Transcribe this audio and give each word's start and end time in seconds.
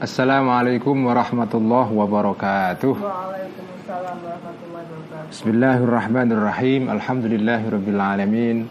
Assalamualaikum 0.00 1.12
warahmatullahi 1.12 1.92
wabarakatuh. 1.92 3.04
Waalaikumsalam 3.04 4.16
warahmatullahi 4.24 4.86
wabarakatuh. 4.96 5.28
Bismillahirrahmanirrahim. 5.28 6.88
Alhamdulillahirabbil 6.88 8.00
alamin. 8.00 8.64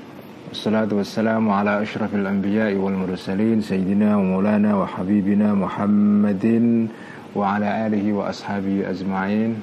Wassalatu 0.49 0.97
wassalamu 0.97 1.53
ala 1.53 1.85
asyrafil 1.85 2.25
anbiya'i 2.25 2.81
wal 2.81 2.97
mursalin 2.97 3.61
sayyidina 3.61 4.17
wa 4.17 4.41
maulana 4.41 4.73
wa 4.73 4.89
habibina 4.89 5.53
Muhammadin 5.53 6.89
wa 7.37 7.61
ala 7.61 7.85
alihi 7.85 8.09
wa 8.09 8.33
ashabihi 8.33 8.89
ajma'in. 8.89 9.61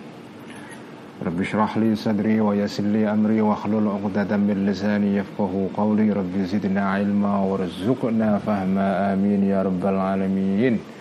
Rabbi 1.19 1.43
shrah 1.43 1.75
li 1.83 1.99
sadri 1.99 2.39
wa 2.39 2.55
yassir 2.55 2.87
li 2.87 3.03
amri 3.03 3.43
wa 3.43 3.59
hlul 3.59 3.91
'uqdatam 3.91 4.39
min 4.39 4.71
lisani 4.71 5.19
yafqahu 5.19 5.75
qawli. 5.75 6.15
Rabbi 6.15 6.47
zidna 6.47 7.03
ilma 7.03 7.43
warzuqna 7.43 8.39
fahma. 8.39 9.11
Amin 9.11 9.51
ya 9.51 9.67
rabbal 9.67 9.99
alamin. 9.99 10.95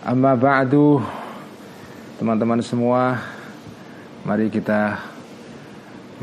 Amma 0.00 0.32
ba'du 0.32 0.96
Teman-teman 2.16 2.64
semua 2.64 3.20
Mari 4.24 4.48
kita 4.48 4.96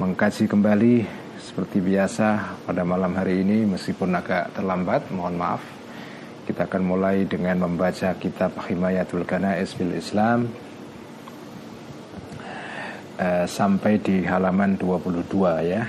Mengkaji 0.01 0.49
kembali 0.49 1.05
Seperti 1.37 1.85
biasa 1.85 2.57
pada 2.65 2.81
malam 2.81 3.13
hari 3.13 3.45
ini 3.45 3.69
Meskipun 3.69 4.17
agak 4.17 4.57
terlambat 4.57 5.05
Mohon 5.13 5.35
maaf 5.37 5.61
Kita 6.49 6.65
akan 6.65 6.89
mulai 6.89 7.29
dengan 7.29 7.69
membaca 7.69 8.17
kitab 8.17 8.57
Himayatul 8.65 9.21
Ganais 9.29 9.69
bil 9.77 9.93
Islam 9.93 10.49
eh, 13.21 13.45
Sampai 13.45 14.01
di 14.01 14.25
halaman 14.25 14.73
22 14.81 15.21
ya 15.69 15.85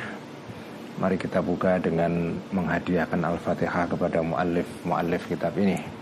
Mari 1.00 1.16
kita 1.16 1.40
buka 1.40 1.80
dengan 1.80 2.36
menghadiahkan 2.52 3.22
Al-Fatihah 3.22 3.88
kepada 3.88 4.18
muallif 4.18 4.66
muallif 4.82 5.30
kitab 5.30 5.54
ini. 5.54 5.97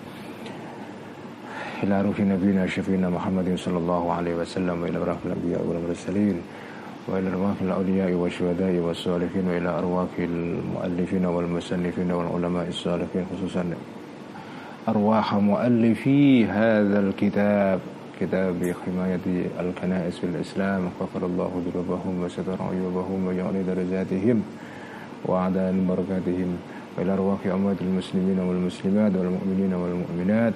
إلى 1.83 2.03
روح 2.03 2.21
نبينا 2.21 2.67
شفينا 2.67 3.11
محمد 3.11 3.53
صلى 3.57 3.79
الله 3.79 4.13
عليه 4.13 4.35
وسلم 4.35 4.83
وإلى 4.83 4.99
روح 4.99 5.17
الأنبياء 5.25 5.63
والمرسلين 5.67 6.37
وإلى 7.09 7.29
أرواح 7.29 7.55
الأولياء 7.61 8.13
والشهداء 8.13 8.75
والصالحين 8.75 9.49
وإلى 9.49 9.69
أرواح 9.69 10.09
المؤلفين 10.19 11.25
والمسنفين 11.25 12.11
والعلماء 12.11 12.69
الصالحين 12.69 13.27
خصوصا 13.33 13.65
أرواح 14.89 15.35
مؤلفي 15.35 16.47
هذا 16.47 16.99
الكتاب 17.01 17.81
كتاب 18.21 18.75
حماية 18.87 19.27
الكنائس 19.61 20.19
في 20.19 20.27
الإسلام. 20.27 20.89
غفر 21.01 21.27
الله 21.27 21.63
ذنوبهم 21.67 22.25
وستر 22.25 22.57
عيوبهم 22.71 23.27
ويعلي 23.27 23.63
درجاتهم 23.63 24.43
وأعداء 25.25 25.75
بركاتهم 25.89 26.57
وإلى 26.99 27.13
أرواح 27.13 27.39
أموات 27.47 27.77
المسلمين 27.81 28.39
والمسلمات 28.39 29.13
والمؤمنين 29.17 29.73
والمؤمنات. 29.75 30.53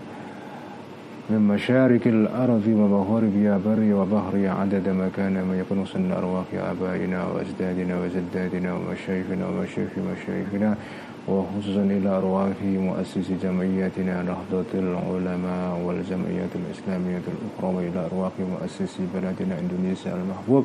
من 1.31 1.49
مشارك 1.49 2.07
الأرض 2.07 2.67
ومغاربها 2.67 3.61
بري 3.67 3.93
وبحري 3.93 4.49
عدد 4.49 4.89
ما 4.89 5.09
كان 5.17 5.35
ما 5.49 5.59
يكون 5.59 5.87
سن 5.87 6.13
أرواح 6.13 6.45
آبائنا 6.55 7.27
وأجدادنا 7.27 7.95
وجدادنا 8.01 8.75
ومشايخنا 8.75 9.45
ومشايخ 9.49 9.91
مشايخنا 10.13 10.77
وخصوصا 11.29 11.83
إلى 11.83 12.09
أرواح 12.09 12.57
مؤسس 12.63 13.29
جمعياتنا 13.43 14.23
نهضة 14.23 14.73
العلماء 14.75 15.81
والجمعيات 15.85 16.53
الإسلامية 16.61 17.23
الأخرى 17.33 17.69
وإلى 17.77 18.07
أرواح 18.07 18.33
مؤسس 18.53 18.99
بلدنا 19.15 19.55
إندونيسيا 19.59 20.15
المحبوب. 20.15 20.65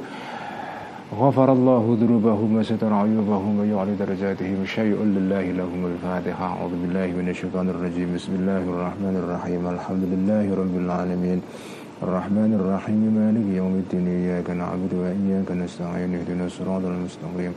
غفر 1.18 1.52
الله 1.52 1.96
ذنوبهم 2.00 2.56
وستر 2.56 2.92
عيوبهم 2.92 3.58
ويعلي 3.58 3.94
درجاتهم 3.98 4.58
شيء 4.64 4.94
لله 5.16 5.42
لهم 5.42 5.86
الفاتحة 5.86 6.44
أعوذ 6.44 6.70
بالله 6.82 7.06
من 7.06 7.28
الشيطان 7.28 7.68
الرجيم 7.68 8.14
بسم 8.14 8.32
الله 8.34 8.62
الرحمن 8.72 9.14
الرحيم 9.22 9.62
الحمد 9.74 10.04
لله 10.12 10.46
رب 10.62 10.74
العالمين 10.84 11.40
الرحمن 12.02 12.50
الرحيم 12.60 13.02
مالك 13.20 13.46
يوم 13.60 13.74
الدين 13.82 14.06
إياك 14.08 14.50
نعبد 14.50 14.92
وإياك 14.94 15.50
نستعين 15.62 16.14
اهدنا 16.14 16.44
الصراط 16.50 16.84
المستقيم 16.84 17.52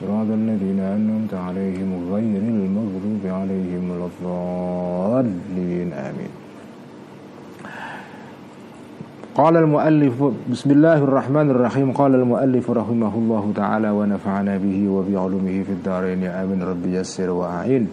صراط 0.00 0.28
الذين 0.40 0.80
أنعمت 0.96 1.34
عليهم 1.46 1.90
غير 2.12 2.42
المغضوب 2.54 3.22
عليهم 3.24 3.82
ولا 3.90 4.06
الضالين 4.12 5.92
آمين 5.92 6.37
قال 9.34 9.54
المؤلف 9.56 10.14
بسم 10.46 10.68
الله 10.70 10.98
الرحمن 11.10 11.50
الرحيم 11.50 11.92
قال 11.92 12.14
المؤلف 12.14 12.70
رحمه 12.70 13.14
الله 13.14 13.44
تعالى 13.56 13.90
ونفعنا 13.90 14.54
به 14.62 14.78
وبعلومه 14.88 15.56
في 15.66 15.72
الدارين 15.82 16.22
آمين 16.22 16.60
ربي 16.62 17.02
يسر 17.02 17.30
وأعين 17.30 17.84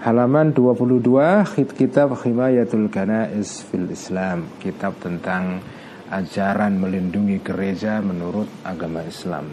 Halaman 0.00 0.56
22 0.56 1.76
kitab 1.76 2.16
Himayatul 2.24 2.88
Ganais 2.88 3.60
fil 3.68 3.84
Islam 3.92 4.48
Kitab 4.56 4.96
tentang 4.96 5.60
ajaran 6.08 6.80
melindungi 6.80 7.36
gereja 7.44 8.00
menurut 8.00 8.48
agama 8.64 9.04
Islam 9.04 9.52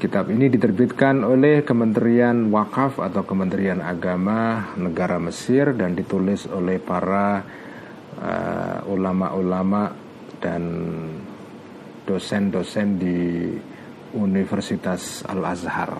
Kitab 0.00 0.32
ini 0.32 0.48
diterbitkan 0.48 1.28
oleh 1.28 1.60
Kementerian 1.60 2.48
Wakaf 2.48 3.04
atau 3.04 3.24
Kementerian 3.28 3.84
Agama 3.84 4.72
Negara 4.80 5.20
Mesir 5.20 5.76
dan 5.76 5.92
ditulis 5.92 6.48
oleh 6.48 6.80
para 6.80 7.44
uh, 8.20 8.69
ulama-ulama 8.91 9.95
dan 10.43 10.63
dosen-dosen 12.03 12.99
di 12.99 13.19
Universitas 14.11 15.23
Al-Azhar. 15.23 15.95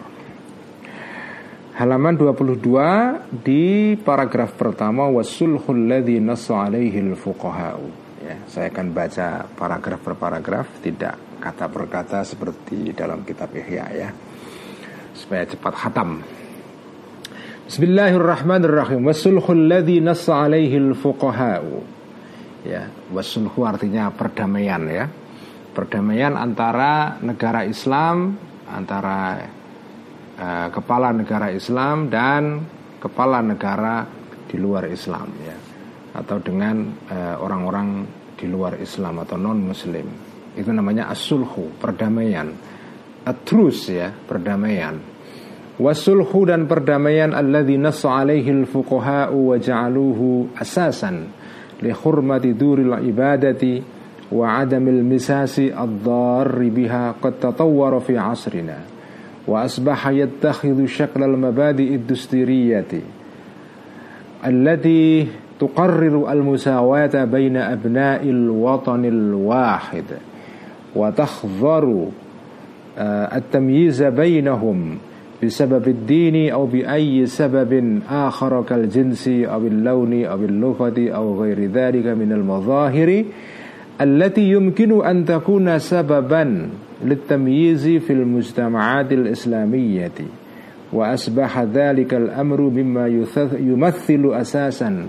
Halaman 1.71 2.19
22 2.19 3.41
di 3.41 3.95
paragraf 3.95 4.59
pertama 4.59 5.07
wasulhul 5.07 5.87
ladzi 5.87 6.19
nassa 6.19 6.67
alaihi 6.67 6.99
fuqaha'u. 7.15 7.87
Ya, 8.21 8.37
saya 8.45 8.67
akan 8.69 8.91
baca 8.91 9.47
paragraf 9.55 9.99
per 10.03 10.13
paragraf, 10.19 10.67
tidak 10.83 11.15
kata 11.41 11.65
per 11.71 11.83
kata 11.89 12.19
seperti 12.27 12.91
dalam 12.91 13.23
kitab 13.23 13.55
Ihya 13.55 13.85
ya. 13.95 14.09
Supaya 15.15 15.47
cepat 15.47 15.73
hatam. 15.79 16.21
Bismillahirrahmanirrahim. 17.65 19.07
Wasulhul 19.07 19.71
ladzi 19.71 20.03
nassa 20.03 20.43
alaihi 20.43 20.75
fuqaha'u 20.91 22.00
ya 22.65 22.89
wasulhu 23.09 23.65
artinya 23.65 24.09
perdamaian 24.13 24.83
ya. 24.87 25.05
Perdamaian 25.71 26.35
antara 26.35 27.15
negara 27.23 27.63
Islam 27.63 28.35
antara 28.67 29.39
uh, 30.35 30.67
kepala 30.67 31.15
negara 31.15 31.47
Islam 31.51 32.11
dan 32.11 32.59
kepala 32.99 33.39
negara 33.39 34.03
di 34.51 34.59
luar 34.59 34.91
Islam 34.91 35.31
ya. 35.39 35.57
Atau 36.11 36.43
dengan 36.43 36.91
uh, 37.07 37.39
orang-orang 37.39 38.03
di 38.35 38.51
luar 38.51 38.75
Islam 38.83 39.23
atau 39.23 39.39
non 39.39 39.63
Muslim 39.63 40.31
itu 40.57 40.67
namanya 40.67 41.07
asulhu 41.07 41.71
perdamaian. 41.79 42.51
Atrus 43.21 43.87
ya 43.87 44.11
perdamaian. 44.11 44.97
Wasulhu 45.81 46.45
dan 46.45 46.67
perdamaian 46.67 47.31
alladzi 47.33 47.79
nassa 47.79 48.21
alaihi 48.21 48.53
al-fuqaha 48.53 49.31
asasan 50.59 51.40
لحرمة 51.83 52.37
دور 52.37 52.79
العبادة 52.79 53.81
وعدم 54.31 54.87
المساس 54.87 55.59
الضار 55.59 56.69
بها 56.69 57.15
قد 57.21 57.33
تطور 57.41 57.99
في 57.99 58.17
عصرنا 58.17 58.77
وأصبح 59.47 60.07
يتخذ 60.07 60.85
شكل 60.85 61.23
المبادئ 61.23 61.95
الدستورية 61.95 62.85
التي 64.47 65.27
تقرر 65.59 66.31
المساواة 66.31 67.23
بين 67.23 67.57
أبناء 67.57 68.23
الوطن 68.23 69.05
الواحد 69.05 70.03
وتخضر 70.95 72.07
التمييز 73.35 74.03
بينهم 74.03 74.97
بسبب 75.43 75.87
الدين 75.87 76.51
أو 76.51 76.65
بأي 76.65 77.25
سبب 77.25 78.01
آخر 78.09 78.61
كالجنس 78.63 79.27
أو 79.27 79.67
اللون 79.67 80.25
أو 80.25 80.37
اللغة 80.37 81.09
أو 81.09 81.41
غير 81.41 81.65
ذلك 81.71 82.05
من 82.07 82.31
المظاهر 82.31 83.23
التي 84.01 84.41
يمكن 84.41 85.05
أن 85.05 85.25
تكون 85.25 85.79
سببا 85.79 86.69
للتمييز 87.05 87.87
في 87.87 88.13
المجتمعات 88.13 89.11
الإسلامية. 89.11 90.11
وأصبح 90.93 91.59
ذلك 91.61 92.13
الأمر 92.13 92.61
مما 92.61 93.07
يمثل 93.59 94.31
أساسا 94.33 95.05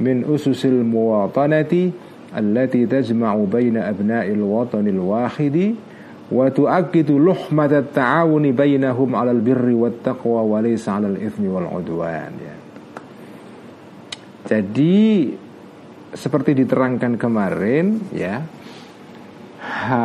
من 0.00 0.34
أسس 0.34 0.66
المواطنة 0.66 1.90
التي 2.38 2.86
تجمع 2.86 3.44
بين 3.52 3.76
أبناء 3.76 4.30
الوطن 4.30 4.88
الواحد 4.88 5.74
wa 6.32 6.48
tu'akkidu 6.48 7.20
luhmat 7.20 7.92
ta'awuni 7.92 8.56
bainahum 8.56 9.12
'alal 9.12 9.44
birri 9.44 9.76
wat 9.76 10.00
taqwa 10.00 10.40
wa 10.40 10.58
laysa 10.64 10.96
'alal 10.96 11.20
itsmi 11.20 11.48
wal 11.52 11.68
'udwan 11.68 12.32
ya. 12.40 12.56
Jadi 14.48 15.28
seperti 16.12 16.56
diterangkan 16.64 17.20
kemarin 17.20 18.00
ya 18.12 18.42
ha, 19.60 20.00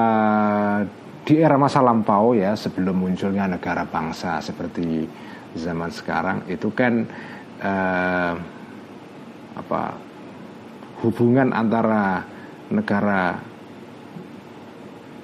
di 1.27 1.33
era 1.35 1.59
masa 1.59 1.83
lampau 1.83 2.31
ya 2.31 2.55
sebelum 2.55 2.95
munculnya 2.95 3.47
negara 3.47 3.83
bangsa 3.83 4.39
seperti 4.39 5.03
zaman 5.57 5.91
sekarang 5.91 6.47
itu 6.47 6.71
kan 6.71 7.03
uh, 7.59 8.33
apa 9.57 9.81
hubungan 11.03 11.51
antara 11.51 12.23
negara 12.71 13.35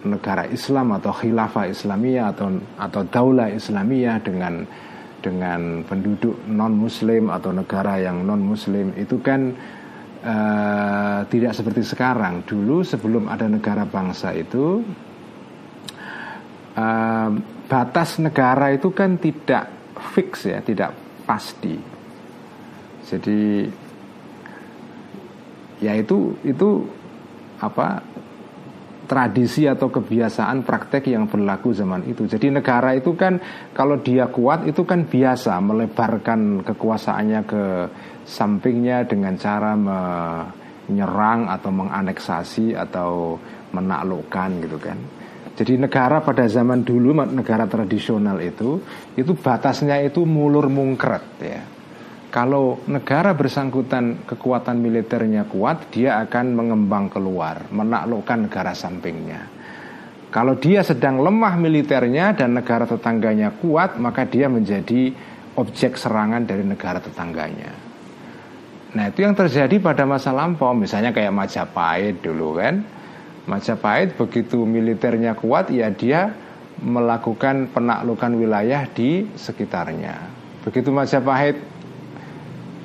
negara 0.05 0.47
Islam 0.47 0.95
atau 0.95 1.11
khilafah 1.11 1.71
Islamiyah 1.71 2.35
atau 2.35 2.47
atau 2.77 3.01
daulah 3.07 3.49
Islamiyah 3.51 4.19
dengan 4.23 4.63
dengan 5.23 5.87
penduduk 5.87 6.43
non 6.51 6.75
Muslim 6.75 7.31
atau 7.31 7.55
negara 7.55 7.95
yang 8.03 8.27
non 8.27 8.43
Muslim 8.43 8.91
itu 8.99 9.23
kan 9.23 9.55
uh, 10.23 11.19
tidak 11.31 11.55
seperti 11.55 11.87
sekarang. 11.87 12.43
Dulu 12.43 12.83
sebelum 12.83 13.31
ada 13.31 13.47
negara 13.47 13.87
bangsa 13.87 14.35
itu 14.35 14.83
uh, 16.75 17.29
batas 17.71 18.19
negara 18.19 18.75
itu 18.75 18.91
kan 18.91 19.15
tidak 19.15 19.71
fix 20.11 20.51
ya, 20.51 20.59
tidak 20.59 20.91
pasti. 21.23 21.79
Jadi 23.07 23.63
ya 25.79 25.95
itu 25.99 26.35
itu 26.43 26.83
apa 27.63 28.03
tradisi 29.03 29.67
atau 29.67 29.91
kebiasaan 29.91 30.63
praktek 30.63 31.11
yang 31.11 31.27
berlaku 31.27 31.75
zaman 31.75 32.07
itu. 32.07 32.23
Jadi 32.23 32.49
negara 32.49 32.95
itu 32.95 33.13
kan 33.19 33.39
kalau 33.75 33.99
dia 33.99 34.31
kuat 34.31 34.63
itu 34.63 34.87
kan 34.87 35.05
biasa 35.05 35.59
melebarkan 35.59 36.63
kekuasaannya 36.63 37.41
ke 37.43 37.63
sampingnya 38.23 39.03
dengan 39.03 39.35
cara 39.35 39.75
menyerang 39.75 41.51
atau 41.51 41.71
menganeksasi 41.71 42.75
atau 42.75 43.35
menaklukkan 43.75 44.49
gitu 44.63 44.77
kan. 44.79 44.97
Jadi 45.53 45.77
negara 45.77 46.17
pada 46.25 46.49
zaman 46.49 46.81
dulu 46.81 47.13
negara 47.13 47.69
tradisional 47.69 48.41
itu 48.41 48.81
itu 49.13 49.37
batasnya 49.37 50.01
itu 50.01 50.25
mulur 50.25 50.65
mungkret 50.65 51.25
ya. 51.37 51.61
Kalau 52.33 52.81
negara 52.89 53.37
bersangkutan 53.37 54.25
kekuatan 54.25 54.81
militernya 54.81 55.45
kuat, 55.45 55.93
dia 55.93 56.17
akan 56.25 56.57
mengembang 56.57 57.05
keluar, 57.05 57.69
menaklukkan 57.69 58.49
negara 58.49 58.73
sampingnya. 58.73 59.53
Kalau 60.33 60.57
dia 60.57 60.81
sedang 60.81 61.21
lemah 61.21 61.53
militernya 61.61 62.33
dan 62.33 62.57
negara 62.57 62.89
tetangganya 62.89 63.53
kuat, 63.61 64.01
maka 64.01 64.25
dia 64.25 64.49
menjadi 64.49 65.13
objek 65.61 65.93
serangan 65.93 66.41
dari 66.41 66.65
negara 66.65 66.97
tetangganya. 66.97 67.69
Nah, 68.97 69.13
itu 69.13 69.21
yang 69.21 69.37
terjadi 69.37 69.77
pada 69.77 70.09
masa 70.09 70.33
lampau, 70.33 70.73
misalnya 70.73 71.13
kayak 71.13 71.29
Majapahit 71.29 72.25
dulu 72.25 72.57
kan. 72.57 72.81
Majapahit 73.45 74.17
begitu 74.17 74.65
militernya 74.65 75.37
kuat, 75.37 75.69
ya 75.69 75.93
dia 75.93 76.33
melakukan 76.81 77.69
penaklukan 77.69 78.33
wilayah 78.33 78.89
di 78.89 79.29
sekitarnya. 79.37 80.17
Begitu 80.65 80.89
Majapahit 80.89 81.72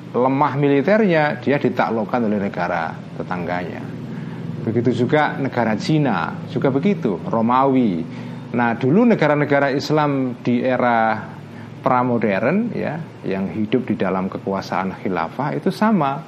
lemah 0.09 0.53
militernya 0.57 1.37
dia 1.37 1.57
ditaklukkan 1.61 2.25
oleh 2.25 2.39
negara 2.41 2.93
tetangganya. 3.17 3.81
Begitu 4.65 5.05
juga 5.05 5.37
negara 5.39 5.77
Cina 5.79 6.35
juga 6.49 6.73
begitu, 6.73 7.17
Romawi. 7.29 8.03
Nah, 8.49 8.73
dulu 8.75 9.05
negara-negara 9.05 9.69
Islam 9.69 10.41
di 10.41 10.65
era 10.65 11.21
pramodern 11.79 12.75
ya 12.75 12.99
yang 13.23 13.47
hidup 13.53 13.87
di 13.87 13.95
dalam 13.95 14.27
kekuasaan 14.27 14.99
khilafah 14.99 15.55
itu 15.55 15.69
sama. 15.71 16.19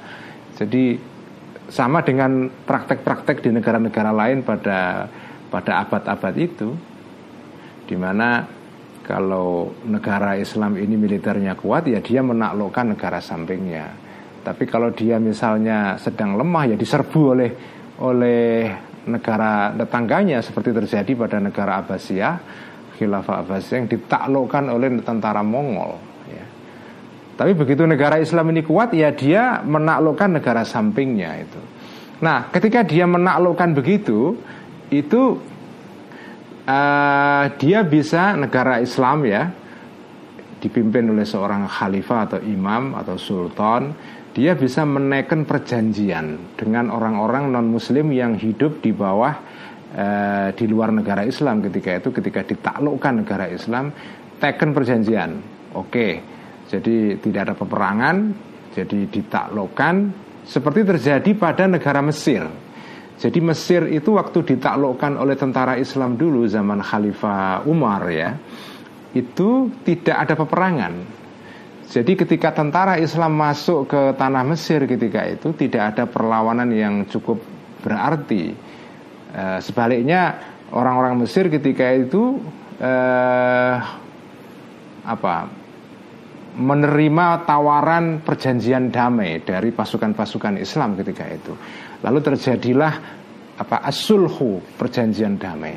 Jadi 0.56 0.96
sama 1.68 2.00
dengan 2.04 2.48
praktek-praktek 2.48 3.42
di 3.44 3.50
negara-negara 3.52 4.12
lain 4.14 4.44
pada 4.46 5.08
pada 5.52 5.84
abad-abad 5.84 6.34
itu 6.40 6.72
di 7.84 7.96
mana 7.98 8.46
kalau 9.02 9.74
negara 9.82 10.38
Islam 10.38 10.78
ini 10.78 10.94
militernya 10.94 11.58
kuat 11.58 11.90
ya 11.90 11.98
dia 11.98 12.22
menaklukkan 12.22 12.94
negara 12.94 13.18
sampingnya. 13.18 13.90
Tapi 14.42 14.66
kalau 14.66 14.90
dia 14.90 15.22
misalnya 15.22 15.98
sedang 15.98 16.34
lemah 16.34 16.74
ya 16.74 16.76
diserbu 16.78 17.22
oleh 17.34 17.50
oleh 18.02 18.70
negara 19.06 19.74
tetangganya 19.74 20.38
seperti 20.42 20.70
terjadi 20.70 21.12
pada 21.18 21.38
negara 21.42 21.82
Abbasiyah, 21.82 22.34
Khilafah 22.98 23.42
Abbasiyah 23.46 23.78
yang 23.82 23.90
ditaklukkan 23.90 24.64
oleh 24.70 24.88
tentara 25.02 25.42
Mongol. 25.42 25.98
Ya. 26.30 26.46
Tapi 27.38 27.52
begitu 27.58 27.82
negara 27.86 28.22
Islam 28.22 28.54
ini 28.54 28.62
kuat 28.62 28.94
ya 28.94 29.10
dia 29.10 29.62
menaklukkan 29.66 30.38
negara 30.38 30.62
sampingnya 30.62 31.42
itu. 31.42 31.60
Nah, 32.22 32.46
ketika 32.54 32.86
dia 32.86 33.02
menaklukkan 33.02 33.74
begitu, 33.74 34.38
itu 34.94 35.42
uh, 36.66 37.44
dia 37.58 37.80
bisa 37.86 38.36
negara 38.36 38.82
Islam 38.82 39.24
ya. 39.26 39.50
Dipimpin 40.62 41.10
oleh 41.10 41.26
seorang 41.26 41.66
khalifah 41.66 42.18
atau 42.30 42.40
imam 42.42 42.94
atau 42.94 43.18
sultan. 43.18 43.94
Dia 44.32 44.56
bisa 44.56 44.86
menaikkan 44.88 45.44
perjanjian 45.44 46.56
dengan 46.56 46.88
orang-orang 46.88 47.52
non 47.52 47.68
muslim 47.68 48.14
yang 48.14 48.38
hidup 48.40 48.80
di 48.80 48.94
bawah 48.94 49.34
uh, 49.92 50.48
di 50.54 50.64
luar 50.70 50.94
negara 50.94 51.26
Islam. 51.26 51.60
Ketika 51.60 51.98
itu 51.98 52.08
ketika 52.14 52.40
ditaklukkan 52.46 53.26
negara 53.26 53.50
Islam 53.50 53.92
teken 54.38 54.70
perjanjian. 54.72 55.30
Oke 55.76 56.32
jadi 56.72 57.20
tidak 57.20 57.40
ada 57.52 57.54
peperangan 57.54 58.16
jadi 58.72 59.04
ditaklukkan. 59.04 59.94
Seperti 60.42 60.82
terjadi 60.82 61.30
pada 61.38 61.70
negara 61.70 62.02
Mesir 62.02 62.42
jadi 63.22 63.38
Mesir 63.38 63.86
itu 63.86 64.18
waktu 64.18 64.42
ditaklukkan 64.42 65.14
oleh 65.14 65.38
tentara 65.38 65.78
Islam 65.78 66.18
dulu 66.18 66.42
zaman 66.50 66.82
Khalifah 66.82 67.62
Umar 67.70 68.10
ya, 68.10 68.34
itu 69.14 69.70
tidak 69.86 70.26
ada 70.26 70.34
peperangan. 70.34 70.92
Jadi 71.86 72.18
ketika 72.18 72.50
tentara 72.50 72.98
Islam 72.98 73.38
masuk 73.38 73.94
ke 73.94 74.02
tanah 74.18 74.42
Mesir 74.42 74.90
ketika 74.90 75.22
itu 75.22 75.54
tidak 75.54 75.94
ada 75.94 76.10
perlawanan 76.10 76.66
yang 76.74 77.06
cukup 77.06 77.38
berarti. 77.86 78.58
E, 79.30 79.44
sebaliknya 79.62 80.42
orang-orang 80.74 81.22
Mesir 81.22 81.46
ketika 81.46 81.94
itu 81.94 82.42
e, 82.82 82.92
apa 85.06 85.46
menerima 86.58 87.26
tawaran 87.46 88.18
perjanjian 88.26 88.90
damai 88.90 89.46
dari 89.46 89.70
pasukan-pasukan 89.70 90.58
Islam 90.58 90.98
ketika 90.98 91.24
itu. 91.30 91.54
Lalu 92.02 92.18
terjadilah 92.20 92.94
apa 93.58 93.76
asulhu 93.86 94.58
perjanjian 94.74 95.38
damai. 95.38 95.76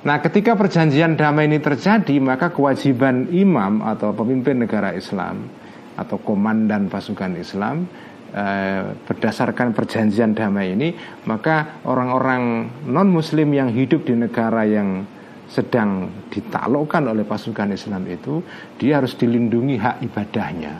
Nah, 0.00 0.16
ketika 0.24 0.56
perjanjian 0.56 1.12
damai 1.12 1.44
ini 1.44 1.60
terjadi, 1.60 2.16
maka 2.16 2.48
kewajiban 2.48 3.28
imam 3.28 3.84
atau 3.84 4.16
pemimpin 4.16 4.64
negara 4.64 4.96
Islam 4.96 5.44
atau 5.92 6.16
komandan 6.24 6.88
pasukan 6.88 7.36
Islam 7.36 7.84
eh, 8.32 8.96
berdasarkan 9.04 9.76
perjanjian 9.76 10.32
damai 10.32 10.72
ini, 10.72 10.96
maka 11.28 11.84
orang-orang 11.84 12.72
non-Muslim 12.88 13.52
yang 13.52 13.68
hidup 13.68 14.08
di 14.08 14.16
negara 14.16 14.64
yang 14.64 15.04
sedang 15.50 16.08
ditaklukkan 16.32 17.12
oleh 17.12 17.28
pasukan 17.28 17.76
Islam 17.76 18.08
itu, 18.08 18.40
dia 18.80 19.04
harus 19.04 19.12
dilindungi 19.20 19.76
hak 19.76 19.96
ibadahnya. 20.00 20.74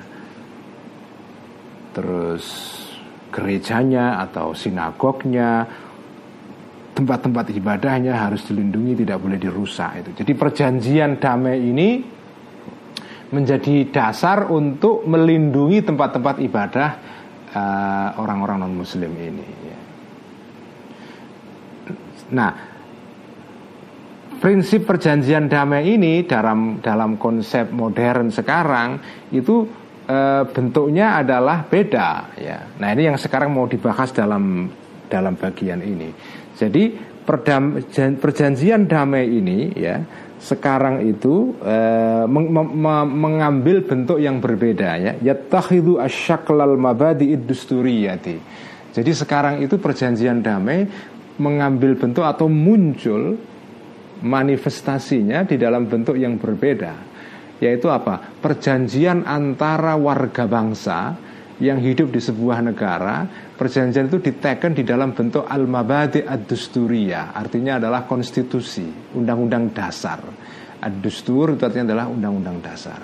Terus 1.93 2.80
gerejanya 3.31 4.21
atau 4.27 4.53
sinagognya 4.53 5.65
tempat-tempat 6.95 7.55
ibadahnya 7.57 8.13
harus 8.13 8.45
dilindungi 8.45 9.07
tidak 9.07 9.19
boleh 9.23 9.39
dirusak 9.41 10.05
itu. 10.05 10.11
Jadi 10.21 10.33
perjanjian 10.37 11.17
damai 11.17 11.57
ini 11.57 11.89
menjadi 13.31 13.89
dasar 13.89 14.51
untuk 14.51 15.07
melindungi 15.07 15.87
tempat-tempat 15.87 16.37
ibadah 16.43 16.91
uh, 17.55 18.09
orang-orang 18.19 18.67
non 18.67 18.75
muslim 18.75 19.15
ini. 19.15 19.47
Ya. 19.65 19.79
Nah, 22.35 22.53
prinsip 24.43 24.85
perjanjian 24.85 25.47
damai 25.47 25.95
ini 25.95 26.27
dalam 26.27 26.83
dalam 26.83 27.17
konsep 27.17 27.71
modern 27.71 28.35
sekarang 28.35 28.99
itu 29.31 29.80
e, 30.11 30.17
bentuknya 30.51 31.23
adalah 31.23 31.63
beda 31.63 32.35
ya. 32.35 32.59
Nah 32.83 32.89
ini 32.91 33.07
yang 33.15 33.19
sekarang 33.19 33.55
mau 33.55 33.71
dibahas 33.71 34.11
dalam 34.11 34.67
dalam 35.07 35.35
bagian 35.39 35.79
ini. 35.83 36.11
Jadi 36.59 36.93
perdam, 37.23 37.79
perjanjian 38.19 38.91
damai 38.91 39.31
ini 39.31 39.71
ya 39.79 40.03
sekarang 40.41 41.05
itu 41.05 41.55
e, 41.63 41.77
meng, 42.27 42.49
me, 42.51 42.95
mengambil 43.07 43.87
bentuk 43.87 44.19
yang 44.19 44.43
berbeda 44.43 44.91
ya. 44.99 45.13
Yattakhidhu 45.21 46.03
asyaklal 46.03 46.75
mabadi 46.75 47.31
idusturiyati. 47.37 48.37
Jadi 48.91 49.13
sekarang 49.15 49.63
itu 49.63 49.79
perjanjian 49.79 50.43
damai 50.43 50.83
mengambil 51.39 51.95
bentuk 51.95 52.27
atau 52.27 52.51
muncul 52.51 53.39
manifestasinya 54.21 55.49
di 55.49 55.57
dalam 55.57 55.89
bentuk 55.89 56.19
yang 56.19 56.37
berbeda 56.37 57.10
yaitu 57.61 57.93
apa? 57.93 58.41
Perjanjian 58.41 59.29
antara 59.29 59.95
warga 59.95 60.49
bangsa 60.49 61.15
yang 61.61 61.77
hidup 61.77 62.09
di 62.09 62.19
sebuah 62.19 62.65
negara, 62.65 63.29
perjanjian 63.55 64.09
itu 64.09 64.17
diteken 64.17 64.73
di 64.73 64.83
dalam 64.83 65.13
bentuk 65.13 65.45
al-mabadi 65.45 66.25
ad-dusturiyah, 66.25 67.37
artinya 67.37 67.77
adalah 67.77 68.09
konstitusi, 68.09 69.13
undang-undang 69.13 69.69
dasar. 69.77 70.25
Ad-dustur 70.81 71.61
itu 71.61 71.63
artinya 71.69 71.93
adalah 71.93 72.09
undang-undang 72.09 72.65
dasar. 72.65 73.01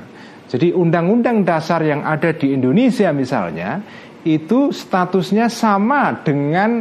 Jadi 0.48 0.72
undang-undang 0.72 1.44
dasar 1.44 1.84
yang 1.84 2.00
ada 2.00 2.32
di 2.32 2.56
Indonesia 2.56 3.12
misalnya, 3.12 3.84
itu 4.24 4.72
statusnya 4.72 5.52
sama 5.52 6.24
dengan 6.24 6.80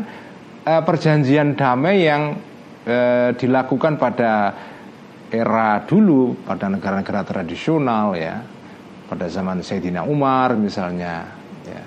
uh, 0.64 0.82
perjanjian 0.82 1.60
damai 1.60 2.08
yang 2.08 2.40
uh, 2.88 3.36
dilakukan 3.36 4.00
pada 4.00 4.32
era 5.36 5.84
dulu 5.84 6.48
pada 6.48 6.72
negara-negara 6.72 7.28
tradisional 7.28 8.16
ya. 8.16 8.40
Pada 9.06 9.30
zaman 9.30 9.62
Sayyidina 9.62 10.08
Umar 10.08 10.58
misalnya 10.58 11.30
ya. 11.68 11.84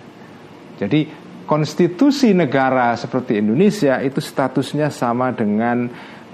Jadi 0.78 1.08
konstitusi 1.48 2.36
negara 2.36 2.92
seperti 2.94 3.40
Indonesia 3.40 3.98
itu 4.04 4.20
statusnya 4.20 4.92
sama 4.92 5.32
dengan 5.32 5.88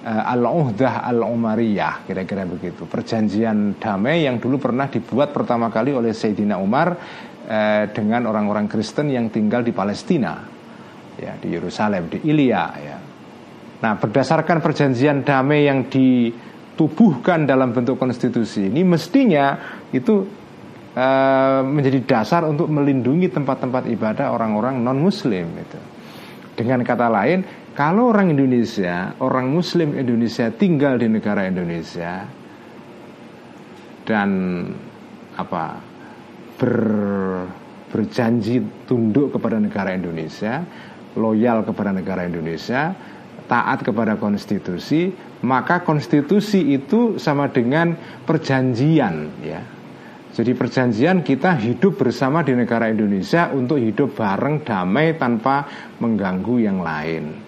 uh, 0.04 0.32
Al-Uhdah 0.34 1.06
Al-Umariyah 1.08 2.04
kira-kira 2.04 2.44
begitu. 2.44 2.84
Perjanjian 2.84 3.80
damai 3.80 4.28
yang 4.28 4.36
dulu 4.36 4.60
pernah 4.60 4.90
dibuat 4.90 5.32
pertama 5.32 5.72
kali 5.72 5.96
oleh 5.96 6.12
Sayyidina 6.12 6.60
Umar 6.60 6.92
uh, 6.92 7.82
dengan 7.94 8.28
orang-orang 8.28 8.68
Kristen 8.68 9.08
yang 9.08 9.32
tinggal 9.32 9.64
di 9.64 9.72
Palestina 9.72 10.44
ya 11.14 11.38
di 11.38 11.48
Yerusalem 11.54 12.10
di 12.10 12.18
Ilya 12.26 12.64
ya. 12.82 12.98
Nah 13.80 13.92
berdasarkan 13.96 14.58
perjanjian 14.58 15.22
damai 15.22 15.70
yang 15.70 15.86
ditubuhkan 16.74 17.46
dalam 17.46 17.70
bentuk 17.70 17.94
konstitusi. 17.94 18.66
Ini 18.66 18.82
mestinya 18.82 19.54
itu 19.94 20.26
uh, 20.98 21.62
menjadi 21.62 22.02
dasar 22.02 22.42
untuk 22.50 22.66
melindungi 22.66 23.30
tempat-tempat 23.30 23.86
ibadah 23.94 24.34
orang-orang 24.34 24.82
non 24.82 24.98
Muslim 24.98 25.54
itu 25.54 25.78
dengan 26.58 26.82
kata 26.82 27.06
lain 27.06 27.46
kalau 27.78 28.10
orang 28.10 28.34
Indonesia, 28.34 29.14
orang 29.22 29.50
Muslim 29.50 29.94
Indonesia 29.94 30.50
tinggal 30.50 30.98
di 30.98 31.10
negara 31.10 31.46
Indonesia 31.46 32.26
dan 34.06 34.30
apa 35.34 35.78
ber, 36.58 36.78
berjanji 37.90 38.62
tunduk 38.86 39.34
kepada 39.34 39.58
negara 39.58 39.90
Indonesia, 39.94 40.62
loyal 41.18 41.66
kepada 41.66 41.90
negara 41.90 42.26
Indonesia, 42.26 42.94
taat 43.50 43.82
kepada 43.82 44.22
konstitusi, 44.22 45.10
maka 45.44 45.84
konstitusi 45.84 46.72
itu 46.72 47.20
sama 47.20 47.52
dengan 47.52 47.92
perjanjian 48.24 49.44
ya. 49.44 49.60
Jadi 50.34 50.50
perjanjian 50.50 51.22
kita 51.22 51.54
hidup 51.54 51.94
bersama 51.94 52.42
di 52.42 52.58
negara 52.58 52.90
Indonesia 52.90 53.54
untuk 53.54 53.78
hidup 53.78 54.18
bareng 54.18 54.66
damai 54.66 55.14
tanpa 55.14 55.62
mengganggu 56.02 56.56
yang 56.58 56.82
lain. 56.82 57.38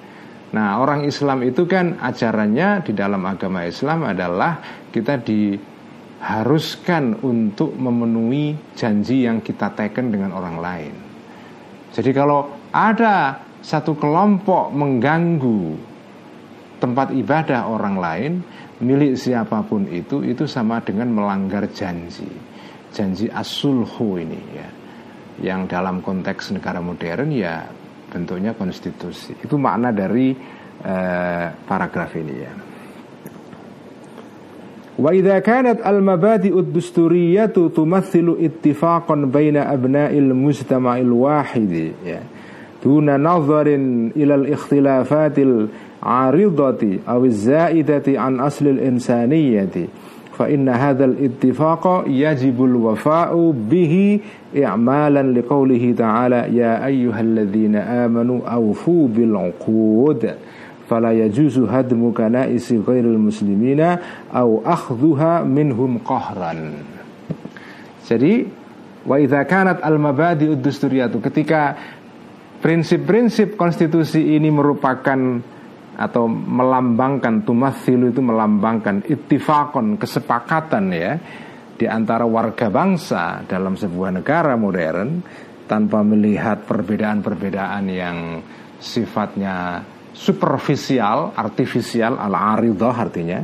Nah, 0.55 0.79
orang 0.79 1.03
Islam 1.03 1.43
itu 1.43 1.67
kan 1.67 1.99
ajarannya 1.99 2.87
di 2.87 2.95
dalam 2.95 3.27
agama 3.27 3.67
Islam 3.67 4.07
adalah 4.07 4.63
kita 4.95 5.19
diharuskan 5.19 7.27
untuk 7.27 7.75
memenuhi 7.75 8.55
janji 8.79 9.27
yang 9.27 9.43
kita 9.43 9.75
teken 9.75 10.15
dengan 10.15 10.31
orang 10.31 10.57
lain. 10.63 10.95
Jadi 11.91 12.15
kalau 12.15 12.55
ada 12.71 13.43
satu 13.67 13.99
kelompok 13.99 14.71
mengganggu 14.71 15.96
tempat 16.87 17.11
ibadah 17.11 17.67
orang 17.67 17.99
lain 17.99 18.33
milik 18.79 19.19
siapa 19.19 19.67
pun 19.67 19.91
itu 19.91 20.23
itu 20.23 20.47
sama 20.47 20.79
dengan 20.79 21.11
melanggar 21.11 21.67
janji. 21.75 22.31
Janji 22.95 23.27
asulhu 23.27 24.23
ini 24.23 24.41
ya. 24.55 24.69
Yang 25.37 25.61
dalam 25.75 26.01
konteks 26.01 26.55
negara 26.55 26.79
modern 26.79 27.35
ya 27.35 27.67
bentuknya 28.09 28.55
konstitusi. 28.55 29.35
Itu 29.37 29.59
makna 29.59 29.91
dari 29.91 30.33
uh, 30.87 31.47
paragraf 31.67 32.15
ini 32.15 32.35
ya. 32.39 32.53
Wa 34.97 35.13
idza 35.13 35.37
kanat 35.45 35.85
al-mabadi'u 35.85 36.65
ad-dusturiyatu 36.65 37.69
tumathilu 37.69 38.41
ittifaqan 38.41 39.29
baina 39.29 39.69
abna'il 39.69 40.33
mujtama'il 40.33 41.13
wahid 41.13 41.73
ya. 42.01 42.25
Duna 42.81 43.21
nazarin 43.21 44.15
ila 44.17 44.41
al-ikhtilafatil 44.41 45.69
aridati 46.03 47.01
aw 47.07 47.21
zaidati 47.29 48.17
an 48.17 48.41
asli 48.41 48.77
insaniyati 48.77 49.89
fa 50.37 50.53
inna 50.53 50.77
hadzal 50.77 51.17
ittifaqa 51.17 52.05
yajibul 52.05 52.77
wafa'u 52.93 53.57
bihi 53.57 54.21
i'malan 54.53 55.33
liqaulihi 55.33 55.97
ta'ala 55.97 56.53
ya 56.53 56.85
ayyuhalladzina 56.85 58.05
amanu 58.05 58.45
awfu 58.45 59.09
bil 59.09 59.33
'uqud 59.33 60.29
fala 60.85 61.17
yajuzu 61.17 61.65
hadmu 61.67 62.13
kana'isi 62.13 62.85
ghairil 62.85 63.17
muslimina 63.17 63.97
aw 64.29 64.61
akhdhuha 64.61 65.43
minhum 65.49 66.05
qahran 66.05 66.85
jadi 68.05 68.47
wa 69.09 69.17
idza 69.17 69.41
kanat 69.49 69.81
al 69.81 69.97
mabadi 69.97 70.53
dusturiyatu 70.53 71.19
ketika 71.25 71.75
prinsip-prinsip 72.61 73.57
konstitusi 73.57 74.37
ini 74.37 74.53
merupakan 74.53 75.41
atau 75.97 76.29
melambangkan 76.29 77.43
tumathilu 77.43 78.13
itu 78.13 78.21
melambangkan 78.21 79.01
ittifakon 79.09 79.97
kesepakatan 79.97 80.85
ya 80.93 81.13
di 81.77 81.89
antara 81.89 82.29
warga 82.29 82.69
bangsa 82.69 83.45
dalam 83.49 83.77
sebuah 83.77 84.21
negara 84.21 84.57
modern 84.61 85.21
tanpa 85.65 86.05
melihat 86.05 86.69
perbedaan-perbedaan 86.69 87.85
yang 87.91 88.41
sifatnya 88.77 89.83
superficial, 90.17 91.37
artifisial, 91.37 92.17
al-aridah 92.17 92.95
artinya 92.97 93.41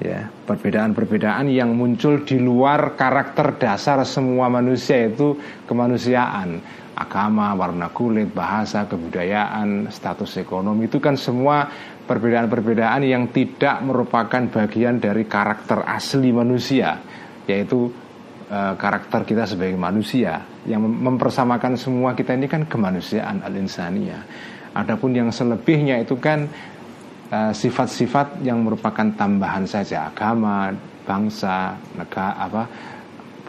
ya, 0.00 0.28
perbedaan-perbedaan 0.28 1.52
yang 1.52 1.76
muncul 1.76 2.24
di 2.24 2.40
luar 2.40 2.96
karakter 2.96 3.60
dasar 3.60 4.00
semua 4.08 4.48
manusia 4.48 5.08
itu 5.08 5.36
kemanusiaan 5.68 6.81
agama, 6.92 7.56
warna 7.56 7.88
kulit, 7.88 8.30
bahasa, 8.32 8.84
kebudayaan, 8.84 9.88
status 9.88 10.36
ekonomi 10.40 10.86
itu 10.86 11.00
kan 11.00 11.16
semua 11.16 11.64
perbedaan-perbedaan 12.04 13.02
yang 13.06 13.32
tidak 13.32 13.80
merupakan 13.80 14.42
bagian 14.50 15.00
dari 15.00 15.24
karakter 15.24 15.86
asli 15.88 16.28
manusia, 16.34 17.00
yaitu 17.48 17.88
e, 18.50 18.58
karakter 18.76 19.24
kita 19.24 19.48
sebagai 19.48 19.78
manusia 19.78 20.44
yang 20.68 20.84
mempersamakan 20.84 21.80
semua 21.80 22.12
kita 22.12 22.36
ini 22.36 22.46
kan 22.50 22.68
kemanusiaan 22.68 23.40
al-insaniyah. 23.40 24.22
Adapun 24.72 25.16
yang 25.16 25.32
selebihnya 25.32 26.02
itu 26.04 26.20
kan 26.20 26.44
e, 27.32 27.38
sifat-sifat 27.56 28.44
yang 28.44 28.60
merupakan 28.60 29.08
tambahan 29.16 29.64
saja 29.64 30.12
agama, 30.12 30.68
bangsa, 31.08 31.78
negara 31.96 32.36
apa 32.38 32.62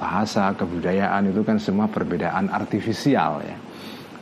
bahasa, 0.04 0.52
kebudayaan 0.52 1.32
itu 1.32 1.48
kan 1.48 1.64
semua 1.64 1.88
perbedaan 1.88 2.52
artifisial 2.52 3.40
ya. 3.40 3.56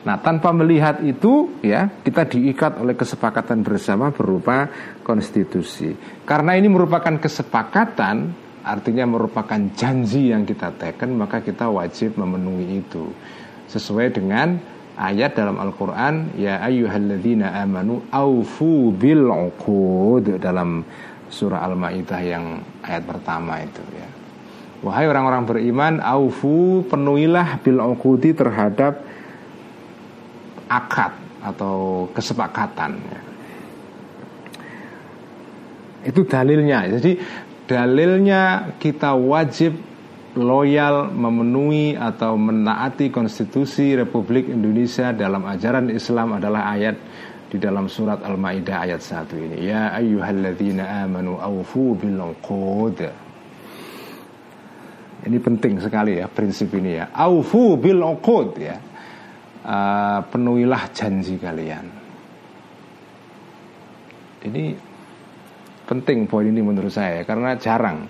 Nah, 0.02 0.18
tanpa 0.18 0.50
melihat 0.50 1.02
itu 1.06 1.62
ya, 1.62 1.90
kita 2.02 2.26
diikat 2.26 2.82
oleh 2.82 2.98
kesepakatan 2.98 3.62
bersama 3.62 4.10
berupa 4.10 4.70
konstitusi. 5.06 5.94
Karena 6.26 6.58
ini 6.58 6.70
merupakan 6.70 7.22
kesepakatan, 7.22 8.34
artinya 8.66 9.06
merupakan 9.06 9.62
janji 9.78 10.34
yang 10.34 10.46
kita 10.46 10.74
teken, 10.74 11.18
maka 11.18 11.46
kita 11.46 11.70
wajib 11.70 12.18
memenuhi 12.18 12.82
itu. 12.82 13.14
Sesuai 13.70 14.10
dengan 14.10 14.58
ayat 14.98 15.38
dalam 15.38 15.62
Al-Qur'an, 15.62 16.34
ya 16.34 16.66
ayyuhalladzina 16.66 17.62
amanu 17.62 18.10
aufu 18.10 18.90
bil 18.90 19.30
dalam 20.42 20.82
surah 21.30 21.62
Al-Maidah 21.62 22.22
yang 22.26 22.46
ayat 22.82 23.06
pertama 23.06 23.62
itu 23.62 23.86
ya. 23.94 24.21
Wahai 24.82 25.06
orang-orang 25.06 25.46
beriman, 25.46 25.94
aufu 26.02 26.82
penuhilah 26.90 27.62
bil 27.62 27.78
uqudi 27.78 28.34
terhadap 28.34 29.06
akad 30.66 31.14
atau 31.46 32.10
kesepakatan. 32.10 32.98
Itu 36.02 36.26
dalilnya. 36.26 36.90
Jadi 36.98 37.14
dalilnya 37.70 38.74
kita 38.82 39.14
wajib 39.14 39.78
loyal 40.34 41.14
memenuhi 41.14 41.94
atau 41.94 42.40
menaati 42.40 43.14
konstitusi 43.14 43.94
Republik 43.94 44.50
Indonesia 44.50 45.14
dalam 45.14 45.46
ajaran 45.46 45.94
Islam 45.94 46.42
adalah 46.42 46.74
ayat 46.74 46.98
di 47.52 47.60
dalam 47.60 47.92
surat 47.92 48.24
Al-Maidah 48.24 48.78
ayat 48.88 49.04
1 49.04 49.28
ini. 49.36 49.58
Ya 49.68 49.92
ayyuhalladzina 49.92 51.04
amanu 51.06 51.36
aufu 51.36 52.00
bil 52.00 52.18
uqud. 52.18 53.21
Ini 55.22 55.38
penting 55.38 55.78
sekali 55.78 56.18
ya 56.18 56.26
prinsip 56.26 56.74
ini 56.74 56.98
ya. 56.98 57.14
Aufu 57.14 57.78
bil 57.78 58.02
uqud 58.02 58.58
ya. 58.58 58.78
Uh, 59.62 60.20
penuhilah 60.26 60.90
janji 60.90 61.38
kalian. 61.38 61.86
Ini 64.42 64.74
penting 65.86 66.26
poin 66.26 66.48
ini 66.48 66.64
menurut 66.66 66.90
saya 66.90 67.22
karena 67.28 67.54
jarang 67.60 68.08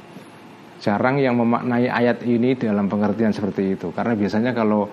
jarang 0.82 1.18
yang 1.18 1.38
memaknai 1.38 1.90
ayat 1.90 2.22
ini 2.26 2.54
dalam 2.54 2.86
pengertian 2.86 3.34
seperti 3.34 3.74
itu 3.74 3.90
karena 3.90 4.14
biasanya 4.14 4.54
kalau 4.54 4.86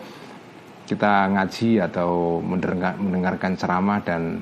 kita 0.89 1.29
ngaji 1.37 1.85
atau 1.85 2.41
mendengarkan 2.41 3.57
ceramah 3.61 4.01
dan 4.01 4.41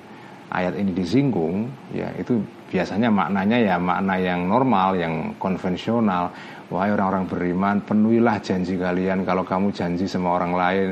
ayat 0.50 0.78
ini 0.78 0.94
disinggung 0.94 1.66
ya 1.90 2.10
itu 2.14 2.38
biasanya 2.70 3.10
maknanya 3.10 3.58
ya 3.58 3.74
makna 3.82 4.14
yang 4.18 4.46
normal 4.46 4.94
yang 4.94 5.34
konvensional 5.42 6.30
Wahai 6.66 6.90
orang-orang 6.90 7.30
beriman, 7.30 7.76
penuhilah 7.86 8.42
janji 8.42 8.74
kalian 8.74 9.22
kalau 9.22 9.46
kamu 9.46 9.70
janji 9.70 10.10
sama 10.10 10.34
orang 10.34 10.52
lain. 10.54 10.88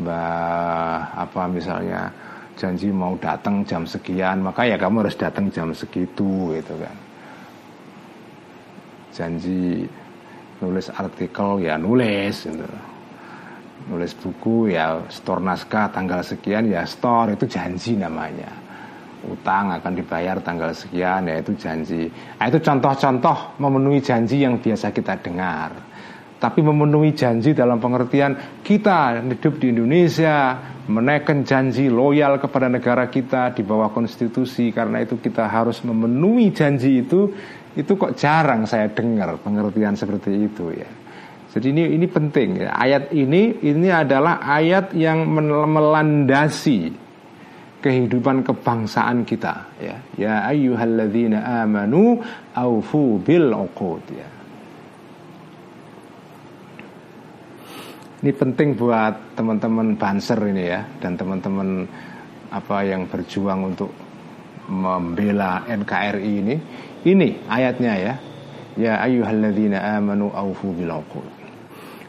Mbah 0.00 1.12
apa 1.12 1.44
misalnya 1.50 2.08
janji 2.56 2.88
mau 2.88 3.12
datang 3.20 3.60
jam 3.68 3.84
sekian 3.84 4.40
maka 4.40 4.64
ya 4.64 4.80
kamu 4.80 5.04
harus 5.04 5.16
datang 5.18 5.52
jam 5.52 5.76
segitu 5.76 6.56
gitu 6.56 6.74
kan. 6.80 6.96
Janji 9.12 9.84
nulis 10.60 10.88
artikel 10.92 11.64
ya 11.64 11.80
nulis 11.80 12.48
gitu. 12.48 12.68
nulis 13.88 14.12
buku 14.12 14.76
ya 14.76 15.00
store 15.08 15.40
naskah 15.40 15.88
tanggal 15.88 16.20
sekian 16.20 16.68
ya 16.68 16.84
store 16.84 17.32
itu 17.32 17.48
janji 17.48 17.96
namanya 17.96 18.59
utang 19.28 19.74
akan 19.76 19.92
dibayar 19.92 20.40
tanggal 20.40 20.72
sekian 20.72 21.28
ya 21.28 21.36
itu 21.40 21.52
janji. 21.58 22.08
Nah, 22.08 22.46
itu 22.48 22.58
contoh-contoh 22.62 23.60
memenuhi 23.60 24.00
janji 24.00 24.40
yang 24.40 24.60
biasa 24.60 24.94
kita 24.94 25.20
dengar. 25.20 25.90
Tapi 26.40 26.64
memenuhi 26.64 27.12
janji 27.12 27.52
dalam 27.52 27.76
pengertian 27.76 28.64
kita 28.64 29.20
hidup 29.20 29.60
di 29.60 29.76
Indonesia 29.76 30.56
menaikkan 30.88 31.44
janji 31.44 31.92
loyal 31.92 32.40
kepada 32.40 32.72
negara 32.72 33.12
kita 33.12 33.52
di 33.52 33.60
bawah 33.60 33.92
konstitusi 33.92 34.72
karena 34.72 35.04
itu 35.04 35.20
kita 35.20 35.44
harus 35.44 35.84
memenuhi 35.84 36.48
janji 36.48 37.04
itu 37.04 37.28
itu 37.76 37.92
kok 37.94 38.16
jarang 38.16 38.64
saya 38.64 38.88
dengar 38.88 39.36
pengertian 39.44 39.94
seperti 39.94 40.48
itu 40.48 40.72
ya. 40.72 40.88
Jadi 41.50 41.66
ini 41.74 41.84
ini 41.98 42.06
penting 42.06 42.62
ya. 42.62 42.72
ayat 42.72 43.10
ini 43.10 43.58
ini 43.60 43.90
adalah 43.90 44.40
ayat 44.40 44.94
yang 44.94 45.26
melandasi 45.28 47.09
kehidupan 47.80 48.44
kebangsaan 48.44 49.24
kita 49.24 49.66
ya 49.80 49.96
ya 50.16 50.34
ayyuhalladzina 50.52 51.64
amanu 51.64 52.20
aufu 52.54 53.18
bil 53.24 53.50
uqud 53.56 54.04
ya 54.12 54.40
Ini 58.20 58.36
penting 58.36 58.76
buat 58.76 59.32
teman-teman 59.32 59.96
banser 59.96 60.36
ini 60.44 60.68
ya 60.68 60.84
dan 61.00 61.16
teman-teman 61.16 61.88
apa 62.52 62.84
yang 62.84 63.08
berjuang 63.08 63.72
untuk 63.72 63.88
membela 64.68 65.64
NKRI 65.64 66.32
ini. 66.44 66.56
Ini 67.00 67.48
ayatnya 67.48 67.92
ya. 67.96 68.14
Ya 68.76 68.92
ayyuhalladzina 69.00 69.96
amanu 69.96 70.28
aufu 70.36 70.68
bil 70.76 70.92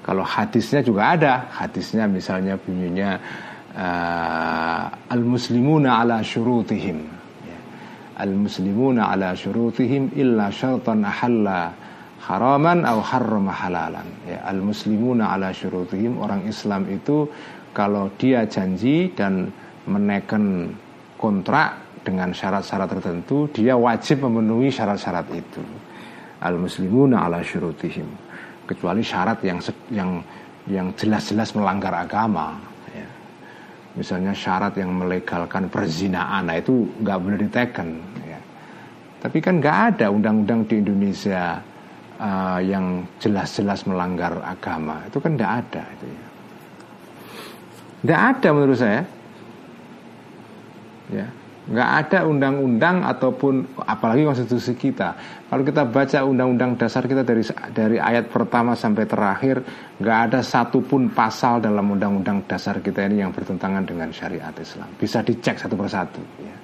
Kalau 0.04 0.28
hadisnya 0.28 0.84
juga 0.84 1.16
ada. 1.16 1.48
Hadisnya 1.48 2.12
misalnya 2.12 2.60
bunyinya 2.60 3.16
uh, 3.76 4.84
al-muslimuna 5.12 6.02
ala 6.02 6.24
syurutihim. 6.24 7.20
Al-muslimuna 8.22 9.10
ala 9.10 9.34
syurutihim 9.34 10.14
illa 10.14 10.54
syartan 10.54 11.02
ahalla 11.02 11.74
haraman 12.22 12.86
atau 12.86 13.02
harrama 13.02 13.50
halalan 13.50 14.06
ya 14.30 14.46
al 14.46 14.62
muslimuna 14.62 15.34
ala 15.34 15.50
syurutihim 15.50 16.22
orang 16.22 16.46
Islam 16.46 16.86
itu 16.94 17.26
kalau 17.74 18.14
dia 18.14 18.46
janji 18.46 19.10
dan 19.18 19.50
menaikkan 19.90 20.70
kontrak 21.18 21.82
dengan 22.06 22.30
syarat-syarat 22.30 22.94
tertentu 22.94 23.50
dia 23.50 23.74
wajib 23.74 24.22
memenuhi 24.22 24.70
syarat-syarat 24.70 25.34
itu 25.34 25.66
al 26.46 26.62
muslimuna 26.62 27.26
ala 27.26 27.42
syurutihim 27.42 28.06
kecuali 28.70 29.02
syarat 29.02 29.42
yang 29.42 29.60
yang 29.90 30.12
yang 30.70 30.88
jelas-jelas 30.94 31.58
melanggar 31.58 31.92
agama. 31.92 32.56
Misalnya 33.96 34.32
syarat 34.32 34.76
yang 34.80 34.92
melegalkan 34.96 35.68
perzinaan 35.68 36.48
nah 36.48 36.56
itu 36.56 36.88
nggak 37.04 37.18
boleh 37.20 37.38
diteken 37.44 37.90
ya. 38.24 38.40
tapi 39.20 39.38
kan 39.44 39.60
nggak 39.60 39.78
ada 39.96 40.08
undang-undang 40.12 40.64
di 40.68 40.80
Indonesia 40.80 41.60
uh, 42.22 42.60
yang 42.64 43.04
jelas-jelas 43.20 43.84
melanggar 43.90 44.40
agama 44.46 45.04
itu 45.10 45.18
kan 45.20 45.36
tidak 45.36 45.52
ada 45.66 45.84
itu 46.00 46.06
ya. 46.08 46.32
Tidak 48.02 48.18
ada 48.18 48.50
menurut 48.50 48.78
saya. 48.82 49.06
Ya, 51.12 51.28
nggak 51.62 51.90
ada 52.06 52.26
undang-undang 52.26 53.06
ataupun 53.06 53.78
apalagi 53.86 54.26
konstitusi 54.26 54.74
kita. 54.74 55.14
Kalau 55.46 55.62
kita 55.62 55.86
baca 55.86 56.26
undang-undang 56.26 56.74
dasar 56.74 57.06
kita 57.06 57.22
dari 57.22 57.46
dari 57.70 57.98
ayat 58.02 58.34
pertama 58.34 58.74
sampai 58.74 59.06
terakhir, 59.06 59.62
nggak 60.02 60.18
ada 60.32 60.40
satupun 60.42 61.14
pasal 61.14 61.62
dalam 61.62 61.86
undang-undang 61.86 62.50
dasar 62.50 62.82
kita 62.82 63.06
ini 63.06 63.22
yang 63.22 63.30
bertentangan 63.30 63.86
dengan 63.86 64.10
syariat 64.10 64.56
Islam. 64.58 64.90
Bisa 64.98 65.22
dicek 65.22 65.62
satu 65.62 65.78
persatu. 65.78 66.22
Ya. 66.42 66.56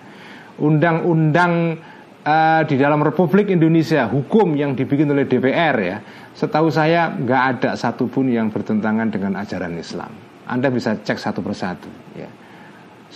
Undang-undang 0.57 1.77
uh, 2.25 2.61
di 2.65 2.75
dalam 2.81 3.05
Republik 3.05 3.53
Indonesia 3.53 4.09
hukum 4.09 4.57
yang 4.57 4.73
dibikin 4.73 5.13
oleh 5.13 5.29
DPR 5.29 5.75
ya, 5.77 5.97
setahu 6.33 6.73
saya 6.73 7.13
nggak 7.13 7.43
ada 7.53 7.71
satupun 7.77 8.33
yang 8.33 8.49
bertentangan 8.49 9.13
dengan 9.13 9.37
ajaran 9.37 9.77
Islam. 9.77 10.09
Anda 10.49 10.73
bisa 10.73 10.97
cek 10.97 11.21
satu 11.21 11.45
persatu. 11.45 11.91
Ya. 12.17 12.46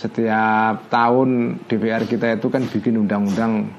Setiap 0.02 0.90
tahun 0.90 1.62
DPR 1.70 2.02
kita 2.10 2.34
itu 2.34 2.50
kan 2.50 2.66
bikin 2.66 2.98
undang-undang 3.06 3.70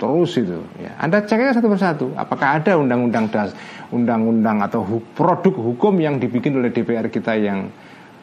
terus 0.00 0.40
itu. 0.40 0.64
Ya. 0.80 0.96
Anda 0.96 1.20
ceknya 1.20 1.52
satu 1.52 1.68
persatu. 1.68 2.06
Apakah 2.16 2.56
ada 2.56 2.80
undang-undang 2.80 3.28
das, 3.28 3.52
undang-undang 3.92 4.64
atau 4.64 4.80
hu 4.80 5.04
produk 5.12 5.52
hukum 5.52 6.00
yang 6.00 6.16
dibikin 6.16 6.56
oleh 6.56 6.72
DPR 6.72 7.12
kita 7.12 7.36
yang 7.36 7.68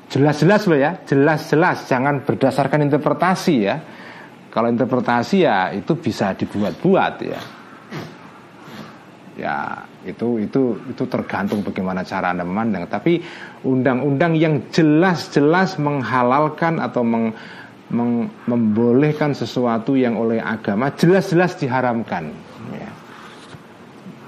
jelas-jelas 0.10 0.66
loh 0.66 0.80
ya, 0.80 0.98
jelas-jelas, 1.06 1.86
jangan 1.86 2.26
berdasarkan 2.26 2.82
interpretasi 2.90 3.56
ya 3.62 3.78
kalau 4.56 4.72
interpretasi 4.72 5.44
ya 5.44 5.70
itu 5.76 6.00
bisa 6.00 6.32
dibuat-buat 6.32 7.14
ya. 7.28 7.42
Ya 9.36 9.56
itu 10.06 10.40
itu 10.40 10.78
itu 10.88 11.04
tergantung 11.10 11.66
bagaimana 11.66 12.06
cara 12.06 12.32
anda 12.32 12.46
memandang. 12.46 12.86
Tapi 12.86 13.20
undang-undang 13.66 14.38
yang 14.38 14.70
jelas-jelas 14.70 15.82
menghalalkan 15.82 16.78
atau 16.78 17.02
meng, 17.02 17.34
meng, 17.90 18.30
membolehkan 18.46 19.34
sesuatu 19.34 19.98
yang 19.98 20.16
oleh 20.16 20.38
agama 20.38 20.94
jelas-jelas 20.94 21.58
diharamkan. 21.58 22.30
Ya. 22.72 22.92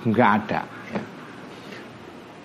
Nggak 0.04 0.30
ada. 0.44 0.62
Ya. 0.92 1.02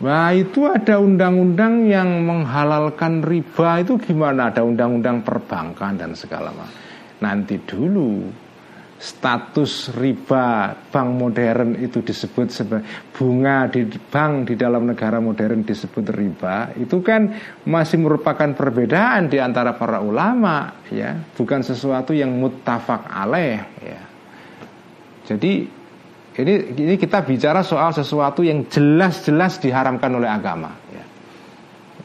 Nah 0.04 0.30
itu 0.36 0.68
ada 0.68 1.00
undang-undang 1.00 1.88
yang 1.88 2.22
menghalalkan 2.28 3.24
riba 3.24 3.82
itu 3.82 3.96
gimana? 3.98 4.52
Ada 4.52 4.62
undang-undang 4.62 5.24
perbankan 5.24 5.96
dan 5.96 6.12
segala 6.12 6.52
macam 6.52 6.82
nanti 7.22 7.54
dulu 7.62 8.26
status 9.02 9.90
riba 9.98 10.78
bank 10.94 11.10
modern 11.10 11.74
itu 11.82 12.06
disebut 12.06 12.54
sebagai 12.54 12.86
bunga 13.10 13.66
di 13.66 13.82
bank 13.90 14.46
di 14.46 14.54
dalam 14.54 14.86
negara 14.86 15.18
modern 15.18 15.66
disebut 15.66 16.06
riba 16.14 16.70
itu 16.78 17.02
kan 17.02 17.34
masih 17.66 17.98
merupakan 17.98 18.54
perbedaan 18.54 19.26
di 19.26 19.42
antara 19.42 19.74
para 19.74 19.98
ulama 19.98 20.86
ya. 20.86 21.18
Bukan 21.34 21.66
sesuatu 21.66 22.14
yang 22.14 22.30
muttafaq 22.38 23.10
alaih 23.10 23.58
ya. 23.82 24.02
Jadi 25.26 25.66
ini 26.38 26.54
ini 26.78 26.94
kita 26.94 27.26
bicara 27.26 27.66
soal 27.66 27.90
sesuatu 27.90 28.46
yang 28.46 28.70
jelas-jelas 28.70 29.58
diharamkan 29.58 30.14
oleh 30.14 30.30
agama 30.30 30.78
ya. 30.94 31.04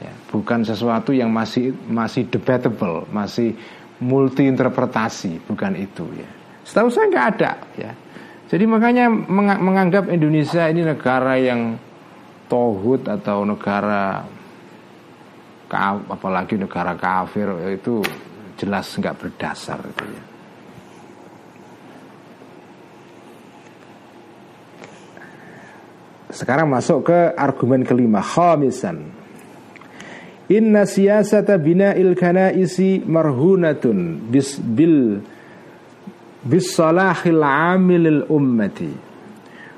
ya 0.01 0.13
bukan 0.33 0.65
sesuatu 0.65 1.13
yang 1.13 1.29
masih 1.29 1.71
masih 1.87 2.25
debatable 2.27 3.07
masih 3.13 3.55
multi 4.03 4.49
interpretasi 4.49 5.39
bukan 5.47 5.79
itu 5.79 6.03
ya 6.11 6.36
setahu 6.67 6.91
saya 6.91 7.07
nggak 7.07 7.27
ada 7.39 7.51
ya 7.79 7.91
jadi 8.51 8.63
makanya 8.67 9.07
menganggap 9.39 10.11
Indonesia 10.11 10.67
ini 10.67 10.83
negara 10.83 11.39
yang 11.39 11.79
tohut 12.47 13.03
atau 13.07 13.43
negara 13.43 14.23
apalagi 16.07 16.55
negara 16.55 16.95
kafir 16.95 17.47
itu 17.75 17.99
jelas 18.55 18.87
nggak 18.95 19.15
berdasar 19.19 19.79
itu 19.83 20.05
ya. 20.07 20.23
Sekarang 26.27 26.67
masuk 26.71 27.07
ke 27.07 27.19
argumen 27.35 27.87
kelima 27.87 28.19
khamisan 28.19 29.15
Inna 30.47 30.87
siyasata 30.87 31.59
bina'il 31.59 32.15
kanaisi 32.15 33.03
marhunatun 33.03 34.31
bis 34.31 34.55
bil 36.47 36.63
bis 36.63 36.71
salahil 36.71 37.43
amilil 37.43 38.23
ummati 38.31 38.91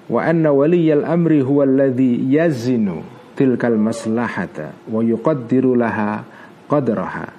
wa 0.09 0.21
anna 0.21 0.53
waliyal 0.53 1.05
amri 1.05 1.41
huwa 1.41 1.65
alladhi 1.65 2.29
yazinu 2.29 3.01
tilkal 3.33 3.77
maslahata 3.77 4.77
wa 4.85 5.01
yuqaddiru 5.01 5.73
laha 5.73 6.21
qadraha 6.69 7.33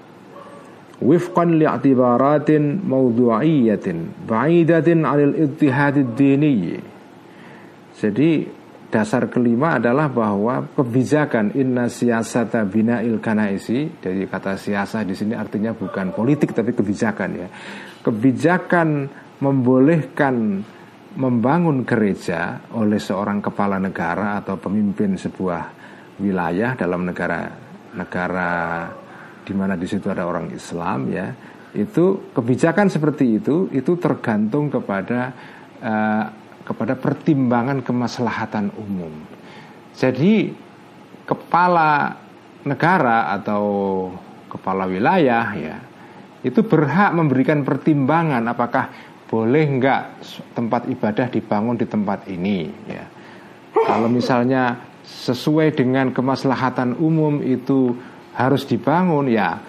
wifqan 0.98 1.62
li'tibaratin 1.62 2.82
ba'idatin 4.26 4.98
'anil 5.06 5.34
jadi 8.00 8.30
dasar 8.90 9.30
kelima 9.30 9.78
adalah 9.78 10.10
bahwa 10.10 10.66
kebijakan 10.74 11.54
inna 11.54 11.86
siasata 11.86 12.66
bina 12.66 13.04
il 13.06 13.22
kanaisi 13.22 13.86
dari 14.02 14.26
kata 14.26 14.58
siasa 14.58 15.06
di 15.06 15.14
sini 15.14 15.38
artinya 15.38 15.70
bukan 15.70 16.10
politik 16.10 16.50
tapi 16.50 16.74
kebijakan 16.74 17.30
ya. 17.38 17.48
Kebijakan 18.02 18.88
membolehkan 19.40 20.64
membangun 21.10 21.82
gereja 21.82 22.70
oleh 22.76 23.02
seorang 23.02 23.42
kepala 23.42 23.82
negara 23.82 24.38
atau 24.38 24.54
pemimpin 24.60 25.18
sebuah 25.18 25.62
wilayah 26.22 26.78
dalam 26.78 27.02
negara 27.02 27.50
negara 27.96 28.86
di 29.42 29.52
mana 29.56 29.74
di 29.74 29.88
situ 29.88 30.06
ada 30.06 30.28
orang 30.28 30.54
Islam 30.54 31.10
ya 31.10 31.26
itu 31.74 32.30
kebijakan 32.30 32.86
seperti 32.86 33.42
itu 33.42 33.66
itu 33.74 33.98
tergantung 33.98 34.70
kepada 34.70 35.34
uh, 35.82 36.24
kepada 36.62 36.94
pertimbangan 36.94 37.82
kemaslahatan 37.82 38.70
umum. 38.78 39.10
Jadi 39.96 40.54
kepala 41.26 42.14
negara 42.62 43.34
atau 43.34 43.64
kepala 44.46 44.86
wilayah 44.86 45.46
ya 45.58 45.76
itu 46.40 46.62
berhak 46.64 47.10
memberikan 47.12 47.66
pertimbangan 47.66 48.46
apakah 48.48 49.09
boleh 49.30 49.64
nggak 49.78 50.02
tempat 50.58 50.90
ibadah 50.90 51.30
dibangun 51.30 51.78
di 51.78 51.86
tempat 51.86 52.26
ini 52.26 52.66
ya? 52.90 53.06
Kalau 53.70 54.10
misalnya 54.10 54.74
sesuai 55.06 55.78
dengan 55.78 56.10
kemaslahatan 56.10 56.98
umum 56.98 57.38
itu 57.38 57.94
harus 58.34 58.66
dibangun 58.66 59.30
ya 59.30 59.62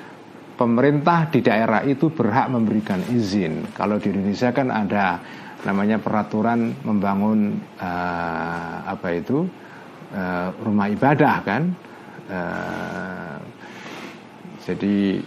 pemerintah 0.58 1.30
di 1.30 1.46
daerah 1.46 1.86
itu 1.86 2.10
berhak 2.10 2.50
memberikan 2.50 3.06
izin. 3.14 3.70
Kalau 3.78 4.02
di 4.02 4.10
Indonesia 4.10 4.50
kan 4.50 4.74
ada 4.74 5.22
namanya 5.62 6.02
peraturan 6.02 6.74
membangun 6.82 7.62
uh, 7.78 8.76
apa 8.86 9.08
itu 9.14 9.46
uh, 10.14 10.50
rumah 10.66 10.90
ibadah 10.90 11.36
kan? 11.46 11.70
Uh, 12.26 13.38
jadi 14.66 15.22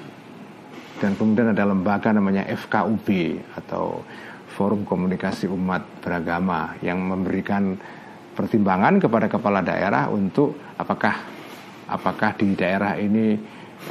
dan 1.04 1.20
kemudian 1.20 1.52
ada 1.52 1.68
lembaga 1.68 2.16
namanya 2.16 2.48
FKUB 2.48 3.08
atau 3.60 4.00
Forum 4.56 4.88
Komunikasi 4.88 5.44
Umat 5.52 6.00
Beragama 6.00 6.80
yang 6.80 6.96
memberikan 7.04 7.76
pertimbangan 8.32 8.96
kepada 8.96 9.28
kepala 9.28 9.60
daerah 9.60 10.08
untuk 10.08 10.56
apakah 10.80 11.12
apakah 11.92 12.32
di 12.40 12.56
daerah 12.56 12.96
ini 12.96 13.36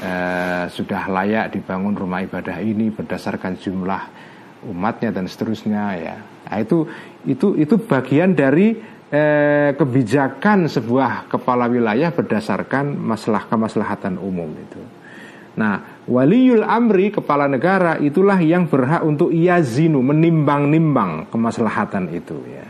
eh, 0.01 0.65
sudah 0.73 1.05
layak 1.05 1.53
dibangun 1.53 1.93
rumah 1.93 2.25
ibadah 2.25 2.57
ini 2.65 2.89
berdasarkan 2.89 3.61
jumlah 3.61 4.01
umatnya 4.73 5.13
dan 5.13 5.29
seterusnya 5.29 5.83
ya. 5.93 6.17
Nah, 6.17 6.57
itu 6.57 6.89
itu 7.29 7.53
itu 7.61 7.77
bagian 7.77 8.33
dari 8.33 8.73
eh, 9.13 9.69
kebijakan 9.77 10.65
sebuah 10.65 11.29
kepala 11.29 11.69
wilayah 11.69 12.09
berdasarkan 12.09 12.97
masalah 12.97 13.45
kemaslahatan 13.45 14.17
umum 14.17 14.49
itu. 14.57 15.02
Nah, 15.53 16.01
waliul 16.09 16.65
amri 16.65 17.13
kepala 17.13 17.45
negara 17.45 18.01
itulah 18.01 18.41
yang 18.41 18.65
berhak 18.65 19.05
untuk 19.05 19.29
yazinu 19.29 20.01
menimbang-nimbang 20.01 21.29
kemaslahatan 21.29 22.09
itu 22.09 22.37
ya. 22.49 22.65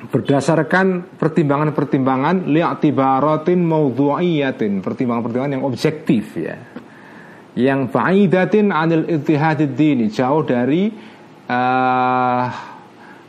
Berdasarkan 0.00 1.12
pertimbangan-pertimbangan 1.20 2.48
li'tibaratin 2.48 3.60
maudhu'iyatin, 3.68 4.80
pertimbangan-pertimbangan 4.80 5.60
yang 5.60 5.64
objektif 5.68 6.40
ya. 6.40 6.56
Yang 7.52 7.92
fa'idatin 7.92 8.72
anil 8.72 9.04
ittihadid 9.12 9.76
dini, 9.76 10.08
jauh 10.08 10.40
dari 10.40 10.88
uh, 11.52 12.44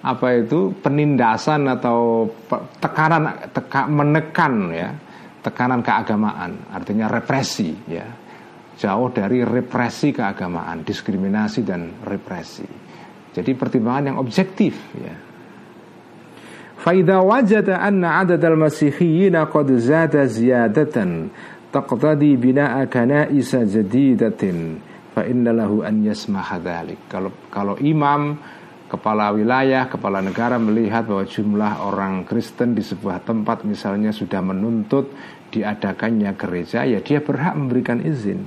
apa 0.01 0.27
itu 0.33 0.71
penindasan 0.79 1.67
atau 1.67 2.31
tekanan 2.79 3.51
teka, 3.51 3.91
menekan 3.91 4.53
ya 4.71 4.89
tekanan 5.41 5.81
keagamaan, 5.81 6.71
artinya 6.71 7.09
represi 7.09 7.73
ya. 7.89 8.07
Jauh 8.81 9.13
dari 9.13 9.45
represi 9.45 10.09
keagamaan, 10.09 10.81
diskriminasi 10.81 11.61
dan 11.61 12.01
represi. 12.01 12.65
Jadi 13.29 13.51
pertimbangan 13.53 14.13
yang 14.13 14.17
objektif 14.17 14.73
ya. 14.97 15.13
Faida 16.81 17.21
wajada 17.21 17.77
anna 17.77 18.25
adad 18.25 18.41
al-masihiyyin 18.41 19.37
qad 19.53 19.69
zada 19.77 20.25
ziyadatan 20.25 21.29
taqtadi 21.69 22.33
bina'a 22.41 22.89
kana'isa 22.89 23.69
jadidatin 23.69 24.81
fa 25.13 25.21
inna 25.29 25.53
lahu 25.53 25.85
an 25.85 26.01
yasmaha 26.01 26.57
dhalik. 26.57 27.05
Kalau 27.05 27.29
kalau 27.53 27.77
imam 27.77 28.33
kepala 28.91 29.31
wilayah, 29.31 29.87
kepala 29.87 30.19
negara 30.19 30.59
melihat 30.59 31.07
bahwa 31.07 31.23
jumlah 31.23 31.71
orang 31.87 32.27
Kristen 32.27 32.75
di 32.75 32.83
sebuah 32.83 33.23
tempat 33.23 33.63
misalnya 33.63 34.11
sudah 34.11 34.43
menuntut 34.43 35.15
diadakannya 35.47 36.35
gereja, 36.35 36.83
ya 36.83 36.99
dia 36.99 37.23
berhak 37.23 37.55
memberikan 37.55 38.03
izin. 38.03 38.43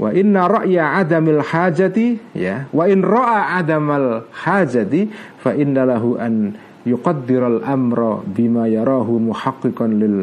Wa 0.00 0.08
inna 0.16 0.48
ra'ya 0.48 1.04
adamil 1.04 1.44
hajati 1.44 2.32
ya, 2.32 2.64
wa 2.72 2.88
in 2.88 3.04
ra'a 3.04 3.60
adamal 3.60 4.24
hajati 4.32 5.12
fa 5.44 5.52
inna 5.52 5.84
lahu 5.84 6.16
an 6.16 6.56
yuqaddiral 6.88 7.60
amra 7.62 8.24
bima 8.24 8.66
yarahu 8.66 9.20
muhaqqiqan 9.20 9.90
lil 10.00 10.16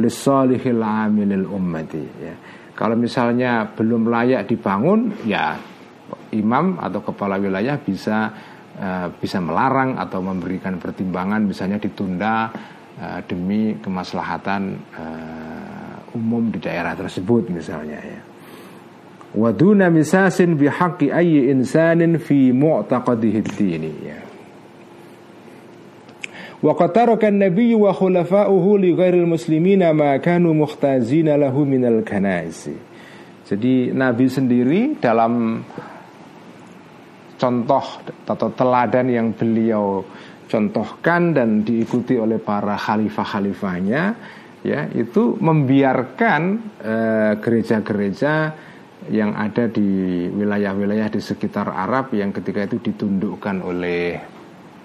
lisalihil 0.00 0.80
amilil 0.80 1.46
ummati 1.52 2.04
ya. 2.18 2.34
Kalau 2.72 2.96
misalnya 2.96 3.68
belum 3.76 4.08
layak 4.08 4.48
dibangun 4.48 5.12
ya 5.28 5.60
imam 6.32 6.80
atau 6.80 7.04
kepala 7.04 7.36
wilayah 7.36 7.76
bisa 7.76 8.32
Eh, 8.80 9.08
bisa 9.20 9.44
melarang 9.44 10.00
atau 10.00 10.24
memberikan 10.24 10.80
pertimbangan 10.80 11.44
misalnya 11.44 11.76
ditunda 11.76 12.48
uh, 12.96 13.20
demi 13.28 13.76
kemaslahatan 13.76 14.62
uh, 14.96 16.16
umum 16.16 16.48
di 16.48 16.64
daerah 16.64 16.96
tersebut 16.96 17.52
misalnya 17.52 18.00
ya. 18.00 18.24
Waduna 19.36 19.92
misasin 19.92 20.56
bihaqi 20.56 21.12
ayyi 21.12 21.52
insanin 21.52 22.16
fi 22.16 22.56
mu'taqadihi 22.56 23.40
dini 23.52 23.92
ya. 24.00 24.20
Wa 26.64 26.72
khulafa'uhu 27.92 28.70
li 28.80 28.96
ghairil 28.96 29.28
muslimina 29.28 29.92
ma 29.92 30.16
kanu 30.24 30.56
muhtazina 30.56 31.36
lahu 31.36 31.68
minal 31.68 32.00
kanais. 32.00 32.64
Jadi 33.44 33.92
Nabi 33.92 34.24
sendiri 34.32 34.96
dalam 34.96 35.60
contoh 37.40 38.04
atau 38.28 38.48
teladan 38.52 39.08
yang 39.08 39.32
beliau 39.32 40.04
contohkan 40.44 41.32
dan 41.32 41.64
diikuti 41.64 42.20
oleh 42.20 42.36
para 42.36 42.76
khalifah-khalifahnya 42.76 44.02
ya 44.60 44.80
itu 44.92 45.40
membiarkan 45.40 46.42
eh, 46.84 47.32
gereja-gereja 47.40 48.34
yang 49.08 49.32
ada 49.32 49.64
di 49.72 50.28
wilayah-wilayah 50.28 51.08
di 51.08 51.20
sekitar 51.24 51.72
Arab 51.72 52.12
yang 52.12 52.36
ketika 52.36 52.68
itu 52.68 52.92
ditundukkan 52.92 53.56
oleh 53.64 54.20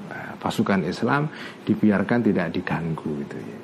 eh, 0.07 0.31
pasukan 0.39 0.87
Islam 0.87 1.27
dibiarkan 1.67 2.19
tidak 2.23 2.55
diganggu 2.55 3.11
gitu 3.27 3.37
ya. 3.43 3.59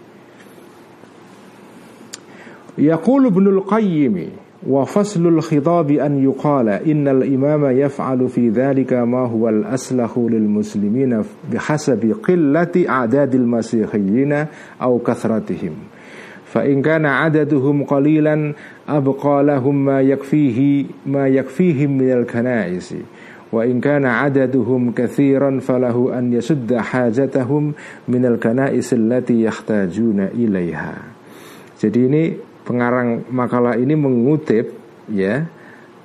Yaqulu 2.92 3.32
Ibnul 3.32 3.64
Qayyim 3.68 4.16
وفصل 4.68 5.28
الخطاب 5.28 5.92
أن 5.92 6.24
يقال 6.24 6.70
إن 6.70 7.08
الإمام 7.08 7.78
يفعل 7.78 8.30
في 8.30 8.50
ذلك 8.50 8.94
ما 8.94 9.28
هو 9.28 9.50
الأسلخ 9.50 10.20
للمسلمين 10.20 11.24
بحسب 11.54 12.16
قلة 12.24 12.86
أعداد 12.90 13.36
المسيحيين 13.36 14.46
أو 14.82 15.00
كثرتهم. 15.00 15.74
فإن 16.46 16.82
كان 16.82 17.06
عددهم 17.06 17.84
قليلا 17.84 18.54
أبقى 18.90 19.44
لهم 19.44 19.86
ما 19.86 20.02
يكفيه 20.02 20.86
ما 21.06 21.28
يكفيهم 21.28 21.98
من 21.98 22.12
الكنائس. 22.12 22.96
وإن 23.52 23.80
كان 23.80 24.06
عددهم 24.06 24.92
كثيرا 24.92 25.60
فله 25.60 26.20
أن 26.20 26.34
يسد 26.34 26.76
حاجتهم 26.76 27.74
من 28.08 28.26
الكنائس 28.26 28.94
التي 28.94 29.44
يحتاجون 29.44 30.20
إليها. 30.20 30.96
Jadi 31.82 32.00
ini 32.06 32.51
pengarang 32.64 33.26
makalah 33.30 33.78
ini 33.78 33.94
mengutip 33.98 34.74
ya 35.10 35.46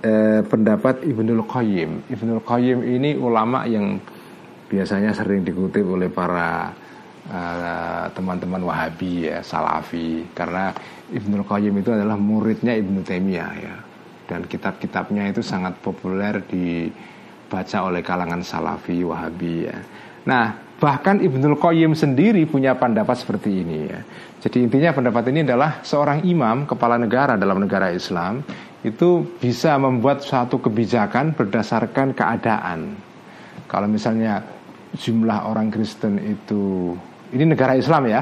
eh, 0.03 0.41
pendapat 0.45 1.05
Ibnul 1.05 1.45
Qayyim. 1.47 2.11
Ibnul 2.11 2.43
Qayyim 2.43 2.79
ini 2.85 3.17
ulama 3.17 3.65
yang 3.69 4.01
biasanya 4.67 5.15
sering 5.15 5.47
dikutip 5.47 5.87
oleh 5.87 6.11
para 6.11 6.75
eh, 7.31 8.05
teman-teman 8.13 8.63
uh, 8.65 8.69
Wahabi 8.71 9.31
ya, 9.31 9.43
Salafi 9.43 10.27
karena 10.35 10.75
Ibnul 11.13 11.47
Qayyim 11.47 11.75
itu 11.79 11.95
adalah 11.95 12.19
muridnya 12.19 12.75
Ibnu 12.75 13.07
Taimiyah 13.07 13.53
ya. 13.63 13.77
Dan 14.27 14.43
kitab-kitabnya 14.51 15.31
itu 15.31 15.39
sangat 15.39 15.79
populer 15.79 16.43
dibaca 16.43 17.79
oleh 17.87 18.03
kalangan 18.03 18.43
Salafi 18.43 19.07
Wahabi 19.07 19.71
ya. 19.71 19.79
Nah, 20.27 20.66
Bahkan 20.77 21.25
Ibnul 21.25 21.57
Qayyim 21.57 21.97
sendiri 21.97 22.45
punya 22.45 22.77
pendapat 22.77 23.17
seperti 23.17 23.65
ini 23.65 23.89
ya. 23.89 24.01
Jadi 24.45 24.61
intinya 24.61 24.93
pendapat 24.93 25.33
ini 25.33 25.41
adalah 25.41 25.81
seorang 25.81 26.21
imam 26.29 26.69
kepala 26.69 27.01
negara 27.01 27.41
dalam 27.41 27.65
negara 27.65 27.89
Islam 27.89 28.45
itu 28.85 29.25
bisa 29.41 29.81
membuat 29.81 30.21
suatu 30.21 30.61
kebijakan 30.61 31.33
berdasarkan 31.33 32.13
keadaan. 32.13 32.93
Kalau 33.65 33.89
misalnya 33.89 34.45
jumlah 34.93 35.49
orang 35.49 35.73
Kristen 35.73 36.21
itu 36.21 36.93
ini 37.33 37.45
negara 37.57 37.73
Islam 37.73 38.13
ya. 38.13 38.21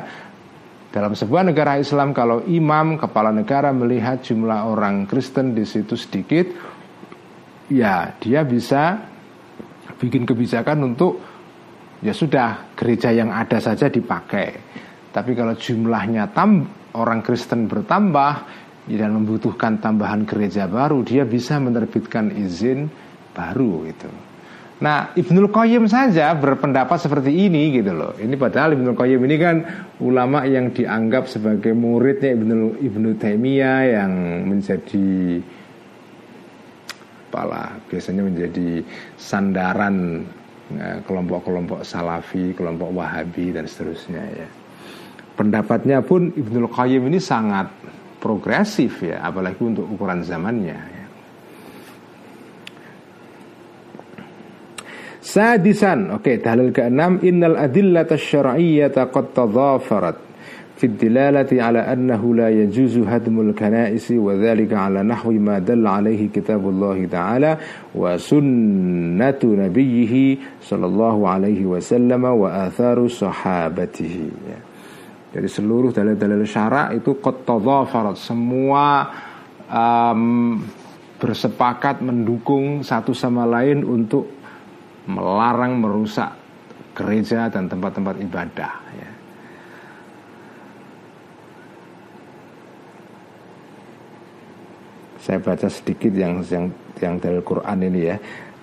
Dalam 0.94 1.10
sebuah 1.10 1.42
negara 1.42 1.74
Islam 1.74 2.14
kalau 2.14 2.46
imam 2.46 2.94
kepala 2.94 3.34
negara 3.34 3.74
melihat 3.74 4.22
jumlah 4.22 4.70
orang 4.70 5.10
Kristen 5.10 5.58
di 5.58 5.66
situ 5.66 5.98
sedikit 5.98 6.54
ya 7.66 8.14
dia 8.22 8.46
bisa 8.46 9.02
bikin 9.98 10.22
kebijakan 10.22 10.94
untuk 10.94 11.33
ya 12.04 12.12
sudah 12.12 12.76
gereja 12.76 13.08
yang 13.10 13.32
ada 13.32 13.56
saja 13.58 13.88
dipakai. 13.88 14.48
Tapi 15.08 15.32
kalau 15.32 15.56
jumlahnya 15.56 16.28
tam 16.36 16.68
orang 16.92 17.24
Kristen 17.24 17.66
bertambah, 17.66 18.32
dan 18.84 19.16
membutuhkan 19.16 19.80
tambahan 19.80 20.28
gereja 20.28 20.68
baru, 20.68 21.00
dia 21.00 21.24
bisa 21.24 21.56
menerbitkan 21.56 22.28
izin 22.36 22.92
baru 23.32 23.88
itu. 23.88 24.10
Nah, 24.84 25.16
Ibnul 25.16 25.48
Qayyim 25.48 25.88
saja 25.88 26.34
berpendapat 26.36 27.00
seperti 27.00 27.32
ini 27.32 27.72
gitu 27.72 27.96
loh. 27.96 28.12
Ini 28.20 28.36
padahal 28.36 28.76
Ibnul 28.76 28.98
Qayyim 28.98 29.20
ini 29.24 29.36
kan 29.40 29.56
ulama 30.04 30.44
yang 30.44 30.74
dianggap 30.76 31.30
sebagai 31.30 31.72
muridnya 31.72 32.36
Ibnu 32.36 32.84
Ibnu 32.84 33.08
Taimiyah 33.16 33.80
yang 33.88 34.12
menjadi 34.44 35.40
apalah 37.34 37.82
biasanya 37.90 38.22
menjadi 38.30 38.84
sandaran 39.18 40.22
kelompok-kelompok 41.04 41.84
salafi, 41.84 42.56
kelompok 42.56 42.90
wahabi 42.96 43.52
dan 43.52 43.68
seterusnya 43.68 44.24
ya. 44.32 44.48
Pendapatnya 45.34 45.98
pun 46.00 46.30
Ibnul 46.30 46.70
Qayyim 46.70 47.10
ini 47.10 47.18
sangat 47.18 47.68
progresif 48.22 49.02
ya, 49.02 49.20
apalagi 49.20 49.60
untuk 49.60 49.84
ukuran 49.84 50.24
zamannya. 50.24 50.78
Ya. 50.78 51.06
Sadisan, 55.24 56.14
oke, 56.14 56.22
okay, 56.22 56.36
dalil 56.38 56.70
keenam 56.70 57.18
innal 57.26 57.58
adillata 57.58 58.14
syar'iyyata 58.14 59.10
qad 59.10 59.34
tadhafarat 59.34 60.23
ala 60.82 61.86
annahu 61.86 62.34
la 62.34 62.50
yajuzu 62.50 63.06
hadmul 63.06 63.54
kanaisi 63.54 64.18
wa 64.18 64.34
dhalika 64.34 64.90
ala 64.90 65.06
nahwi 65.06 65.38
ma 65.38 65.62
dalla 65.62 66.02
alaihi 66.02 66.28
kitabullah 66.28 66.98
ta'ala 67.06 67.52
wa 67.94 68.18
sunnatu 68.18 69.54
nabiyhi 69.54 70.58
sallallahu 70.58 71.22
alaihi 71.24 71.64
wasallam 71.64 72.26
wa 72.26 72.66
atharu 72.66 73.06
sahabatihi 73.06 74.26
ya. 74.50 74.58
Dari 75.34 75.50
seluruh 75.50 75.90
dalil-dalil 75.90 76.46
syarak 76.46 76.94
itu 76.94 77.18
qad 77.18 77.42
tadhafarat 77.42 78.14
semua 78.14 79.10
um, 79.66 80.62
bersepakat 81.18 82.02
mendukung 82.02 82.86
satu 82.86 83.10
sama 83.10 83.42
lain 83.42 83.82
untuk 83.82 84.30
melarang 85.10 85.78
merusak 85.78 86.30
gereja 86.94 87.50
dan 87.50 87.66
tempat-tempat 87.66 88.14
ibadah 88.22 88.72
ya. 88.94 89.10
Saya 95.24 95.40
baca 95.40 95.72
sedikit 95.72 96.12
yang 96.12 96.44
yang 96.44 96.68
yang 97.00 97.16
dari 97.16 97.40
Quran 97.40 97.78
ini 97.80 98.00
ya. 98.04 98.16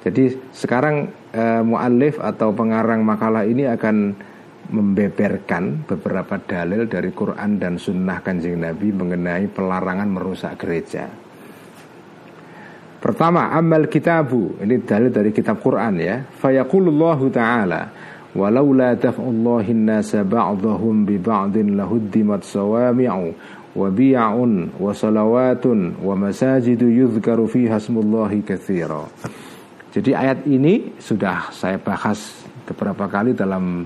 Jadi 0.06 0.54
sekarang 0.54 1.10
eh, 1.34 1.62
muallif 1.66 2.22
atau 2.22 2.54
pengarang 2.54 3.02
makalah 3.02 3.42
ini 3.50 3.66
akan 3.66 4.30
membeberkan 4.70 5.90
beberapa 5.90 6.38
dalil 6.38 6.86
dari 6.86 7.10
Quran 7.10 7.58
dan 7.58 7.82
Sunnah 7.82 8.22
Kanjeng 8.22 8.62
Nabi 8.62 8.94
mengenai 8.94 9.50
pelarangan 9.50 10.10
merusak 10.10 10.62
gereja. 10.62 11.10
Pertama, 13.02 13.50
amal 13.58 13.90
kitabu. 13.90 14.62
Ini 14.62 14.86
dalil 14.86 15.10
dari 15.10 15.34
kitab 15.34 15.58
Quran 15.58 15.98
ya. 15.98 16.22
Fayaqulullahu 16.22 17.34
ta'ala 17.34 17.82
walaula 18.32 18.96
daf'ullahi 18.96 19.76
nasa 19.76 20.24
ba'dahum 20.24 21.04
bi 21.04 21.20
ba'din 21.20 21.76
lahuddimat 21.76 22.46
sawami'u 22.46 23.34
salawatun 24.92 26.04
wa 26.04 26.16
masajidu 26.16 26.88
yudhkaru 26.92 27.48
fiha 27.48 27.80
smullahi 27.80 28.44
katsira. 28.44 29.08
Jadi 29.92 30.16
ayat 30.16 30.48
ini 30.48 30.96
sudah 31.00 31.52
saya 31.52 31.76
bahas 31.76 32.48
beberapa 32.64 33.08
kali 33.12 33.36
dalam 33.36 33.84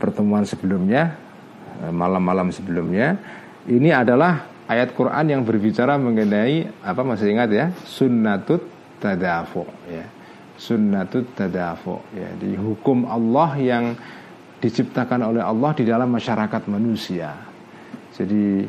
pertemuan 0.00 0.44
sebelumnya, 0.48 1.16
eh, 1.84 1.92
malam-malam 1.92 2.48
sebelumnya. 2.52 3.16
Ini 3.66 3.92
adalah 3.92 4.56
ayat 4.66 4.92
Quran 4.92 5.26
yang 5.30 5.42
berbicara 5.46 5.94
mengenai 5.96 6.66
apa 6.82 7.02
masih 7.06 7.30
ingat 7.30 7.50
ya 7.54 7.66
sunnatut 7.86 8.62
tadafu 8.98 9.62
ya 9.86 10.04
sunnatut 10.58 11.30
tadafu 11.38 12.02
ya 12.14 12.30
di 12.38 12.58
hukum 12.58 13.06
Allah 13.06 13.50
yang 13.58 13.84
diciptakan 14.58 15.30
oleh 15.30 15.42
Allah 15.42 15.70
di 15.76 15.84
dalam 15.86 16.10
masyarakat 16.10 16.62
manusia 16.66 17.30
jadi 18.16 18.66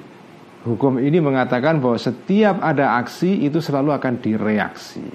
hukum 0.68 1.00
ini 1.00 1.24
mengatakan 1.24 1.80
bahwa 1.80 1.96
setiap 1.96 2.60
ada 2.60 3.00
aksi 3.00 3.48
itu 3.48 3.64
selalu 3.64 3.96
akan 3.96 4.20
direaksi 4.20 5.08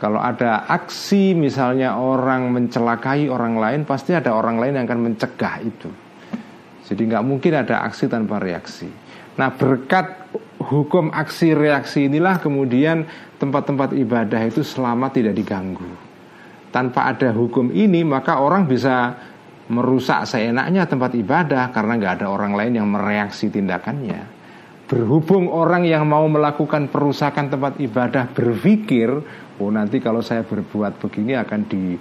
kalau 0.00 0.18
ada 0.18 0.64
aksi 0.66 1.36
misalnya 1.36 2.00
orang 2.00 2.48
mencelakai 2.50 3.28
orang 3.28 3.60
lain 3.60 3.80
pasti 3.84 4.16
ada 4.16 4.32
orang 4.32 4.56
lain 4.56 4.80
yang 4.80 4.88
akan 4.88 5.12
mencegah 5.12 5.60
itu 5.60 5.90
jadi 6.88 7.02
nggak 7.14 7.24
mungkin 7.24 7.52
ada 7.60 7.84
aksi 7.84 8.08
tanpa 8.08 8.40
reaksi 8.40 9.04
Nah 9.34 9.50
berkat 9.50 10.30
hukum 10.62 11.10
aksi 11.10 11.52
reaksi 11.54 12.06
inilah 12.06 12.38
kemudian 12.38 13.06
tempat-tempat 13.42 13.92
ibadah 13.98 14.40
itu 14.46 14.62
selamat 14.62 15.20
tidak 15.20 15.34
diganggu. 15.34 15.90
Tanpa 16.70 17.10
ada 17.10 17.30
hukum 17.34 17.70
ini 17.70 18.02
maka 18.06 18.38
orang 18.38 18.66
bisa 18.66 19.14
merusak 19.70 20.26
seenaknya 20.28 20.86
tempat 20.86 21.14
ibadah 21.16 21.70
karena 21.74 21.92
nggak 21.98 22.14
ada 22.22 22.26
orang 22.30 22.52
lain 22.54 22.72
yang 22.78 22.88
mereaksi 22.90 23.50
tindakannya. 23.50 24.33
Berhubung 24.84 25.48
orang 25.48 25.88
yang 25.88 26.04
mau 26.04 26.28
melakukan 26.28 26.92
perusakan 26.92 27.48
tempat 27.48 27.80
ibadah 27.80 28.28
berpikir, 28.28 29.08
oh 29.56 29.70
nanti 29.72 29.96
kalau 29.96 30.20
saya 30.20 30.44
berbuat 30.44 31.00
begini 31.00 31.32
akan 31.40 31.60
di 31.64 31.96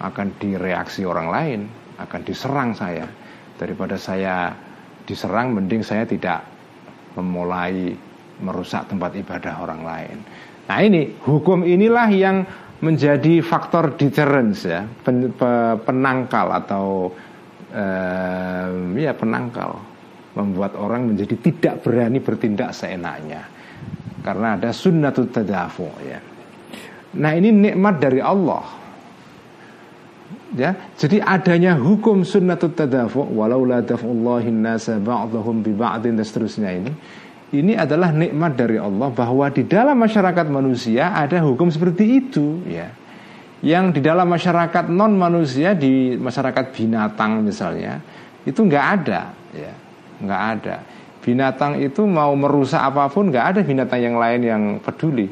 akan 0.00 0.28
direaksi 0.40 1.04
orang 1.04 1.28
lain, 1.28 1.60
akan 2.00 2.20
diserang 2.24 2.72
saya. 2.72 3.04
Daripada 3.60 4.00
saya 4.00 4.56
diserang, 5.04 5.52
mending 5.52 5.84
saya 5.84 6.08
tidak 6.08 6.48
memulai 7.12 7.92
merusak 8.40 8.88
tempat 8.88 9.14
ibadah 9.14 9.60
orang 9.60 9.82
lain. 9.84 10.16
Nah 10.64 10.78
ini 10.80 11.14
hukum 11.28 11.60
inilah 11.62 12.08
yang 12.08 12.42
menjadi 12.80 13.44
faktor 13.44 14.00
deterrence 14.00 14.64
ya, 14.64 14.88
pen, 15.04 15.28
pe, 15.28 15.52
penangkal 15.84 16.50
atau 16.56 17.12
eh, 17.68 18.68
ya 18.96 19.12
penangkal 19.12 19.93
membuat 20.34 20.74
orang 20.74 21.14
menjadi 21.14 21.38
tidak 21.38 21.86
berani 21.86 22.18
bertindak 22.18 22.74
seenaknya. 22.74 23.46
Karena 24.20 24.58
ada 24.58 24.74
sunnatul 24.74 25.30
tadafu 25.30 25.86
ya. 26.02 26.18
Nah 27.14 27.32
ini 27.38 27.54
nikmat 27.54 28.02
dari 28.02 28.18
Allah. 28.18 28.64
Ya 30.54 30.74
jadi 30.98 31.22
adanya 31.22 31.74
hukum 31.78 32.22
sunnatul 32.22 32.74
tadafu 32.74 33.22
walau 33.22 33.66
la 33.66 33.82
daf'ullahi 33.82 34.54
nasa 34.54 34.98
ba'dahum 35.02 35.62
bi 35.66 35.74
ba'din 35.74 36.14
dan 36.14 36.22
seterusnya 36.22 36.70
ini 36.70 36.92
ini 37.54 37.74
adalah 37.74 38.10
nikmat 38.14 38.54
dari 38.58 38.78
Allah 38.78 39.10
bahwa 39.10 39.46
di 39.50 39.66
dalam 39.66 39.98
masyarakat 39.98 40.46
manusia 40.50 41.14
ada 41.14 41.42
hukum 41.42 41.70
seperti 41.70 42.04
itu 42.22 42.62
ya. 42.66 42.90
Yang 43.64 43.98
di 43.98 44.00
dalam 44.04 44.28
masyarakat 44.28 44.92
non 44.92 45.16
manusia 45.16 45.72
di 45.72 46.20
masyarakat 46.20 46.64
binatang 46.74 47.40
misalnya 47.40 47.96
itu 48.44 48.60
nggak 48.60 48.86
ada 49.00 49.32
ya 49.56 49.83
nggak 50.22 50.42
ada 50.58 50.76
binatang 51.24 51.80
itu 51.80 52.04
mau 52.04 52.36
merusak 52.36 52.78
apa 52.78 53.08
pun 53.08 53.32
nggak 53.32 53.46
ada 53.56 53.60
binatang 53.64 54.00
yang 54.02 54.16
lain 54.20 54.40
yang 54.44 54.62
peduli 54.78 55.26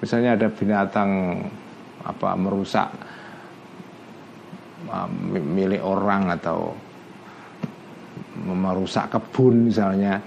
misalnya 0.00 0.34
ada 0.40 0.48
binatang 0.48 1.10
apa 2.04 2.30
merusak 2.36 2.88
uh, 4.88 5.08
milik 5.28 5.84
orang 5.84 6.32
atau 6.32 6.72
merusak 8.44 9.12
kebun 9.12 9.70
misalnya 9.70 10.18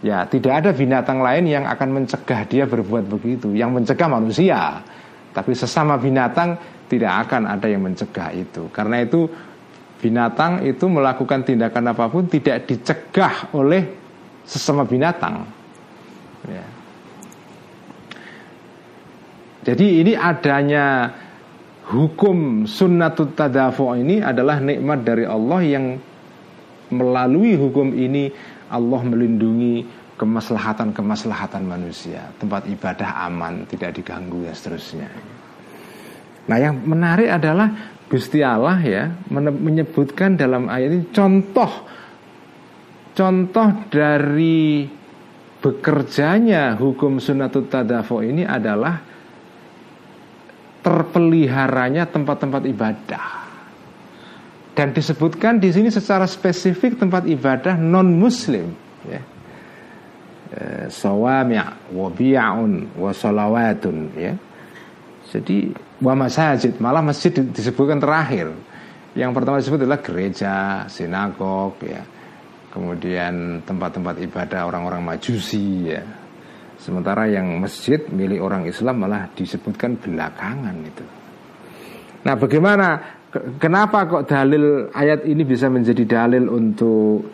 Ya, 0.00 0.24
tidak 0.24 0.64
ada 0.64 0.70
binatang 0.72 1.20
lain 1.20 1.44
yang 1.44 1.68
akan 1.68 2.00
mencegah 2.00 2.48
dia 2.48 2.64
berbuat 2.64 3.04
begitu. 3.04 3.52
Yang 3.52 3.84
mencegah 3.84 4.08
manusia, 4.08 4.80
tapi 5.36 5.52
sesama 5.52 6.00
binatang 6.00 6.56
tidak 6.88 7.28
akan 7.28 7.44
ada 7.44 7.68
yang 7.68 7.84
mencegah 7.84 8.32
itu. 8.32 8.72
Karena 8.72 9.04
itu 9.04 9.28
binatang 10.00 10.64
itu 10.64 10.88
melakukan 10.88 11.44
tindakan 11.44 11.92
apa 11.92 12.08
pun 12.08 12.26
tidak 12.26 12.66
dicegah 12.66 13.52
oleh 13.52 13.86
sesama 14.48 14.88
binatang. 14.88 15.46
Ya. 16.48 16.66
Jadi 19.60 20.00
ini 20.00 20.12
adanya 20.16 21.12
hukum 21.92 22.64
sunnatut 22.64 23.36
tadafu 23.36 23.92
ini 23.92 24.24
adalah 24.24 24.56
nikmat 24.56 25.04
dari 25.04 25.28
Allah 25.28 25.60
yang 25.60 26.00
melalui 26.90 27.60
hukum 27.60 27.92
ini 27.92 28.32
Allah 28.72 29.00
melindungi 29.04 29.84
kemaslahatan-kemaslahatan 30.16 31.64
manusia, 31.64 32.28
tempat 32.36 32.68
ibadah 32.68 33.24
aman, 33.28 33.64
tidak 33.68 33.96
diganggu 33.96 34.44
dan 34.44 34.52
seterusnya. 34.52 35.08
Nah, 36.50 36.58
yang 36.58 36.82
menarik 36.82 37.30
adalah 37.30 37.70
Gusti 38.10 38.42
Allah 38.42 38.82
ya 38.82 39.06
menyebutkan 39.30 40.34
dalam 40.34 40.66
ayat 40.66 40.90
ini 40.90 41.06
contoh 41.14 41.86
contoh 43.14 43.86
dari 43.86 44.82
bekerjanya 45.62 46.74
hukum 46.74 47.22
sunatut 47.22 47.70
tadafo 47.70 48.18
ini 48.26 48.42
adalah 48.42 48.98
terpeliharanya 50.82 52.10
tempat-tempat 52.10 52.62
ibadah. 52.66 53.26
Dan 54.74 54.90
disebutkan 54.90 55.62
di 55.62 55.70
sini 55.70 55.92
secara 55.92 56.26
spesifik 56.26 56.98
tempat 56.98 57.30
ibadah 57.30 57.78
non 57.78 58.10
muslim 58.16 58.74
ya. 59.06 59.22
eh, 60.50 60.86
sawami' 60.90 61.94
wa 61.94 62.08
bi'un 62.10 62.72
wa 62.98 63.12
salawatun 63.14 63.96
ya. 64.18 64.34
Jadi 65.30 65.89
wa 66.00 66.14
masajid 66.16 66.80
malah 66.80 67.04
masjid 67.04 67.30
disebutkan 67.30 68.00
terakhir. 68.00 68.52
Yang 69.12 69.30
pertama 69.36 69.58
disebut 69.58 69.80
adalah 69.84 70.00
gereja, 70.00 70.86
sinagog 70.86 71.76
ya. 71.82 72.02
Kemudian 72.70 73.58
tempat-tempat 73.66 74.22
ibadah 74.22 74.70
orang-orang 74.70 75.02
Majusi 75.02 75.90
ya. 75.90 76.02
Sementara 76.78 77.26
yang 77.28 77.60
masjid 77.60 78.00
milik 78.08 78.40
orang 78.40 78.64
Islam 78.64 79.04
malah 79.04 79.28
disebutkan 79.34 79.98
belakangan 80.00 80.76
itu. 80.80 81.04
Nah, 82.24 82.34
bagaimana 82.38 82.88
kenapa 83.60 84.08
kok 84.08 84.24
dalil 84.30 84.88
ayat 84.94 85.26
ini 85.28 85.42
bisa 85.44 85.68
menjadi 85.68 86.06
dalil 86.06 86.48
untuk 86.48 87.26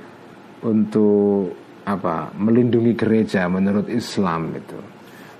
untuk 0.67 1.55
apa? 1.87 2.35
melindungi 2.35 2.99
gereja 2.99 3.47
menurut 3.47 3.87
Islam 3.93 4.51
itu. 4.57 4.96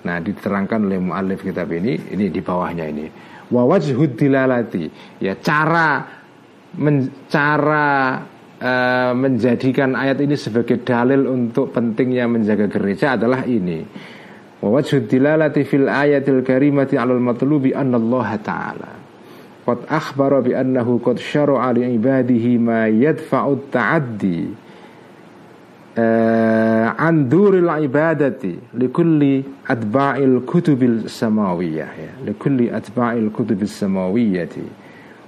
Nah, 0.07 0.23
diterangkan 0.23 0.87
oleh 0.87 1.03
muallif 1.03 1.43
kitab 1.43 1.67
ini, 1.75 1.99
ini 2.15 2.31
di 2.31 2.39
bawahnya 2.39 2.87
ini. 2.87 3.07
Wa 3.51 3.67
dilalati, 3.83 4.87
ya 5.19 5.35
cara 5.39 6.03
men, 6.79 7.27
cara 7.27 8.19
uh, 8.59 9.13
menjadikan 9.19 9.99
ayat 9.99 10.23
ini 10.23 10.39
sebagai 10.39 10.83
dalil 10.83 11.27
untuk 11.27 11.75
pentingnya 11.75 12.31
menjaga 12.31 12.71
gereja 12.71 13.19
adalah 13.19 13.43
ini. 13.47 13.83
Wa 14.63 14.79
dilalati 14.83 15.63
fil 15.67 15.91
ayatil 15.91 16.47
karimati 16.47 16.95
'alal 16.95 17.23
matlubi 17.23 17.77
annallaha 17.77 18.37
ta'ala 18.41 18.91
Qad 19.67 19.83
akhbara 19.91 20.47
bi 20.47 20.55
annahu 20.55 21.03
qad 21.03 21.19
syara'a 21.19 21.75
li 21.75 21.83
ibadihi 21.99 22.55
ma 22.63 22.87
yadfa'u 22.87 23.67
ta'addi 23.67 24.66
an 25.97 27.29
duril 27.29 27.73
ibadati 27.81 28.53
li 28.77 28.89
kulli 28.93 29.45
atba'il 29.65 30.45
kutubil 30.45 31.09
samawiyah 31.09 31.91
ya 31.97 32.13
li 32.21 32.33
kulli 32.37 32.69
atba'il 32.69 33.33
kutubil 33.33 33.65
samawiyyati 33.69 34.65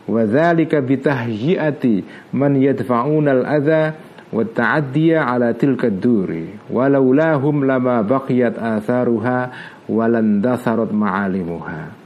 wa 0.08 0.24
dhalika 0.28 0.84
bi 0.84 1.00
tahyi'ati 1.00 2.04
man 2.36 2.56
yadfa'una 2.56 3.30
al-adha 3.32 3.96
wa 4.28 4.44
ta'addiya 4.44 5.24
ala 5.24 5.56
tilka 5.56 5.88
ad-duri 5.88 6.68
walaulahum 6.68 7.64
lama 7.64 8.04
baqiyat 8.04 8.60
atharuha 8.60 9.48
walan 9.88 10.44
datharat 10.44 10.92
ma'alimuha 10.92 11.97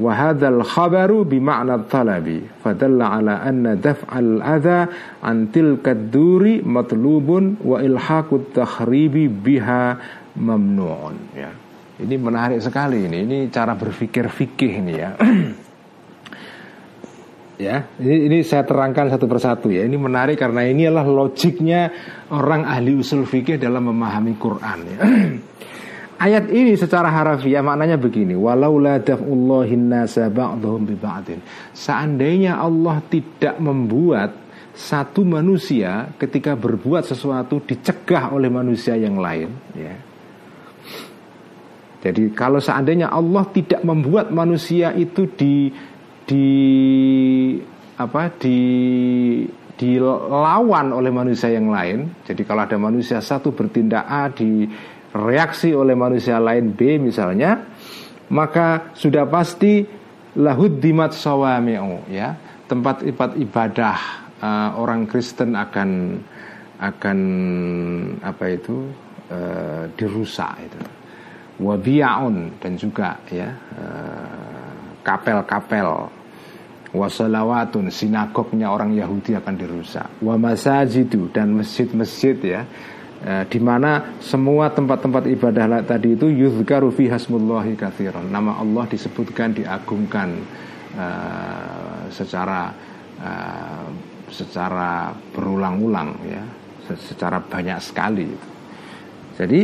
وهذا 0.00 0.48
الخبر 0.48 1.22
بمعنى 1.22 1.74
الطلب 1.74 2.26
فدل 2.64 3.02
على 3.02 3.30
أن 3.30 3.80
دفع 3.84 4.18
الأذى 4.18 4.80
عن 5.22 5.36
تلك 5.52 5.88
الدور 5.88 6.64
مطلوب 6.64 7.28
وإلحاق 7.64 8.28
التخريب 8.34 9.14
بها 9.44 9.82
ممنوع 10.36 11.00
ya. 11.36 11.52
Ini 12.00 12.16
menarik 12.16 12.64
sekali 12.64 13.04
ini. 13.04 13.28
Ini 13.28 13.38
cara 13.52 13.76
berpikir 13.76 14.24
fikih 14.32 14.72
ini 14.80 14.92
ya. 14.96 15.10
ya, 17.68 17.76
ini, 18.00 18.16
ini 18.24 18.38
saya 18.40 18.64
terangkan 18.64 19.12
satu 19.12 19.28
persatu 19.28 19.68
ya. 19.68 19.84
Ini 19.84 20.00
menarik 20.00 20.40
karena 20.40 20.64
ini 20.64 20.88
adalah 20.88 21.04
logiknya 21.04 21.92
orang 22.32 22.64
ahli 22.64 22.96
usul 22.96 23.28
fikih 23.28 23.60
dalam 23.60 23.92
memahami 23.92 24.32
Quran 24.40 24.78
ya. 24.88 24.98
Ayat 26.15 26.47
ini 26.47 26.79
secara 26.79 27.11
harafiah 27.11 27.59
maknanya 27.59 27.99
begini. 27.99 28.39
Seandainya 31.75 32.53
Allah 32.55 32.97
tidak 33.11 33.55
membuat 33.59 34.29
satu 34.75 35.27
manusia 35.27 36.11
ketika 36.15 36.55
berbuat 36.55 37.03
sesuatu 37.03 37.59
dicegah 37.63 38.31
oleh 38.31 38.47
manusia 38.47 38.95
yang 38.95 39.19
lain, 39.19 39.51
ya. 39.75 39.95
Jadi 42.05 42.31
kalau 42.31 42.61
seandainya 42.61 43.09
Allah 43.09 43.43
tidak 43.49 43.81
membuat 43.81 44.29
manusia 44.29 44.93
itu 44.93 45.25
di 45.35 45.73
di 46.23 46.47
apa 47.97 48.29
di 48.39 48.59
dilawan 49.75 50.95
oleh 50.95 51.11
manusia 51.11 51.51
yang 51.51 51.67
lain. 51.67 52.23
Jadi 52.23 52.45
kalau 52.47 52.63
ada 52.63 52.77
manusia 52.79 53.19
satu 53.19 53.51
bertindak 53.51 54.05
A 54.07 54.31
di 54.31 54.69
reaksi 55.15 55.71
oleh 55.71 55.95
manusia 55.95 56.35
lain 56.43 56.75
B 56.75 56.99
misalnya 56.99 57.63
maka 58.29 58.91
sudah 58.97 59.23
pasti 59.29 59.85
lahud 60.35 60.81
dimat 60.81 61.15
sawami'u 61.15 62.09
ya. 62.11 62.35
Tempat-tempat 62.65 63.37
ibadah 63.37 63.97
uh, 64.41 64.69
orang 64.81 65.05
Kristen 65.05 65.53
akan 65.53 66.17
akan 66.81 67.19
apa 68.25 68.45
itu 68.49 68.89
uh, 69.29 69.85
dirusak 69.93 70.65
itu. 70.65 70.81
Wabiyaun 71.61 72.59
dan 72.59 72.73
juga 72.75 73.21
ya 73.29 73.53
uh, 73.53 74.99
kapel-kapel. 75.05 76.11
Wasalawatun 76.95 77.91
sinagognya 77.91 78.71
orang 78.71 78.95
Yahudi 78.95 79.35
akan 79.35 79.55
dirusak. 79.59 80.07
Wa 80.23 80.39
masajidu 80.39 81.27
dan 81.29 81.51
masjid-masjid 81.53 82.39
ya 82.39 82.61
eh, 83.25 83.43
di 83.49 83.59
mana 83.59 84.21
semua 84.21 84.69
tempat-tempat 84.69 85.25
ibadah 85.25 85.81
tadi 85.81 86.13
itu 86.13 86.29
yuzkaru 86.29 86.93
fi 86.93 87.09
hasmullahi 87.09 87.73
katsiran. 87.73 88.29
Nama 88.29 88.61
Allah 88.61 88.85
disebutkan 88.85 89.57
diagungkan 89.57 90.29
eh, 90.93 92.01
secara 92.13 92.69
eh, 93.19 93.87
secara 94.29 95.13
berulang-ulang 95.33 96.09
ya, 96.29 96.43
secara 96.95 97.41
banyak 97.41 97.79
sekali. 97.81 98.29
Jadi 99.35 99.59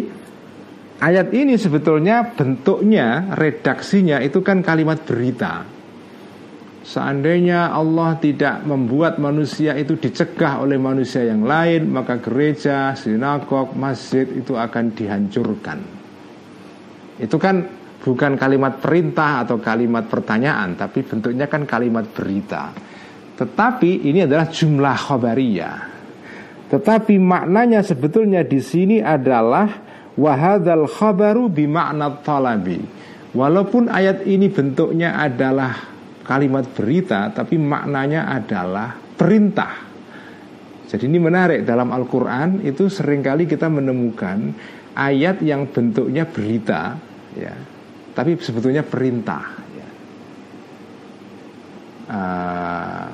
ayat 1.02 1.32
ini 1.34 1.56
sebetulnya 1.58 2.34
bentuknya 2.34 3.34
redaksinya 3.34 4.20
itu 4.22 4.44
kan 4.44 4.62
kalimat 4.62 5.02
berita 5.02 5.81
Seandainya 6.92 7.72
Allah 7.72 8.20
tidak 8.20 8.68
membuat 8.68 9.16
manusia 9.16 9.80
itu 9.80 9.96
dicegah 9.96 10.60
oleh 10.60 10.76
manusia 10.76 11.24
yang 11.24 11.48
lain 11.48 11.88
Maka 11.88 12.20
gereja, 12.20 12.92
sinagog, 13.00 13.72
masjid 13.80 14.28
itu 14.28 14.60
akan 14.60 14.92
dihancurkan. 14.92 15.80
Itu 17.16 17.40
kan 17.40 17.64
bukan 18.04 18.36
kalimat 18.36 18.84
perintah 18.84 19.48
atau 19.48 19.64
kalimat 19.64 20.12
pertanyaan 20.12 20.76
Tapi 20.76 21.00
bentuknya 21.08 21.48
kan 21.48 21.64
kalimat 21.64 22.12
berita. 22.12 22.76
Tetapi 23.40 24.12
ini 24.12 24.28
adalah 24.28 24.52
jumlah 24.52 24.98
khobariyah 25.08 25.78
Tetapi 26.76 27.16
maknanya 27.16 27.88
sebetulnya 27.88 28.44
di 28.44 28.60
sini 28.60 29.00
adalah 29.00 29.92
Wahadal 30.12 30.92
khabaru 30.92 31.48
bimakna 31.48 32.20
talabi. 32.20 32.84
Walaupun 33.32 33.88
ayat 33.88 34.28
ini 34.28 34.52
bentuknya 34.52 35.16
adalah 35.16 35.91
kalimat 36.32 36.64
berita 36.72 37.28
tapi 37.36 37.60
maknanya 37.60 38.32
adalah 38.32 38.96
perintah. 38.96 39.92
Jadi 40.88 41.04
ini 41.12 41.20
menarik 41.20 41.68
dalam 41.68 41.92
Al-Quran 41.92 42.64
itu 42.64 42.88
sering 42.88 43.20
kali 43.20 43.48
kita 43.48 43.68
menemukan 43.68 44.56
ayat 44.96 45.44
yang 45.44 45.68
bentuknya 45.68 46.24
berita 46.28 46.96
ya, 47.36 47.56
tapi 48.16 48.40
sebetulnya 48.40 48.84
perintah. 48.84 49.44
Ya. 49.76 49.90
Uh, 52.12 53.08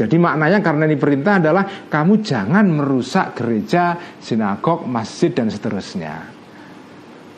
jadi 0.00 0.16
maknanya 0.16 0.64
karena 0.64 0.88
ini 0.88 0.96
perintah 0.96 1.36
adalah 1.36 1.64
kamu 1.92 2.24
jangan 2.24 2.64
merusak 2.72 3.36
gereja, 3.36 4.00
sinagog, 4.16 4.88
masjid 4.88 5.28
dan 5.28 5.52
seterusnya. 5.52 6.39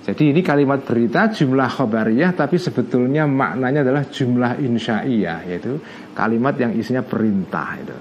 Jadi 0.03 0.35
ini 0.35 0.43
kalimat 0.43 0.83
berita 0.83 1.31
jumlah 1.31 1.79
khobariyah 1.79 2.35
tapi 2.35 2.59
sebetulnya 2.59 3.23
maknanya 3.23 3.87
adalah 3.87 4.03
jumlah 4.11 4.59
insya'iyah 4.59 5.39
yaitu 5.47 5.79
kalimat 6.11 6.59
yang 6.59 6.75
isinya 6.75 7.07
perintah 7.07 7.79
itu. 7.79 7.97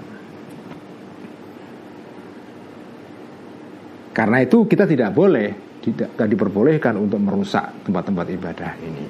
Karena 4.12 4.42
itu 4.42 4.66
kita 4.66 4.84
tidak 4.84 5.14
boleh 5.14 5.78
tidak, 5.82 6.14
tidak 6.14 6.28
diperbolehkan 6.30 6.94
untuk 6.94 7.18
merusak 7.18 7.86
tempat-tempat 7.86 8.26
ibadah 8.30 8.72
ini. 8.82 9.04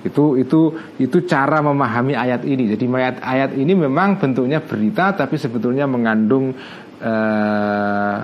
Itu 0.00 0.40
itu 0.40 0.72
itu 0.96 1.16
cara 1.28 1.60
memahami 1.60 2.16
ayat 2.16 2.44
ini. 2.48 2.72
Jadi 2.72 2.84
ayat 2.88 3.16
ayat 3.20 3.50
ini 3.56 3.76
memang 3.76 4.16
bentuknya 4.16 4.64
berita 4.64 5.12
tapi 5.12 5.36
sebetulnya 5.36 5.84
mengandung 5.84 6.56
eh, 7.00 8.16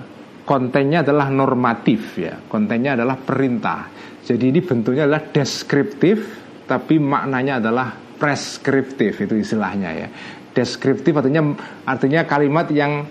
kontennya 0.47 1.05
adalah 1.05 1.29
normatif 1.29 2.17
ya. 2.17 2.41
Kontennya 2.49 2.97
adalah 2.97 3.21
perintah. 3.21 3.92
Jadi 4.23 4.55
ini 4.55 4.61
bentuknya 4.63 5.05
adalah 5.07 5.29
deskriptif 5.35 6.19
tapi 6.63 7.03
maknanya 7.03 7.59
adalah 7.59 7.91
preskriptif 7.93 9.19
itu 9.19 9.35
istilahnya 9.35 9.91
ya. 9.91 10.09
Deskriptif 10.55 11.11
artinya 11.19 11.59
artinya 11.83 12.23
kalimat 12.23 12.71
yang 12.71 13.03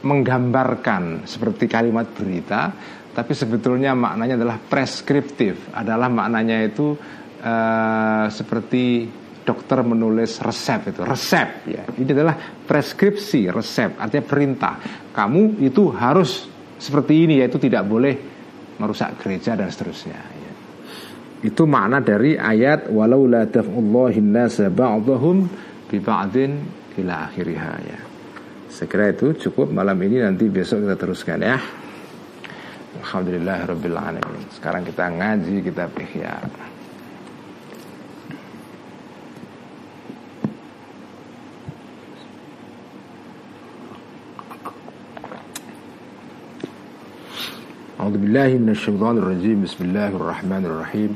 menggambarkan 0.00 1.28
seperti 1.28 1.68
kalimat 1.68 2.08
berita 2.16 2.72
tapi 3.12 3.32
sebetulnya 3.32 3.92
maknanya 3.92 4.40
adalah 4.40 4.56
preskriptif. 4.60 5.72
Adalah 5.76 6.08
maknanya 6.08 6.64
itu 6.64 6.96
uh, 7.44 8.26
seperti 8.32 9.08
dokter 9.46 9.84
menulis 9.84 10.40
resep 10.40 10.96
itu 10.96 11.00
resep 11.04 11.48
ya. 11.68 11.82
Ini 11.92 12.10
adalah 12.16 12.36
preskripsi 12.64 13.52
resep 13.52 14.00
artinya 14.00 14.24
perintah. 14.24 14.74
Kamu 15.12 15.60
itu 15.60 15.92
harus 15.92 16.48
seperti 16.76 17.24
ini 17.28 17.40
yaitu 17.40 17.56
tidak 17.60 17.84
boleh 17.84 18.35
merusak 18.76 19.20
gereja 19.20 19.56
dan 19.56 19.68
seterusnya. 19.72 20.16
Ya. 20.16 20.52
Itu 21.46 21.68
makna 21.68 22.00
dari 22.00 22.36
ayat 22.36 22.88
walau 22.88 23.28
la 23.28 23.44
taf'ullahin 23.44 24.32
nasa 24.32 24.72
ba'dahum 24.72 25.46
bi 25.88 25.98
ba'din 26.00 26.52
ila 27.00 27.28
akhiriha 27.30 27.74
ya. 27.84 28.00
Sekira 28.72 29.08
itu 29.08 29.32
cukup 29.48 29.72
malam 29.72 29.96
ini 30.04 30.20
nanti 30.20 30.48
besok 30.52 30.84
kita 30.84 30.96
teruskan 31.00 31.40
ya. 31.40 31.56
Alhamdulillah 32.96 33.68
Rabbil 33.68 33.92
Alamin 33.92 34.48
Sekarang 34.56 34.80
kita 34.80 35.12
ngaji 35.12 35.60
kitab 35.60 35.92
Ihya 36.00 36.32
أعوذ 48.06 48.18
بالله 48.18 48.48
من 48.62 48.70
الشيطان 48.70 49.18
الرجيم. 49.18 49.66
بسم 49.66 49.84
الله 49.84 50.08
الرحمن 50.08 50.62
الرحيم. 50.70 51.10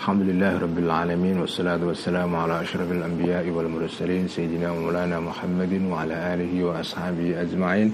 الحمد 0.00 0.22
لله 0.32 0.52
رب 0.64 0.78
العالمين 0.78 1.36
والصلاة 1.40 1.84
والسلام 1.84 2.36
على 2.36 2.60
أشرف 2.64 2.88
الأنبياء 2.92 3.44
والمرسلين 3.52 4.28
سيدنا 4.28 4.72
ومولانا 4.72 5.20
محمد 5.20 5.72
وعلى 5.92 6.34
آله 6.34 6.64
وأصحابه 6.64 7.40
أجمعين. 7.40 7.92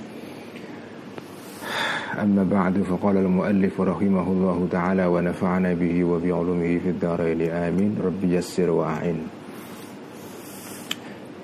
أما 2.15 2.47
بعد 2.47 2.75
فقال 2.87 3.17
المؤلف 3.17 3.81
رحمه 3.81 4.27
الله 4.31 4.69
تعالى 4.71 5.07
ونفعنا 5.07 5.75
به 5.75 6.05
وبعلومه 6.05 6.79
في 6.79 6.89
الدارين. 6.95 7.51
آمين. 7.51 7.99
رب 8.07 8.23
يسر 8.23 8.71
وأعين. 8.71 9.42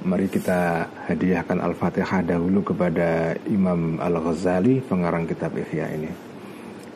Mari 0.08 0.24
kita 0.24 0.88
hadiahkan 1.04 1.60
Al-Fatihah 1.60 2.24
dahulu 2.24 2.64
kepada 2.64 3.36
Imam 3.44 4.00
Al-Ghazali 4.00 4.80
pengarang 4.80 5.28
kitab 5.28 5.52
Ihya 5.52 5.84
ini. 6.00 6.08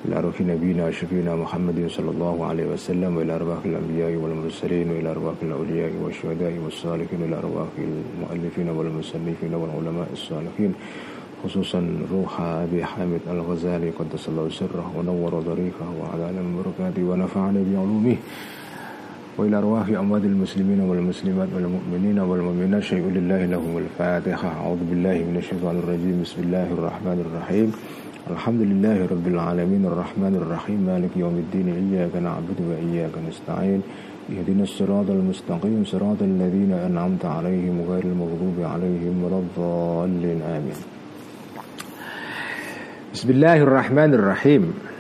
Ila 0.09 0.25
ruhi 0.25 0.49
nabiyina 0.49 0.89
syafina 0.89 1.37
Muhammadin 1.37 1.93
sallallahu 1.93 2.41
alaihi 2.41 2.73
wasallam 2.73 3.13
wa 3.13 3.21
ila 3.21 3.37
arwahil 3.37 3.77
anbiya'i 3.85 4.17
wal 4.17 4.33
mursalin 4.33 4.89
wa 4.89 4.97
ila 4.97 5.09
arwahil 5.13 5.53
awliya'i 5.53 5.97
wa 6.01 6.09
syuhada'i 6.09 6.57
was 6.57 6.73
salihin 6.73 7.21
wa 7.21 7.27
ila 7.29 7.37
arwahil 7.45 7.93
muallifin 8.17 8.67
wal 8.73 8.89
musannifin 8.89 9.53
wal 9.61 9.73
ulama'is 9.77 10.23
salihin 10.33 10.73
khususan 11.45 12.09
ruha 12.09 12.65
Abi 12.65 12.81
Hamid 12.81 13.29
Al-Ghazali 13.29 13.93
qaddasallahu 13.93 14.49
sirrah 14.49 14.89
wa 14.89 15.05
nawwara 15.05 15.45
dariqah 15.45 15.85
wa 16.01 16.17
ala 16.17 16.33
barakati 16.33 17.05
wa 17.05 17.21
nafa'ana 17.21 17.61
bi 17.61 17.77
وإلى 19.39 19.59
أرواح 19.59 19.89
أموات 19.89 20.23
المسلمين 20.23 20.81
والمسلمات 20.81 21.49
والمؤمنين 21.57 22.19
والمؤمنات. 22.19 22.83
شيء 22.83 23.05
لله 23.17 23.47
لهم 23.47 23.79
الفاتحة. 23.79 24.49
أعوذ 24.49 24.79
بالله 24.91 25.17
من 25.29 25.37
الشيطان 25.39 25.79
الرجيم. 25.79 26.21
بسم 26.23 26.43
الله 26.43 26.67
الرحمن 26.73 27.19
الرحيم. 27.27 27.73
الحمد 28.31 28.61
لله 28.61 29.07
رب 29.07 29.27
العالمين 29.27 29.87
الرحمن 29.87 30.35
الرحيم. 30.37 30.81
مالك 30.87 31.17
يوم 31.17 31.37
الدين. 31.45 31.69
إياك 31.69 32.17
نعبد 32.17 32.59
وإياك 32.61 33.15
نستعين. 33.29 33.81
اهدنا 34.31 34.63
الصراط 34.63 35.09
المستقيم. 35.11 35.85
صراط 35.85 36.21
الذين 36.23 36.73
أنعمت 36.73 37.25
عليهم 37.25 37.77
غير 37.89 38.05
المغضوب 38.05 38.57
عليهم 38.61 39.15
ولا 39.25 39.39
الضالين. 39.45 40.43
آمين. 40.43 40.79
بسم 43.15 43.31
الله 43.31 43.57
الرحمن 43.63 44.15
الرحيم. 44.15 44.92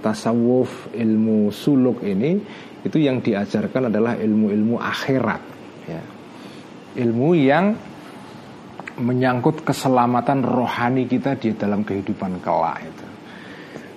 tasawuf 0.01 0.89
ilmu 0.93 1.53
suluk 1.53 2.01
ini 2.01 2.37
itu 2.83 2.97
yang 2.99 3.23
diajarkan 3.23 3.87
adalah 3.87 4.19
ilmu-ilmu 4.19 4.75
akhirat 4.75 5.41
ya. 5.87 6.01
ilmu 6.99 7.29
yang 7.39 7.65
menyangkut 8.99 9.63
keselamatan 9.63 10.43
rohani 10.43 11.07
kita 11.07 11.39
di 11.39 11.55
dalam 11.55 11.87
kehidupan 11.87 12.43
kelak 12.43 12.83
itu 12.83 13.12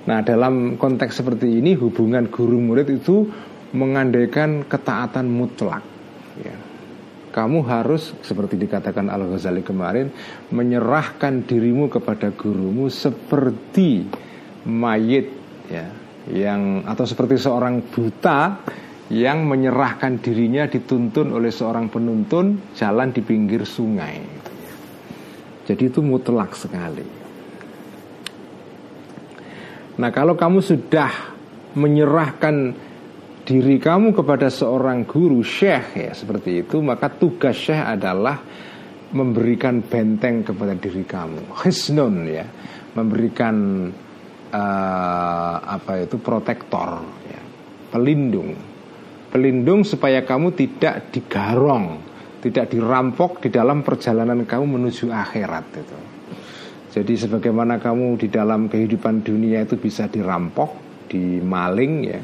Nah 0.07 0.23
dalam 0.23 0.79
konteks 0.79 1.19
seperti 1.23 1.59
ini 1.59 1.75
hubungan 1.75 2.31
guru 2.31 2.63
murid 2.63 2.89
itu 2.91 3.27
mengandaikan 3.75 4.63
ketaatan 4.67 5.27
mutlak. 5.27 5.83
Ya. 6.39 6.57
Kamu 7.35 7.69
harus 7.69 8.17
seperti 8.25 8.57
dikatakan 8.57 9.13
Al 9.13 9.29
Ghazali 9.29 9.61
kemarin 9.61 10.09
menyerahkan 10.55 11.45
dirimu 11.45 11.93
kepada 11.93 12.33
gurumu 12.33 12.89
seperti 12.89 14.09
mayit 14.65 15.29
ya 15.69 15.85
yang 16.33 16.89
atau 16.89 17.05
seperti 17.05 17.37
seorang 17.37 17.85
buta 17.93 18.65
yang 19.13 19.47
menyerahkan 19.47 20.19
dirinya 20.19 20.67
dituntun 20.67 21.31
oleh 21.31 21.53
seorang 21.55 21.87
penuntun 21.93 22.75
jalan 22.75 23.15
di 23.15 23.23
pinggir 23.23 23.63
sungai. 23.63 24.19
Jadi 25.67 25.83
itu 25.87 26.03
mutlak 26.03 26.55
sekali. 26.59 27.16
Nah, 29.97 30.11
kalau 30.13 30.37
kamu 30.37 30.61
sudah 30.61 31.13
menyerahkan 31.77 32.77
diri 33.47 33.79
kamu 33.79 34.13
kepada 34.13 34.51
seorang 34.51 35.07
guru 35.07 35.39
syekh 35.39 35.95
ya 35.95 36.11
seperti 36.11 36.67
itu 36.67 36.83
maka 36.83 37.07
tugas 37.07 37.55
syekh 37.55 37.79
adalah 37.79 38.43
memberikan 39.15 39.87
benteng 39.87 40.43
kepada 40.43 40.75
diri 40.75 41.07
kamu. 41.07 41.55
Hisnun 41.63 42.27
ya. 42.27 42.47
Memberikan 42.97 43.87
uh, 44.51 45.57
apa 45.63 46.05
itu 46.05 46.19
protektor 46.19 47.01
ya. 47.29 47.41
Pelindung. 47.95 48.57
Pelindung 49.31 49.85
supaya 49.87 50.25
kamu 50.27 50.57
tidak 50.57 51.13
digarong 51.13 52.17
tidak 52.47 52.71
dirampok 52.71 53.43
di 53.43 53.49
dalam 53.51 53.83
perjalanan 53.83 54.47
kamu 54.47 54.79
menuju 54.79 55.11
akhirat 55.11 55.67
itu 55.83 55.99
jadi 56.97 57.13
sebagaimana 57.13 57.77
kamu 57.77 58.17
di 58.17 58.33
dalam 58.33 58.73
kehidupan 58.73 59.21
dunia 59.21 59.69
itu 59.69 59.77
bisa 59.77 60.09
dirampok 60.09 60.73
dimaling 61.13 61.95
ya 62.09 62.21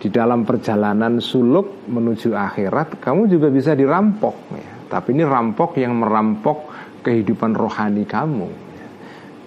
di 0.00 0.08
dalam 0.08 0.48
perjalanan 0.48 1.20
suluk 1.20 1.84
menuju 1.84 2.32
akhirat 2.32 3.04
kamu 3.04 3.28
juga 3.28 3.52
bisa 3.52 3.76
dirampok 3.76 4.36
ya. 4.56 4.68
Tapi 4.90 5.14
ini 5.14 5.22
rampok 5.22 5.76
yang 5.78 5.94
merampok 6.02 6.72
kehidupan 7.04 7.54
rohani 7.54 8.08
kamu. 8.08 8.48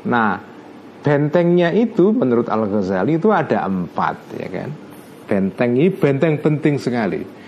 Nah, 0.07 0.39
bentengnya 1.03 1.73
itu 1.73 2.15
menurut 2.15 2.47
Al 2.47 2.69
Ghazali 2.69 3.19
itu 3.19 3.34
ada 3.34 3.65
empat 3.65 4.15
ya 4.39 4.47
kan. 4.47 4.69
Benteng 5.27 5.73
ini 5.75 5.89
benteng 5.91 6.38
penting 6.39 6.77
sekali. 6.79 7.43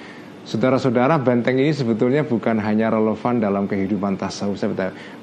Saudara-saudara, 0.46 1.18
benteng 1.18 1.58
ini 1.58 1.74
sebetulnya 1.74 2.22
bukan 2.22 2.62
hanya 2.62 2.94
relevan 2.94 3.42
dalam 3.42 3.66
kehidupan 3.66 4.14
tasawuf, 4.14 4.62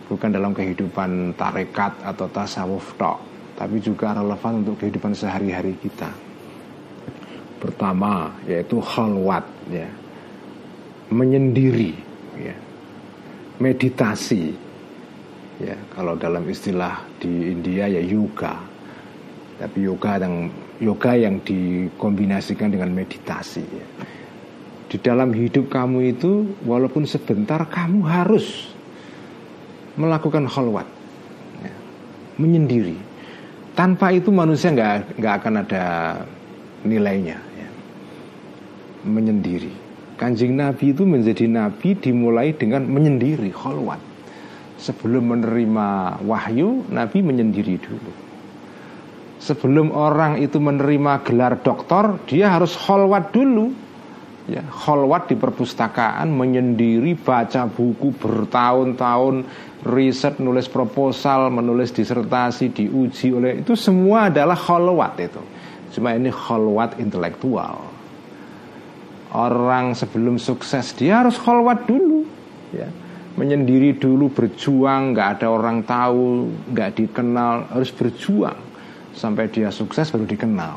bukan 0.06 0.30
dalam 0.32 0.52
kehidupan 0.56 1.36
tarekat 1.38 1.92
atau 2.02 2.26
tasawuf 2.30 2.94
tok, 2.98 3.18
tapi 3.58 3.78
juga 3.78 4.16
relevan 4.16 4.64
untuk 4.64 4.80
kehidupan 4.82 5.14
sehari-hari 5.14 5.76
kita. 5.78 6.10
Pertama 7.62 8.34
yaitu 8.48 8.82
khalwat 8.82 9.46
ya. 9.70 9.86
Menyendiri 11.12 11.94
ya. 12.40 12.56
Meditasi 13.62 14.50
ya, 15.62 15.76
kalau 15.94 16.18
dalam 16.18 16.42
istilah 16.50 17.06
di 17.22 17.54
India 17.54 17.86
ya 17.86 18.02
yoga. 18.02 18.58
Tapi 19.62 19.86
yoga 19.86 20.18
yang 20.18 20.50
yoga 20.82 21.12
yang 21.14 21.38
dikombinasikan 21.46 22.74
dengan 22.74 22.90
meditasi 22.90 23.62
ya. 23.62 23.86
Di 24.90 24.98
dalam 24.98 25.30
hidup 25.32 25.70
kamu 25.70 26.12
itu 26.12 26.58
walaupun 26.66 27.06
sebentar 27.06 27.64
kamu 27.70 28.02
harus 28.04 28.74
melakukan 29.96 30.48
khalwat 30.48 30.86
ya, 31.60 31.74
menyendiri. 32.40 32.96
Tanpa 33.72 34.12
itu 34.12 34.28
manusia 34.28 34.68
nggak 34.72 35.16
nggak 35.16 35.34
akan 35.40 35.54
ada 35.64 35.84
nilainya. 36.84 37.38
Ya. 37.40 37.68
Menyendiri. 39.08 39.72
Kanjeng 40.20 40.54
Nabi 40.54 40.92
itu 40.94 41.02
menjadi 41.02 41.48
Nabi 41.48 41.96
dimulai 41.98 42.54
dengan 42.54 42.86
menyendiri 42.86 43.50
khalwat. 43.50 43.98
Sebelum 44.76 45.34
menerima 45.34 46.20
wahyu, 46.26 46.86
Nabi 46.90 47.22
menyendiri 47.22 47.78
dulu. 47.78 48.12
Sebelum 49.42 49.90
orang 49.90 50.38
itu 50.38 50.62
menerima 50.62 51.26
gelar 51.26 51.58
doktor, 51.58 52.22
dia 52.30 52.54
harus 52.54 52.78
khalwat 52.78 53.34
dulu 53.34 53.74
ya 54.50 54.62
kholwat 54.66 55.30
di 55.30 55.36
perpustakaan 55.38 56.34
menyendiri 56.34 57.14
baca 57.14 57.70
buku 57.70 58.10
bertahun-tahun 58.18 59.46
riset 59.86 60.42
nulis 60.42 60.66
proposal 60.66 61.50
menulis 61.50 61.94
disertasi 61.94 62.74
diuji 62.74 63.34
oleh 63.34 63.62
itu 63.62 63.78
semua 63.78 64.30
adalah 64.30 64.58
kholwat 64.58 65.14
itu. 65.22 65.42
Cuma 65.92 66.16
ini 66.16 66.32
kholwat 66.32 66.98
intelektual. 66.98 67.84
Orang 69.32 69.96
sebelum 69.96 70.36
sukses 70.36 70.92
dia 70.96 71.22
harus 71.22 71.38
kholwat 71.38 71.86
dulu 71.86 72.26
ya. 72.74 72.88
Menyendiri 73.32 73.96
dulu 73.96 74.28
berjuang 74.28 75.16
nggak 75.16 75.40
ada 75.40 75.46
orang 75.48 75.80
tahu 75.88 76.52
nggak 76.68 76.90
dikenal 77.00 77.72
harus 77.72 77.88
berjuang 77.88 78.60
sampai 79.16 79.48
dia 79.48 79.72
sukses 79.72 80.12
baru 80.12 80.28
dikenal. 80.28 80.76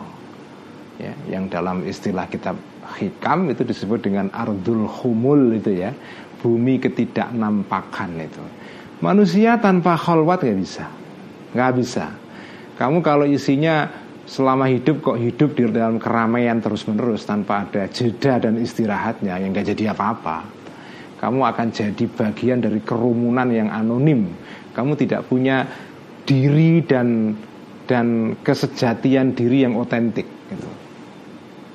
Ya 0.96 1.12
yang 1.28 1.52
dalam 1.52 1.84
istilah 1.84 2.32
kitab 2.32 2.56
hikam 2.96 3.52
itu 3.52 3.68
disebut 3.68 4.00
dengan 4.08 4.32
ardul 4.32 4.88
humul 4.88 5.56
itu 5.56 5.76
ya. 5.76 5.92
Bumi 6.40 6.78
ketidaknampakan 6.78 8.12
itu. 8.22 8.44
Manusia 9.02 9.58
tanpa 9.58 9.98
khalwat 9.98 10.46
nggak 10.46 10.60
bisa. 10.62 10.86
Nggak 11.58 11.72
bisa. 11.80 12.06
Kamu 12.78 13.02
kalau 13.02 13.26
isinya 13.26 13.90
selama 14.26 14.70
hidup 14.70 15.02
kok 15.02 15.18
hidup 15.18 15.58
di 15.58 15.64
dalam 15.70 15.98
keramaian 15.98 16.62
terus 16.62 16.86
menerus 16.86 17.26
tanpa 17.26 17.66
ada 17.66 17.90
jeda 17.90 18.38
dan 18.38 18.62
istirahatnya 18.62 19.42
yang 19.42 19.52
nggak 19.52 19.74
jadi 19.74 19.96
apa-apa. 19.96 20.46
Kamu 21.18 21.42
akan 21.42 21.68
jadi 21.74 22.06
bagian 22.06 22.62
dari 22.62 22.84
kerumunan 22.84 23.50
yang 23.50 23.72
anonim. 23.72 24.30
Kamu 24.76 24.94
tidak 25.00 25.26
punya 25.26 25.66
diri 26.28 26.84
dan 26.86 27.34
dan 27.86 28.38
kesejatian 28.42 29.34
diri 29.34 29.66
yang 29.66 29.78
otentik 29.78 30.26
gitu 30.50 30.85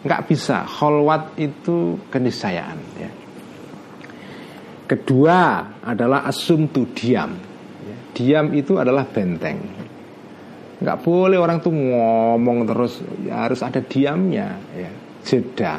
nggak 0.04 0.22
bisa. 0.28 0.64
Kholwat 0.64 1.36
itu 1.36 2.00
keniscayaan 2.08 2.78
ya. 2.96 3.10
kedua 4.88 5.38
adalah 5.84 6.26
asumtu 6.26 6.88
diam. 6.90 7.30
Ya. 7.84 7.96
diam 8.16 8.46
itu 8.56 8.80
adalah 8.80 9.06
benteng. 9.06 9.60
Nggak 10.80 10.98
boleh 11.04 11.38
orang 11.38 11.60
tuh 11.60 11.70
ngomong 11.70 12.64
terus 12.64 13.04
ya 13.22 13.46
harus 13.46 13.60
ada 13.60 13.84
diamnya 13.84 14.56
ya. 14.72 14.90
Jeda. 15.20 15.74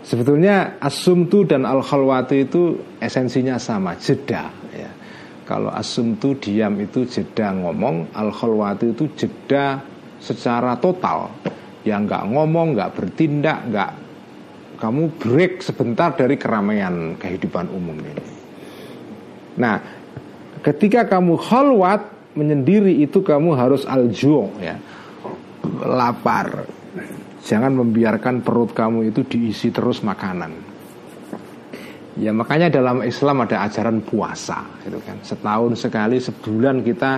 Sebetulnya 0.00 0.80
asumtu 0.80 1.44
dan 1.44 1.68
al 1.68 1.84
khalwatu 1.84 2.32
itu 2.32 2.62
esensinya 2.98 3.60
sama 3.60 3.94
jeda 4.00 4.48
ya. 4.72 4.90
Kalau 5.44 5.68
asumtu 5.68 6.40
diam 6.40 6.80
itu 6.80 7.04
jeda 7.04 7.52
ngomong 7.52 8.16
al 8.16 8.32
khalwatu 8.32 8.96
itu 8.96 9.04
jeda 9.14 9.84
secara 10.18 10.80
total 10.80 11.28
yang 11.84 12.04
nggak 12.04 12.24
ngomong, 12.28 12.76
nggak 12.76 12.92
bertindak, 12.92 13.58
nggak 13.72 13.90
kamu 14.80 15.12
break 15.20 15.60
sebentar 15.60 16.16
dari 16.16 16.40
keramaian 16.40 17.16
kehidupan 17.20 17.68
umum 17.68 17.96
ini. 18.00 18.24
Nah, 19.60 19.76
ketika 20.64 21.04
kamu 21.04 21.36
khalwat 21.36 22.32
menyendiri 22.32 22.96
itu 23.04 23.20
kamu 23.20 23.52
harus 23.56 23.84
aljo 23.84 24.48
ya, 24.60 24.76
lapar. 25.84 26.64
Jangan 27.40 27.72
membiarkan 27.72 28.44
perut 28.44 28.76
kamu 28.76 29.12
itu 29.12 29.24
diisi 29.24 29.72
terus 29.72 30.04
makanan. 30.04 30.68
Ya 32.20 32.36
makanya 32.36 32.68
dalam 32.68 33.00
Islam 33.00 33.48
ada 33.48 33.64
ajaran 33.64 34.04
puasa, 34.04 34.60
itu 34.84 35.00
kan. 35.00 35.16
Setahun 35.24 35.72
sekali, 35.80 36.20
sebulan 36.20 36.84
kita 36.84 37.12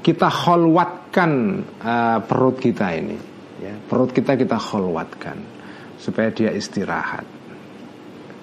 kita 0.00 0.28
kholwatkan 0.32 1.60
uh, 1.84 2.18
perut 2.24 2.56
kita 2.56 2.96
ini 2.96 3.29
ya, 3.70 3.74
perut 3.86 4.10
kita 4.10 4.34
kita 4.34 4.58
kholwatkan 4.58 5.60
supaya 6.00 6.32
dia 6.32 6.50
istirahat. 6.50 7.28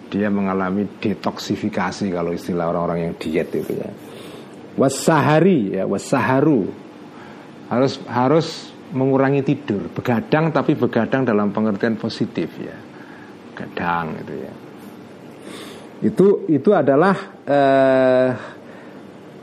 Dia 0.08 0.32
mengalami 0.32 0.88
detoksifikasi 1.04 2.08
kalau 2.16 2.32
istilah 2.32 2.72
orang-orang 2.72 3.12
yang 3.12 3.14
diet 3.20 3.52
itu 3.52 3.76
ya. 3.76 3.92
Wasahari 4.80 5.76
ya 5.76 5.84
wasaharu. 5.84 6.70
Harus 7.68 8.00
harus 8.08 8.48
mengurangi 8.96 9.44
tidur. 9.44 9.92
Begadang 9.92 10.56
tapi 10.56 10.80
begadang 10.80 11.28
dalam 11.28 11.52
pengertian 11.52 12.00
positif 12.00 12.48
ya. 12.56 12.78
Begadang 13.52 14.16
itu 14.24 14.34
ya. 14.38 14.54
Itu 16.08 16.28
itu 16.48 16.72
adalah 16.72 17.16
eh, 17.44 18.30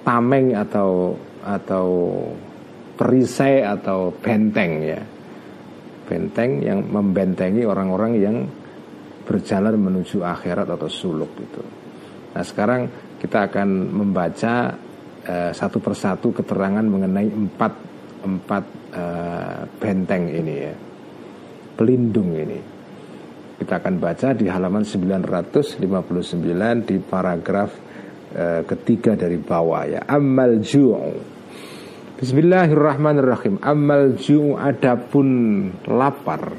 tameng 0.00 0.56
atau 0.56 1.12
atau 1.44 1.88
perisai 2.96 3.60
atau 3.60 4.16
benteng 4.16 4.72
ya 4.80 5.00
benteng 6.04 6.60
yang 6.60 6.84
membentengi 6.84 7.64
orang-orang 7.64 8.12
yang 8.20 8.36
berjalan 9.24 9.80
menuju 9.80 10.20
akhirat 10.20 10.68
atau 10.68 10.88
suluk 10.88 11.32
itu. 11.40 11.62
Nah 12.36 12.44
sekarang 12.44 12.80
kita 13.16 13.48
akan 13.48 13.68
membaca 13.88 14.76
uh, 15.24 15.50
satu 15.50 15.80
persatu 15.80 16.30
keterangan 16.36 16.84
mengenai 16.84 17.28
empat 17.32 17.72
empat 18.24 18.64
uh, 18.92 19.60
benteng 19.80 20.28
ini 20.28 20.54
ya, 20.60 20.74
pelindung 21.76 22.36
ini. 22.36 22.60
Kita 23.54 23.80
akan 23.80 23.94
baca 23.96 24.36
di 24.36 24.50
halaman 24.50 24.84
959 24.84 25.80
di 26.84 26.96
paragraf 27.00 27.70
uh, 28.36 28.60
ketiga 28.68 29.16
dari 29.16 29.40
bawah 29.40 29.82
ya. 29.88 30.00
Amal 30.04 30.60
ju'u 30.60 31.33
Bismillahirrahmanirrahim. 32.14 33.58
Amal 33.58 34.14
ju 34.22 34.54
adapun 34.54 35.26
lapar. 35.82 36.54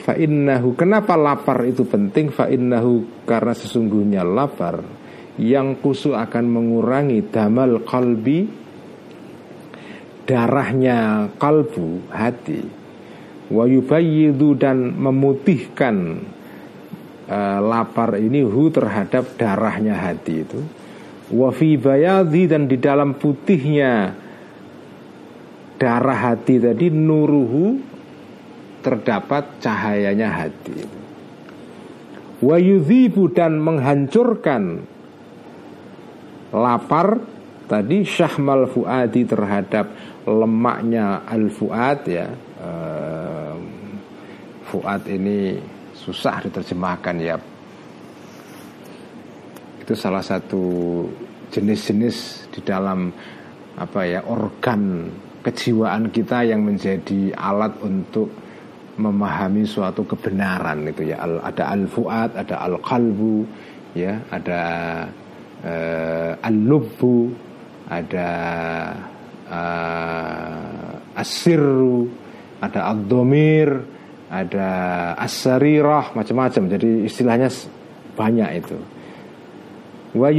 Fa 0.00 0.16
innahu 0.16 0.72
kenapa 0.72 1.20
lapar 1.20 1.68
itu 1.68 1.84
penting? 1.84 2.32
Fa 2.32 2.48
innahu 2.48 3.24
karena 3.28 3.52
sesungguhnya 3.52 4.24
lapar 4.24 4.80
yang 5.36 5.76
kusu 5.84 6.16
akan 6.16 6.48
mengurangi 6.48 7.28
damal 7.28 7.84
kalbi 7.84 8.48
darahnya 10.24 11.28
kalbu 11.36 12.08
hati 12.08 12.64
wa 13.52 13.68
yubayyidu 13.68 14.56
dan 14.56 14.96
memutihkan 14.96 16.24
uh, 17.28 17.60
lapar 17.60 18.16
ini 18.16 18.40
hu 18.40 18.72
terhadap 18.72 19.36
darahnya 19.36 19.92
hati 19.92 20.40
itu 20.40 20.64
wa 21.36 21.52
fi 21.52 21.76
bayadi 21.76 22.48
dan 22.48 22.64
di 22.64 22.80
dalam 22.80 23.20
putihnya 23.20 24.23
darah 25.84 26.32
hati 26.32 26.56
tadi 26.56 26.88
nuruhu 26.88 27.76
terdapat 28.80 29.60
cahayanya 29.60 30.32
hati. 30.32 30.80
Wa 32.40 32.56
dan 33.36 33.60
menghancurkan 33.60 34.80
lapar 36.56 37.20
tadi 37.68 38.00
syahmal 38.00 38.64
fuadi 38.64 39.28
terhadap 39.28 39.92
lemaknya 40.24 41.28
al 41.28 41.52
fuad 41.52 42.00
ya. 42.08 42.32
Uh, 42.64 43.60
fuad 44.72 45.04
ini 45.04 45.60
susah 45.92 46.48
diterjemahkan 46.48 47.16
ya. 47.20 47.36
Itu 49.84 49.92
salah 49.92 50.24
satu 50.24 50.64
jenis-jenis 51.52 52.48
di 52.56 52.60
dalam 52.64 53.12
apa 53.76 54.00
ya 54.08 54.24
organ 54.24 55.12
kejiwaan 55.44 56.08
kita 56.08 56.48
yang 56.48 56.64
menjadi 56.64 57.36
alat 57.36 57.76
untuk 57.84 58.32
memahami 58.96 59.68
suatu 59.68 60.08
kebenaran 60.08 60.88
itu 60.88 61.12
ya. 61.12 61.20
Ada 61.20 61.64
al 61.68 61.84
fuad 61.90 62.32
ada 62.32 62.64
al 62.64 62.80
kalbu 62.80 63.44
ya 63.92 64.24
ada 64.32 64.62
uh, 65.62 66.32
al 66.40 66.56
lubbu 66.56 67.30
ada 67.92 68.30
uh, 69.52 71.20
asiru 71.20 72.08
ada 72.64 72.80
al 72.88 73.04
domir 73.04 73.68
ada 74.32 74.70
asarirah 75.20 76.16
macam-macam. 76.16 76.62
Jadi 76.72 77.06
istilahnya 77.06 77.52
banyak 78.16 78.50
itu 78.64 78.93
wa 80.14 80.30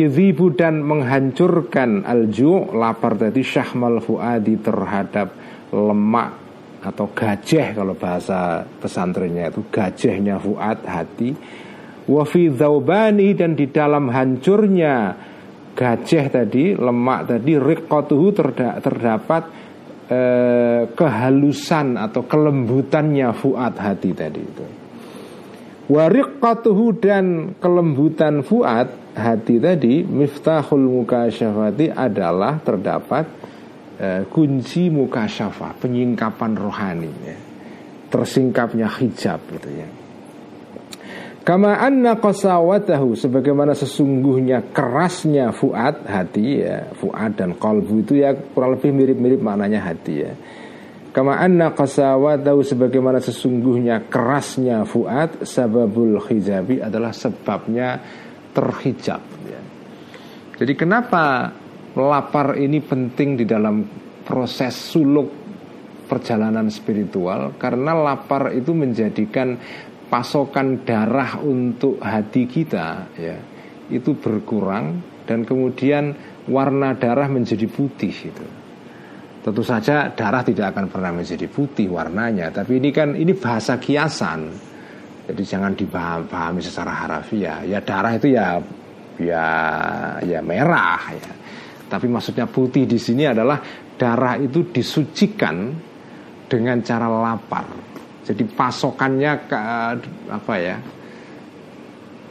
dan 0.55 0.80
menghancurkan 0.80 2.07
alju 2.07 2.71
lapar 2.71 3.19
tadi 3.19 3.43
syahmal 3.43 3.99
fuadi 3.99 4.55
terhadap 4.63 5.36
lemak 5.76 6.32
atau 6.80 7.11
gajah 7.11 7.76
kalau 7.76 7.97
bahasa 7.97 8.63
pesantrennya 8.80 9.51
itu 9.51 9.61
gajahnya 9.67 10.39
fuad 10.39 10.80
hati. 10.88 11.36
Wafi 12.05 12.53
zaubani 12.53 13.34
dan 13.34 13.57
di 13.57 13.65
dalam 13.67 14.13
hancurnya 14.13 15.17
gajah 15.73 16.26
tadi 16.30 16.78
lemak 16.78 17.36
tadi 17.36 17.57
riqatuhu 17.57 18.28
terda, 18.32 18.78
terdapat 18.80 19.43
eh, 20.07 20.82
kehalusan 20.93 21.97
atau 21.97 22.23
kelembutannya 22.23 23.34
fuad 23.34 23.76
hati 23.76 24.13
tadi 24.13 24.39
itu. 24.39 24.65
Wariqatuhu 25.86 26.97
dan 26.97 27.57
kelembutan 27.61 28.41
fuad 28.41 29.04
hati 29.16 29.55
tadi 29.57 30.03
miftahul 30.03 31.01
mukasyafati 31.01 31.95
adalah 31.95 32.59
terdapat 32.59 33.26
eh, 33.97 34.22
kunci 34.28 34.91
mukasyafa 34.91 35.80
penyingkapan 35.80 36.51
rohani 36.59 37.11
ya. 37.24 37.38
tersingkapnya 38.11 38.91
hijab 38.91 39.39
gitu 39.55 39.72
ya 39.72 39.88
Kama 41.45 41.78
anna 41.78 42.18
qasawatahu 42.18 43.13
sebagaimana 43.13 43.78
sesungguhnya 43.78 44.74
kerasnya 44.74 45.53
fuad 45.53 46.01
hati 46.09 46.66
ya, 46.66 46.89
fuad 46.97 47.38
dan 47.38 47.53
kalbu 47.53 48.01
itu 48.01 48.18
ya 48.18 48.34
kurang 48.34 48.74
lebih 48.74 48.89
mirip-mirip 48.89 49.45
maknanya 49.45 49.86
hati 49.86 50.26
ya. 50.26 50.34
Kama 51.13 51.38
anna 51.38 51.70
qasawatahu 51.70 52.66
sebagaimana 52.66 53.22
sesungguhnya 53.22 54.09
kerasnya 54.09 54.89
fuad 54.89 55.45
sababul 55.45 56.18
hijabi 56.18 56.82
adalah 56.82 57.13
sebabnya 57.13 58.01
terhijab 58.55 59.21
ya. 59.43 59.61
Jadi 60.55 60.73
kenapa 60.79 61.51
lapar 61.99 62.55
ini 62.55 62.79
penting 62.79 63.35
di 63.35 63.43
dalam 63.43 63.83
proses 64.23 64.71
suluk 64.71 65.27
perjalanan 66.07 66.71
spiritual 66.71 67.59
karena 67.59 67.91
lapar 67.91 68.55
itu 68.55 68.71
menjadikan 68.71 69.59
pasokan 70.07 70.87
darah 70.87 71.35
untuk 71.43 71.99
hati 71.99 72.47
kita 72.47 72.87
ya 73.19 73.37
itu 73.89 74.17
berkurang 74.17 75.01
dan 75.25 75.45
kemudian 75.45 76.13
warna 76.49 76.93
darah 76.97 77.29
menjadi 77.29 77.65
putih 77.65 78.13
itu. 78.13 78.47
Tentu 79.45 79.61
saja 79.61 80.09
darah 80.09 80.41
tidak 80.41 80.73
akan 80.73 80.89
pernah 80.89 81.13
menjadi 81.13 81.45
putih 81.45 81.93
warnanya, 81.93 82.49
tapi 82.49 82.81
ini 82.81 82.89
kan 82.89 83.13
ini 83.13 83.33
bahasa 83.37 83.77
kiasan. 83.77 84.73
Jadi 85.26 85.41
jangan 85.41 85.73
dipahami 85.73 86.61
secara 86.61 86.93
harafiah. 86.93 87.65
Ya 87.65 87.82
darah 87.82 88.13
itu 88.13 88.30
ya 88.34 88.61
ya 89.17 89.47
ya 90.21 90.39
merah 90.45 91.01
ya. 91.13 91.32
Tapi 91.86 92.05
maksudnya 92.09 92.45
putih 92.45 92.86
di 92.86 92.97
sini 92.97 93.26
adalah 93.26 93.61
darah 93.95 94.38
itu 94.38 94.69
disucikan 94.69 95.73
dengan 96.45 96.78
cara 96.86 97.09
lapar 97.09 97.86
jadi 98.26 98.43
pasokannya 98.49 99.32
ke 99.45 99.57
apa 100.34 100.53
ya? 100.57 100.78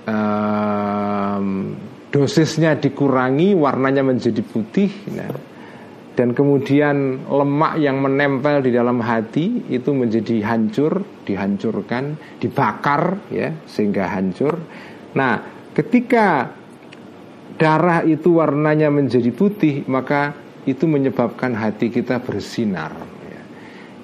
Um, 0.05 1.79
dosisnya 2.11 2.77
dikurangi, 2.77 3.55
warnanya 3.55 4.03
menjadi 4.03 4.43
putih. 4.43 4.91
Nah, 5.15 5.31
dan 6.15 6.31
kemudian 6.31 7.27
lemak 7.27 7.79
yang 7.83 7.99
menempel 7.99 8.63
di 8.63 8.71
dalam 8.71 9.03
hati 9.03 9.67
itu 9.67 9.91
menjadi 9.91 10.47
hancur, 10.47 11.03
dihancurkan, 11.27 12.15
dibakar 12.39 13.19
ya 13.35 13.51
sehingga 13.67 14.07
hancur. 14.07 14.55
Nah, 15.19 15.43
ketika 15.75 16.55
darah 17.59 18.07
itu 18.07 18.39
warnanya 18.39 18.95
menjadi 18.95 19.31
putih, 19.35 19.83
maka 19.91 20.35
itu 20.65 20.87
menyebabkan 20.87 21.55
hati 21.59 21.91
kita 21.91 22.23
bersinar. 22.23 23.15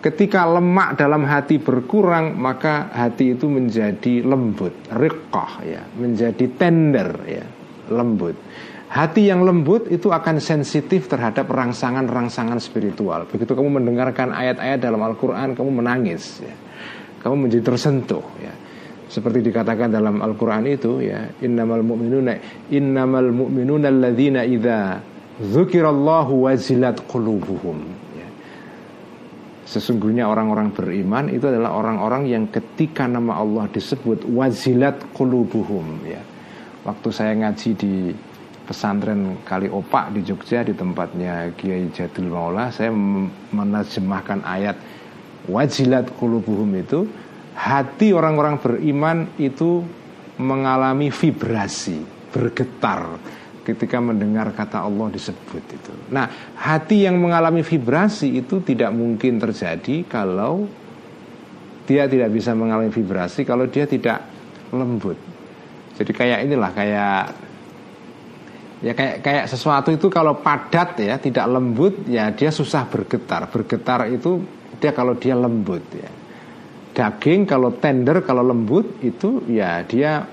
Ketika 0.00 0.48
lemak 0.48 0.96
dalam 0.96 1.28
hati 1.28 1.61
berkurang 1.61 2.32
maka 2.32 2.88
hati 2.88 3.36
itu 3.36 3.44
menjadi 3.52 4.24
lembut, 4.24 4.72
riqah 4.96 5.61
ya, 5.61 5.84
menjadi 5.92 6.48
tender 6.56 7.20
ya, 7.28 7.44
lembut. 7.92 8.32
Hati 8.91 9.30
yang 9.30 9.47
lembut 9.47 9.86
itu 9.86 10.11
akan 10.11 10.43
sensitif 10.43 11.07
terhadap 11.07 11.47
rangsangan-rangsangan 11.47 12.59
spiritual. 12.59 13.22
Begitu 13.30 13.55
kamu 13.55 13.78
mendengarkan 13.78 14.34
ayat-ayat 14.34 14.82
dalam 14.82 14.99
Al-Qur'an 15.07 15.55
kamu 15.55 15.70
menangis 15.78 16.43
ya. 16.43 16.51
Kamu 17.22 17.47
menjadi 17.47 17.70
tersentuh 17.70 18.26
ya. 18.43 18.51
Seperti 19.07 19.47
dikatakan 19.47 19.95
dalam 19.95 20.18
Al-Qur'an 20.18 20.66
itu 20.66 21.07
ya, 21.07 21.22
innamal 21.38 21.86
mu'minuna 21.86 22.34
innamal 22.74 23.30
mu'minuna 23.30 23.86
alladzina 23.95 24.43
idza 24.43 24.99
dzukirallahu 25.38 26.51
wazilat 26.51 27.07
qulubuhum 27.07 28.11
Sesungguhnya 29.70 30.26
orang-orang 30.26 30.74
beriman 30.74 31.30
itu 31.30 31.47
adalah 31.47 31.78
orang-orang 31.78 32.26
yang 32.26 32.51
ketika 32.51 33.07
nama 33.07 33.38
Allah 33.38 33.70
disebut 33.70 34.26
wazilat 34.26 35.14
kulubuhum 35.14 36.11
ya. 36.11 36.18
Waktu 36.82 37.09
saya 37.14 37.38
ngaji 37.38 37.70
di 37.78 38.11
pesantren 38.70 39.42
Kali 39.42 39.66
Opak 39.66 40.14
di 40.14 40.22
Jogja 40.22 40.62
di 40.62 40.78
tempatnya 40.78 41.50
Kiai 41.58 41.90
Jadul 41.90 42.30
Maula, 42.30 42.70
saya 42.70 42.94
menerjemahkan 43.50 44.46
ayat 44.46 44.78
wazilat 45.50 46.14
kulubuhum 46.14 46.70
itu 46.78 47.10
hati 47.58 48.14
orang-orang 48.14 48.62
beriman 48.62 49.26
itu 49.42 49.82
mengalami 50.38 51.10
vibrasi, 51.10 51.98
bergetar 52.30 53.18
ketika 53.66 53.98
mendengar 53.98 54.54
kata 54.54 54.86
Allah 54.86 55.10
disebut 55.10 55.64
itu. 55.66 55.92
Nah, 56.14 56.30
hati 56.54 57.10
yang 57.10 57.18
mengalami 57.18 57.66
vibrasi 57.66 58.38
itu 58.38 58.62
tidak 58.62 58.94
mungkin 58.94 59.42
terjadi 59.42 60.06
kalau 60.06 60.70
dia 61.90 62.06
tidak 62.06 62.30
bisa 62.30 62.54
mengalami 62.54 62.94
vibrasi 62.94 63.42
kalau 63.42 63.66
dia 63.66 63.82
tidak 63.90 64.22
lembut. 64.70 65.18
Jadi 65.98 66.14
kayak 66.14 66.46
inilah 66.46 66.70
kayak 66.70 67.49
ya 68.81 68.93
kayak 68.97 69.20
kayak 69.20 69.45
sesuatu 69.49 69.93
itu 69.93 70.09
kalau 70.09 70.41
padat 70.41 70.97
ya 71.01 71.20
tidak 71.20 71.47
lembut 71.49 72.09
ya 72.09 72.33
dia 72.33 72.51
susah 72.53 72.89
bergetar. 72.89 73.49
Bergetar 73.49 74.09
itu 74.09 74.41
dia 74.81 74.93
kalau 74.93 75.16
dia 75.16 75.37
lembut 75.37 75.85
ya. 75.93 76.11
Daging 76.91 77.47
kalau 77.47 77.78
tender 77.78 78.20
kalau 78.26 78.43
lembut 78.43 78.99
itu 79.05 79.47
ya 79.47 79.87
dia 79.87 80.26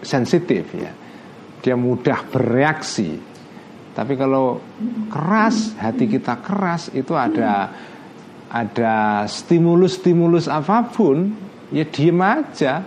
sensitif 0.00 0.72
ya 0.72 0.90
dia 1.60 1.76
mudah 1.76 2.24
bereaksi. 2.28 3.20
Tapi 3.92 4.16
kalau 4.16 4.60
keras, 5.12 5.76
hati 5.76 6.08
kita 6.08 6.40
keras 6.40 6.88
itu 6.96 7.12
ada 7.12 7.68
ada 8.50 9.28
stimulus-stimulus 9.28 10.50
apa 10.50 10.88
pun, 10.90 11.30
ya 11.70 11.84
diem 11.86 12.18
aja, 12.18 12.82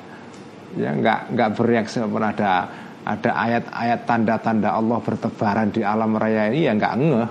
ya 0.75 0.89
nggak 0.89 1.19
nggak 1.37 1.49
bereaksi 1.55 2.01
pun 2.03 2.23
ada 2.23 2.67
ada 3.03 3.31
ayat-ayat 3.35 3.99
tanda-tanda 4.07 4.75
Allah 4.75 4.99
bertebaran 5.03 5.69
di 5.71 5.83
alam 5.83 6.15
raya 6.15 6.47
ini 6.51 6.67
ya 6.67 6.73
nggak 6.75 6.95
ngeh, 6.99 7.29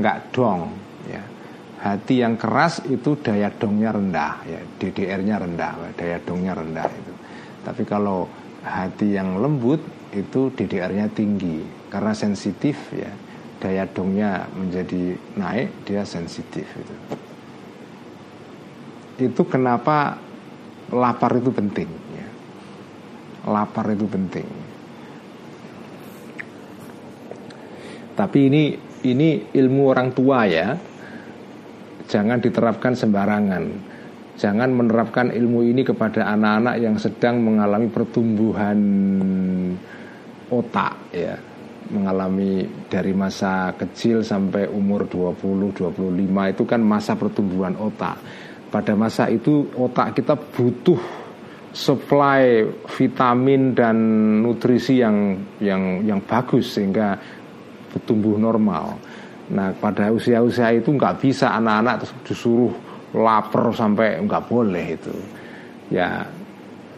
nggak 0.00 0.18
dong, 0.32 0.72
ya. 1.08 1.22
Hati 1.80 2.20
yang 2.20 2.36
keras 2.36 2.84
itu 2.92 3.16
daya 3.16 3.48
dongnya 3.56 3.96
rendah, 3.96 4.44
ya 4.44 4.60
DDR-nya 4.76 5.40
rendah, 5.40 5.96
daya 5.96 6.20
dongnya 6.20 6.52
rendah 6.52 6.84
itu. 6.92 7.12
Tapi 7.64 7.82
kalau 7.88 8.28
hati 8.64 9.16
yang 9.16 9.40
lembut 9.40 9.80
itu 10.12 10.52
DDR-nya 10.52 11.08
tinggi 11.08 11.62
karena 11.88 12.12
sensitif 12.12 12.76
ya 12.92 13.10
daya 13.60 13.84
dongnya 13.88 14.48
menjadi 14.56 15.16
naik 15.36 15.84
dia 15.84 16.02
sensitif 16.02 16.64
itu 16.64 16.94
itu 19.20 19.42
kenapa 19.44 20.16
lapar 20.90 21.36
itu 21.36 21.52
penting 21.52 21.90
ya. 22.16 22.28
lapar 23.52 23.92
itu 23.92 24.08
penting 24.08 24.48
tapi 28.20 28.52
ini 28.52 28.76
ini 29.08 29.48
ilmu 29.48 29.82
orang 29.88 30.12
tua 30.12 30.44
ya. 30.44 30.76
Jangan 32.04 32.36
diterapkan 32.36 32.92
sembarangan. 32.92 33.64
Jangan 34.36 34.68
menerapkan 34.76 35.32
ilmu 35.32 35.64
ini 35.64 35.80
kepada 35.80 36.28
anak-anak 36.28 36.76
yang 36.84 36.96
sedang 37.00 37.40
mengalami 37.40 37.88
pertumbuhan 37.88 38.80
otak 40.52 41.16
ya. 41.16 41.32
Mengalami 41.90 42.68
dari 42.92 43.16
masa 43.16 43.72
kecil 43.72 44.20
sampai 44.20 44.68
umur 44.68 45.08
20 45.08 45.80
25 45.80 46.52
itu 46.52 46.62
kan 46.68 46.80
masa 46.84 47.16
pertumbuhan 47.16 47.72
otak. 47.80 48.20
Pada 48.68 48.92
masa 49.00 49.32
itu 49.32 49.64
otak 49.80 50.12
kita 50.12 50.36
butuh 50.36 51.00
supply 51.70 52.66
vitamin 52.98 53.72
dan 53.74 53.96
nutrisi 54.42 54.98
yang 55.00 55.38
yang 55.62 56.02
yang 56.02 56.20
bagus 56.22 56.74
sehingga 56.78 57.39
bertumbuh 57.90 58.38
normal. 58.38 58.98
Nah 59.50 59.74
pada 59.74 60.14
usia-usia 60.14 60.70
itu 60.72 60.94
nggak 60.94 61.20
bisa 61.20 61.50
anak-anak 61.58 62.06
disuruh 62.22 62.70
lapar 63.14 63.74
sampai 63.74 64.22
nggak 64.22 64.44
boleh 64.46 64.86
itu. 64.94 65.14
Ya 65.90 66.26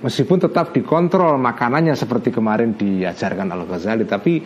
meskipun 0.03 0.43
tetap 0.43 0.75
dikontrol 0.75 1.39
makanannya 1.39 1.95
seperti 1.95 2.35
kemarin 2.35 2.75
diajarkan 2.75 3.49
Al 3.55 3.65
Ghazali 3.65 4.05
tapi 4.05 4.43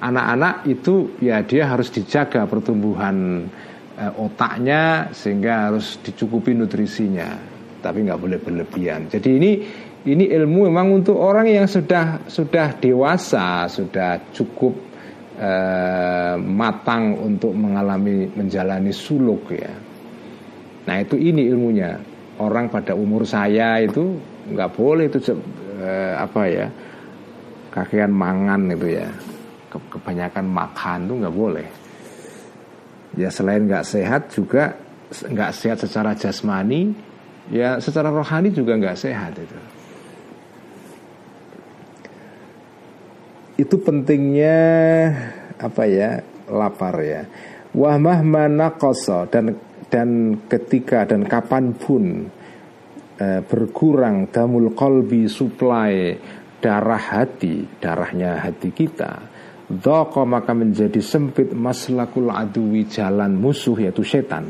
anak-anak 0.00 0.68
itu 0.70 1.18
ya 1.18 1.42
dia 1.42 1.68
harus 1.68 1.90
dijaga 1.90 2.46
pertumbuhan 2.46 3.46
eh, 3.98 4.12
otaknya 4.22 5.10
sehingga 5.10 5.70
harus 5.70 5.98
dicukupi 6.00 6.54
nutrisinya 6.54 7.34
tapi 7.82 8.06
nggak 8.06 8.20
boleh 8.22 8.38
berlebihan 8.40 9.10
jadi 9.10 9.30
ini 9.34 9.52
ini 10.04 10.24
ilmu 10.30 10.70
memang 10.70 11.02
untuk 11.02 11.18
orang 11.18 11.50
yang 11.50 11.66
sudah 11.66 12.24
sudah 12.30 12.78
dewasa 12.78 13.66
sudah 13.66 14.20
cukup 14.30 14.93
eh, 15.38 16.36
matang 16.38 17.18
untuk 17.18 17.52
mengalami 17.54 18.28
menjalani 18.34 18.92
suluk 18.94 19.50
ya. 19.54 19.72
Nah 20.84 20.96
itu 21.00 21.16
ini 21.16 21.48
ilmunya. 21.48 21.96
Orang 22.34 22.66
pada 22.66 22.98
umur 22.98 23.22
saya 23.22 23.78
itu 23.78 24.18
nggak 24.50 24.70
boleh 24.74 25.06
itu 25.06 25.18
eh, 25.78 26.14
apa 26.18 26.42
ya 26.50 26.66
kakean 27.70 28.10
mangan 28.10 28.70
itu 28.74 28.98
ya. 28.98 29.08
Kebanyakan 29.74 30.46
makan 30.46 30.98
tuh 31.10 31.16
nggak 31.22 31.34
boleh. 31.34 31.68
Ya 33.14 33.30
selain 33.30 33.66
nggak 33.66 33.86
sehat 33.86 34.30
juga 34.30 34.74
nggak 35.10 35.50
sehat 35.54 35.78
secara 35.78 36.10
jasmani 36.18 36.90
ya 37.52 37.78
secara 37.78 38.08
rohani 38.10 38.50
juga 38.50 38.74
nggak 38.74 38.98
sehat 38.98 39.36
itu 39.36 39.58
itu 43.54 43.76
pentingnya 43.78 44.58
apa 45.58 45.82
ya 45.86 46.18
lapar 46.50 46.96
ya 47.02 47.22
wahmah 47.74 48.20
mana 48.26 48.74
koso 48.74 49.26
dan 49.30 49.54
dan 49.90 50.42
ketika 50.50 51.06
dan 51.06 51.26
kapan 51.26 51.74
pun 51.78 52.26
eh, 53.18 53.40
berkurang 53.46 54.30
damul 54.34 54.74
kolbi 54.74 55.30
supply 55.30 56.18
darah 56.64 56.96
hati, 56.96 57.76
darahnya 57.76 58.40
hati 58.40 58.72
kita, 58.72 59.12
Doko 59.68 60.24
maka 60.24 60.56
menjadi 60.56 61.00
sempit 61.04 61.52
maslakul 61.52 62.32
adui 62.32 62.88
jalan 62.88 63.36
musuh 63.36 63.76
yaitu 63.80 64.00
setan. 64.00 64.48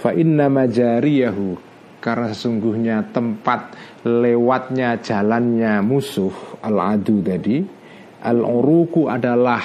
Fa 0.00 0.16
inna 0.16 0.48
majariyahu 0.48 1.56
karena 2.00 2.32
sesungguhnya 2.32 3.12
tempat 3.12 3.76
lewatnya 4.08 4.96
jalannya 5.00 5.84
musuh 5.84 6.32
al 6.64 6.96
adu 6.96 7.20
tadi 7.20 7.79
al 8.20 8.40
uruku 8.44 9.08
adalah 9.08 9.64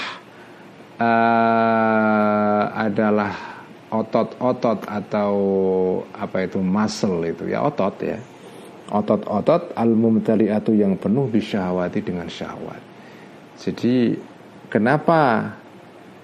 uh, 0.99 2.63
adalah 2.71 3.33
otot-otot 3.91 4.87
atau 4.87 5.33
apa 6.11 6.47
itu 6.47 6.59
muscle 6.59 7.23
itu 7.23 7.47
ya 7.51 7.63
otot 7.63 7.95
ya 8.03 8.19
otot-otot 8.91 9.73
al-mumtali'atu 9.73 10.71
yang 10.77 10.97
penuh 11.01 11.25
bisyahwati 11.29 11.99
dengan 12.05 12.29
syahwat. 12.29 12.81
Jadi 13.57 14.13
kenapa 14.69 15.49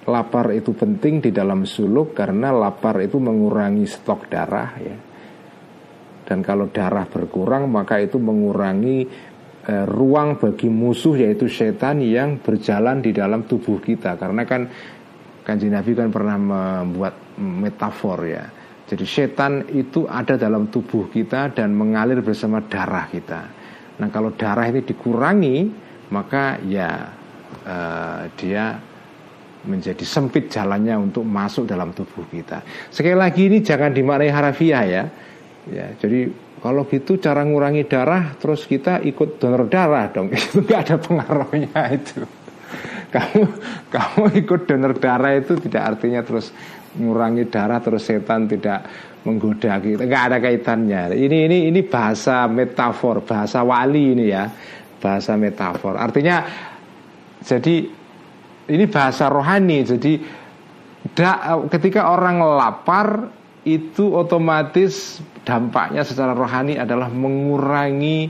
lapar 0.06 0.54
itu 0.54 0.76
penting 0.76 1.24
di 1.24 1.32
dalam 1.34 1.66
suluk 1.66 2.14
karena 2.14 2.54
lapar 2.54 3.02
itu 3.02 3.18
mengurangi 3.18 3.86
stok 3.88 4.30
darah 4.30 4.72
ya. 4.78 4.98
Dan 6.22 6.46
kalau 6.46 6.70
darah 6.72 7.10
berkurang 7.10 7.68
maka 7.68 8.00
itu 8.00 8.16
mengurangi 8.16 9.10
eh, 9.68 9.86
ruang 9.86 10.40
bagi 10.40 10.70
musuh 10.72 11.18
yaitu 11.20 11.52
setan 11.52 12.02
yang 12.02 12.40
berjalan 12.40 13.04
di 13.04 13.12
dalam 13.12 13.46
tubuh 13.46 13.82
kita 13.82 14.16
karena 14.18 14.46
kan 14.48 14.70
Kanji 15.42 15.74
Nabi 15.74 15.98
kan 15.98 16.14
pernah 16.14 16.38
membuat 16.38 17.18
metafor 17.42 18.20
ya 18.30 18.46
jadi 18.92 19.08
setan 19.08 19.72
itu 19.72 20.04
ada 20.04 20.36
dalam 20.36 20.68
tubuh 20.68 21.08
kita 21.08 21.56
dan 21.56 21.72
mengalir 21.72 22.20
bersama 22.20 22.60
darah 22.60 23.08
kita. 23.08 23.48
Nah 24.04 24.12
kalau 24.12 24.36
darah 24.36 24.68
ini 24.68 24.84
dikurangi 24.84 25.58
maka 26.12 26.60
ya 26.68 27.08
uh, 27.64 28.28
dia 28.36 28.76
menjadi 29.64 30.04
sempit 30.04 30.52
jalannya 30.52 31.08
untuk 31.08 31.24
masuk 31.24 31.72
dalam 31.72 31.96
tubuh 31.96 32.28
kita. 32.28 32.68
Sekali 32.92 33.16
lagi 33.16 33.48
ini 33.48 33.64
jangan 33.64 33.96
dimaknai 33.96 34.28
harafiah 34.28 34.84
ya. 34.84 35.04
Ya, 35.72 35.94
jadi 35.96 36.28
kalau 36.62 36.86
gitu 36.86 37.18
cara 37.18 37.42
ngurangi 37.42 37.90
darah 37.90 38.38
terus 38.38 38.70
kita 38.70 39.02
ikut 39.02 39.42
donor 39.42 39.66
darah 39.66 40.14
dong. 40.14 40.30
Itu 40.38 40.62
nggak 40.62 40.80
ada 40.86 40.96
pengaruhnya 41.02 41.82
itu. 41.90 42.22
Kamu 43.12 43.44
kamu 43.90 44.24
ikut 44.46 44.62
donor 44.70 44.94
darah 44.96 45.36
itu 45.36 45.60
tidak 45.60 45.84
artinya 45.84 46.24
terus 46.24 46.54
mengurangi 46.96 47.50
darah 47.52 47.84
terus 47.84 48.08
setan 48.08 48.48
tidak 48.48 48.88
menggoda 49.26 49.82
kita. 49.82 50.06
Nggak 50.06 50.24
ada 50.32 50.38
kaitannya. 50.38 51.02
Ini 51.18 51.38
ini 51.50 51.58
ini 51.68 51.82
bahasa 51.84 52.46
metafor 52.46 53.26
bahasa 53.26 53.66
wali 53.66 54.16
ini 54.16 54.26
ya. 54.30 54.46
Bahasa 55.02 55.34
metafor. 55.36 55.98
Artinya 55.98 56.46
jadi 57.42 57.76
ini 58.70 58.86
bahasa 58.86 59.28
rohani. 59.28 59.82
Jadi 59.82 60.14
da, 61.12 61.58
ketika 61.68 62.14
orang 62.14 62.40
lapar 62.40 63.41
itu 63.62 64.10
otomatis 64.18 65.22
dampaknya 65.46 66.02
secara 66.02 66.34
rohani 66.34 66.78
adalah 66.78 67.10
mengurangi 67.10 68.30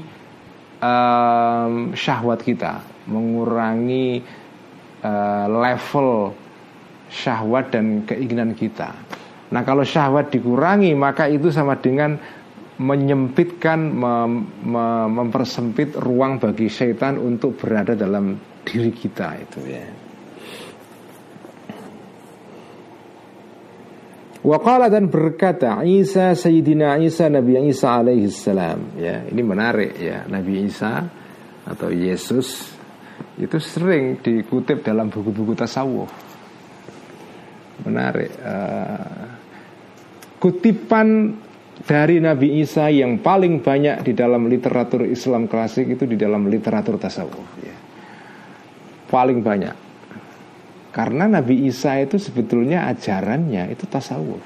um, 0.83 1.95
syahwat 1.95 2.43
kita 2.43 2.83
mengurangi 3.09 4.21
uh, 5.01 5.47
level 5.49 6.35
syahwat 7.11 7.73
dan 7.75 8.07
keinginan 8.07 8.53
kita. 8.55 8.93
Nah 9.51 9.61
kalau 9.67 9.83
syahwat 9.83 10.31
dikurangi 10.31 10.95
maka 10.95 11.27
itu 11.27 11.51
sama 11.51 11.75
dengan 11.75 12.15
menyempitkan, 12.81 13.77
mem, 13.93 14.47
mem, 14.63 15.07
mempersempit 15.11 15.93
ruang 16.01 16.41
bagi 16.41 16.65
setan 16.65 17.19
untuk 17.21 17.59
berada 17.61 17.93
dalam 17.93 18.39
diri 18.65 18.89
kita 18.89 19.37
itu 19.37 19.59
ya. 19.69 19.85
Waqala 24.41 24.89
dan 24.89 25.05
berkata 25.05 25.85
Isa 25.85 26.33
Sayyidina 26.33 26.97
Isa 26.97 27.29
Nabi 27.29 27.61
Isa 27.69 27.93
alaihi 28.01 28.25
salam. 28.33 28.97
Ya 28.97 29.21
ini 29.29 29.41
menarik 29.45 29.93
ya. 30.01 30.25
Nabi 30.25 30.65
Isa 30.65 31.05
atau 31.61 31.93
Yesus 31.93 32.73
itu 33.37 33.57
sering 33.61 34.17
dikutip 34.17 34.81
dalam 34.81 35.13
buku-buku 35.13 35.53
tasawuf. 35.53 36.09
Menarik 37.85 38.33
uh, 38.41 39.41
kutipan 40.41 41.37
dari 41.85 42.17
Nabi 42.17 42.61
Isa 42.61 42.89
yang 42.89 43.21
paling 43.21 43.61
banyak 43.61 44.05
di 44.05 44.13
dalam 44.17 44.49
literatur 44.49 45.05
Islam 45.05 45.45
klasik 45.45 45.85
itu 45.85 46.05
di 46.05 46.17
dalam 46.17 46.45
literatur 46.45 46.97
tasawuf 47.01 47.49
ya. 47.61 47.77
paling 49.09 49.41
banyak 49.41 49.75
karena 50.91 51.27
Nabi 51.27 51.67
Isa 51.67 51.99
itu 51.99 52.19
sebetulnya 52.19 52.87
ajarannya 52.91 53.71
itu 53.71 53.87
tasawuf 53.87 54.43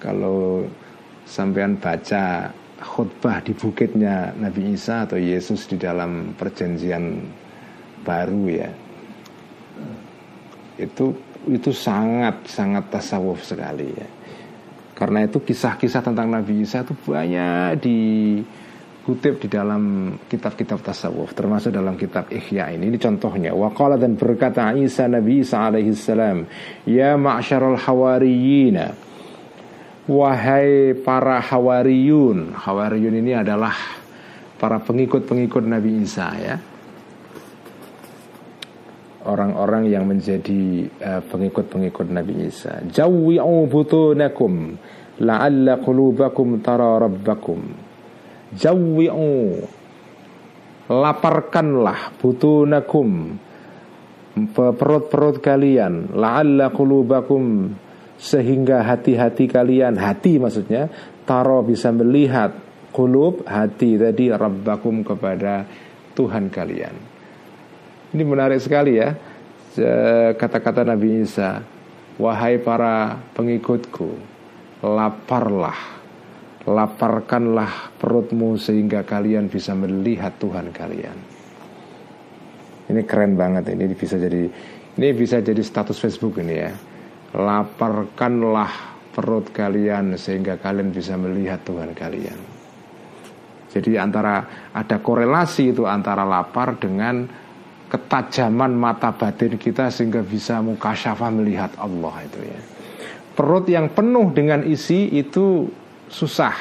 kalau 0.00 0.68
sampean 1.24 1.80
baca 1.80 2.52
khutbah 2.84 3.40
di 3.40 3.56
bukitnya 3.56 4.36
Nabi 4.36 4.76
Isa 4.76 5.08
atau 5.08 5.16
Yesus 5.16 5.64
di 5.64 5.80
dalam 5.80 6.36
perjanjian 6.36 7.24
baru 8.04 8.44
ya 8.52 8.70
itu 10.78 11.14
itu 11.48 11.70
sangat 11.70 12.48
sangat 12.48 12.88
tasawuf 12.88 13.44
sekali 13.44 13.88
ya. 13.92 14.08
Karena 14.94 15.26
itu 15.26 15.42
kisah-kisah 15.42 16.06
tentang 16.06 16.30
Nabi 16.30 16.62
Isa 16.62 16.86
itu 16.86 16.94
banyak 16.94 17.82
dikutip 19.04 19.44
di 19.44 19.48
dalam 19.52 20.16
kitab-kitab 20.24 20.80
tasawuf 20.80 21.36
termasuk 21.36 21.76
dalam 21.76 21.92
kitab 21.92 22.32
Ihya 22.32 22.72
ini. 22.72 22.88
Ini 22.88 22.96
contohnya. 22.96 23.52
Waqala 23.52 24.00
dan 24.00 24.16
berkata 24.16 24.72
Isa 24.72 25.04
Nabi 25.04 25.44
Isa 25.44 25.60
alaihi 25.60 25.92
salam, 25.92 26.48
"Ya 26.88 27.12
ma'syarul 27.20 27.76
hawariyina" 27.76 28.96
Wahai 30.04 30.92
para 31.00 31.40
hawariyun 31.40 32.52
Hawariyun 32.52 33.24
ini 33.24 33.32
adalah 33.40 33.72
Para 34.60 34.76
pengikut-pengikut 34.76 35.64
Nabi 35.64 36.04
Isa 36.04 36.28
ya 36.40 36.56
orang-orang 39.24 39.88
yang 39.88 40.04
menjadi 40.04 40.84
uh, 41.00 41.24
pengikut-pengikut 41.24 42.12
Nabi 42.12 42.44
Isa. 42.44 42.84
Jawwi'u 42.84 43.64
butunakum 43.72 44.76
la'alla 45.24 45.80
qulubakum 45.80 46.60
tara 46.60 47.00
rabbakum. 47.00 47.93
Jawwi'u 48.54 49.60
laparkanlah 50.90 52.14
butunakum 52.20 53.40
perut-perut 54.54 55.38
kalian 55.40 56.12
la'alla 56.12 56.68
qulubakum 56.74 57.72
sehingga 58.18 58.84
hati-hati 58.84 59.48
kalian 59.48 59.96
hati 59.96 60.36
maksudnya 60.38 60.90
taro 61.24 61.64
bisa 61.64 61.88
melihat 61.94 62.52
kulub 62.94 63.46
hati 63.48 63.96
tadi 63.96 64.30
rabbakum 64.30 65.02
kepada 65.02 65.66
Tuhan 66.14 66.52
kalian 66.52 66.94
ini 68.14 68.22
menarik 68.22 68.62
sekali 68.62 69.00
ya 69.00 69.10
kata-kata 70.38 70.86
Nabi 70.86 71.26
Isa. 71.26 71.62
Wahai 72.14 72.62
para 72.62 73.18
pengikutku, 73.34 74.14
laparlah, 74.86 76.03
laparkanlah 76.64 77.92
perutmu 78.00 78.56
sehingga 78.56 79.04
kalian 79.04 79.52
bisa 79.52 79.76
melihat 79.76 80.32
Tuhan 80.40 80.72
kalian. 80.72 81.18
Ini 82.84 83.00
keren 83.08 83.36
banget 83.36 83.72
ini 83.72 83.92
bisa 83.92 84.16
jadi 84.16 84.48
ini 84.94 85.08
bisa 85.16 85.40
jadi 85.40 85.60
status 85.60 85.96
Facebook 86.00 86.40
ini 86.40 86.56
ya. 86.56 86.72
laparkanlah 87.34 88.94
perut 89.10 89.50
kalian 89.50 90.14
sehingga 90.14 90.54
kalian 90.54 90.94
bisa 90.94 91.18
melihat 91.18 91.66
Tuhan 91.66 91.90
kalian. 91.90 92.38
Jadi 93.74 93.98
antara 93.98 94.70
ada 94.70 95.02
korelasi 95.02 95.74
itu 95.74 95.82
antara 95.82 96.22
lapar 96.22 96.78
dengan 96.78 97.26
ketajaman 97.90 98.70
mata 98.70 99.10
batin 99.10 99.58
kita 99.58 99.90
sehingga 99.90 100.22
bisa 100.22 100.62
mukasyafah 100.62 101.30
melihat 101.34 101.74
Allah 101.82 102.22
itu 102.22 102.38
ya. 102.38 102.60
Perut 103.34 103.66
yang 103.66 103.90
penuh 103.90 104.30
dengan 104.30 104.62
isi 104.62 105.10
itu 105.10 105.66
susah 106.14 106.54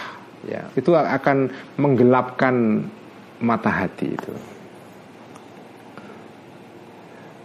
ya. 0.49 0.65
Itu 0.73 0.97
akan 0.97 1.53
menggelapkan 1.77 2.55
mata 3.45 3.69
hati 3.69 4.09
itu. 4.09 4.33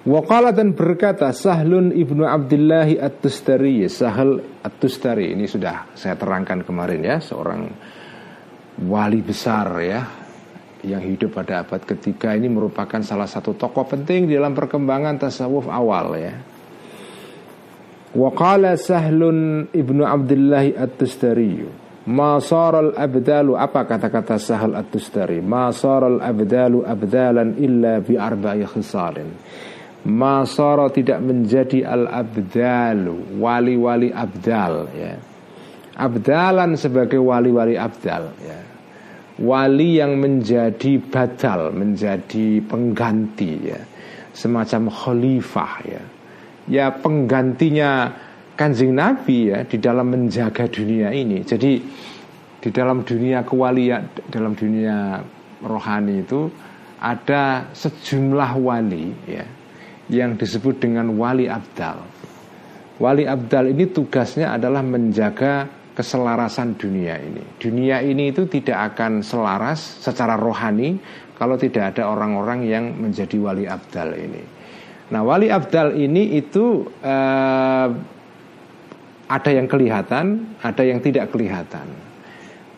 Wakala 0.08 0.56
dan 0.56 0.72
berkata 0.72 1.28
Sahlun 1.36 1.92
ibnu 1.92 2.24
Abdillahi 2.24 2.96
at-Tustari 2.96 3.84
Sahal 3.92 4.40
at-Tustari 4.64 5.36
Ini 5.36 5.44
sudah 5.44 5.92
saya 5.92 6.16
terangkan 6.16 6.64
kemarin 6.64 7.04
ya 7.04 7.20
Seorang 7.20 7.68
wali 8.88 9.20
besar 9.20 9.68
ya 9.84 10.00
Yang 10.80 11.02
hidup 11.12 11.30
pada 11.36 11.60
abad 11.60 11.84
ketiga 11.84 12.32
Ini 12.32 12.48
merupakan 12.48 13.04
salah 13.04 13.28
satu 13.28 13.52
tokoh 13.52 13.84
penting 13.84 14.32
Dalam 14.32 14.56
perkembangan 14.56 15.28
tasawuf 15.28 15.68
awal 15.68 16.16
ya 16.16 16.40
Wakala 18.16 18.80
Sahlun 18.80 19.68
ibnu 19.76 20.08
Abdillahi 20.08 20.72
at-Tustari 20.72 21.68
Masaral 22.08 22.96
abdalu 22.96 23.52
Apa 23.52 23.84
kata-kata 23.84 24.40
Sahal 24.40 24.72
at-Tustari 24.72 25.44
Masaral 25.44 26.24
abdalu 26.24 26.80
abdalan 26.80 27.60
illa 27.60 28.00
bi 28.00 28.16
arba'i 28.16 28.64
khisalin 28.64 29.28
Masara 30.08 30.88
tidak 30.88 31.20
menjadi 31.20 31.84
al-abdalu 31.84 33.36
Wali-wali 33.36 34.08
abdal 34.08 34.88
ya. 34.96 35.14
Abdalan 35.98 36.78
sebagai 36.78 37.20
wali-wali 37.20 37.76
abdal 37.76 38.32
ya. 38.40 38.60
Wali 39.42 40.00
yang 40.00 40.16
menjadi 40.16 41.02
badal 41.02 41.74
Menjadi 41.76 42.62
pengganti 42.64 43.52
ya. 43.68 43.80
Semacam 44.32 44.88
khalifah 44.88 45.74
ya. 45.84 46.02
Ya 46.68 46.86
penggantinya 46.94 48.12
kanjeng 48.58 48.90
Nabi 48.90 49.54
ya 49.54 49.62
Di 49.62 49.78
dalam 49.78 50.10
menjaga 50.10 50.66
dunia 50.66 51.14
ini 51.14 51.46
Jadi 51.46 51.78
di 52.58 52.70
dalam 52.74 53.06
dunia 53.06 53.46
kewalian 53.46 54.26
Dalam 54.26 54.58
dunia 54.58 55.22
rohani 55.62 56.26
itu 56.26 56.50
Ada 56.98 57.70
sejumlah 57.70 58.50
wali 58.58 59.06
ya 59.30 59.46
yang 60.08 60.40
disebut 60.40 60.80
dengan 60.80 61.12
wali 61.14 61.46
abdal. 61.46 62.00
Wali 62.98 63.28
abdal 63.28 63.70
ini 63.70 63.86
tugasnya 63.92 64.56
adalah 64.58 64.82
menjaga 64.82 65.68
keselarasan 65.94 66.74
dunia 66.74 67.14
ini. 67.20 67.44
Dunia 67.60 68.02
ini 68.02 68.34
itu 68.34 68.48
tidak 68.50 68.94
akan 68.94 69.22
selaras 69.22 70.02
secara 70.02 70.34
rohani 70.34 70.98
kalau 71.38 71.54
tidak 71.54 71.94
ada 71.94 72.10
orang-orang 72.10 72.66
yang 72.66 72.84
menjadi 72.98 73.38
wali 73.38 73.64
abdal 73.70 74.10
ini. 74.18 74.42
Nah, 75.08 75.22
wali 75.22 75.48
abdal 75.48 75.94
ini 75.94 76.36
itu 76.36 76.84
eh, 77.00 77.86
ada 79.28 79.50
yang 79.52 79.68
kelihatan, 79.68 80.56
ada 80.64 80.82
yang 80.82 81.04
tidak 81.04 81.30
kelihatan. 81.30 81.86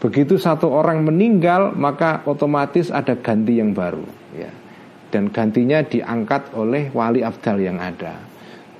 Begitu 0.02 0.36
satu 0.36 0.68
orang 0.68 1.06
meninggal, 1.06 1.72
maka 1.76 2.26
otomatis 2.26 2.90
ada 2.90 3.14
ganti 3.16 3.62
yang 3.62 3.70
baru. 3.70 4.04
Ya 4.34 4.50
dan 5.10 5.28
gantinya 5.34 5.82
diangkat 5.82 6.54
oleh 6.54 6.88
wali 6.94 7.20
abdal 7.20 7.58
yang 7.58 7.82
ada. 7.82 8.14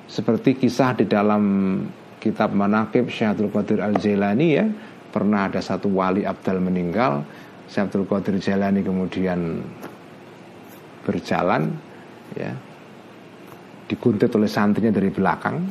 Seperti 0.06 0.58
kisah 0.58 0.94
di 0.94 1.06
dalam 1.06 1.42
kitab 2.22 2.54
Manakib 2.54 3.10
Syaikhul 3.10 3.50
Qadir 3.50 3.82
Al-Jailani 3.82 4.48
ya, 4.54 4.66
pernah 5.10 5.50
ada 5.50 5.58
satu 5.58 5.90
wali 5.90 6.22
abdal 6.22 6.62
meninggal, 6.62 7.26
Syaikhul 7.66 8.06
Qadir 8.06 8.38
Jailani 8.38 8.82
kemudian 8.82 9.62
berjalan 11.02 11.74
ya 12.38 12.54
diguntit 13.90 14.30
oleh 14.30 14.46
santrinya 14.46 14.94
dari 14.94 15.10
belakang 15.10 15.66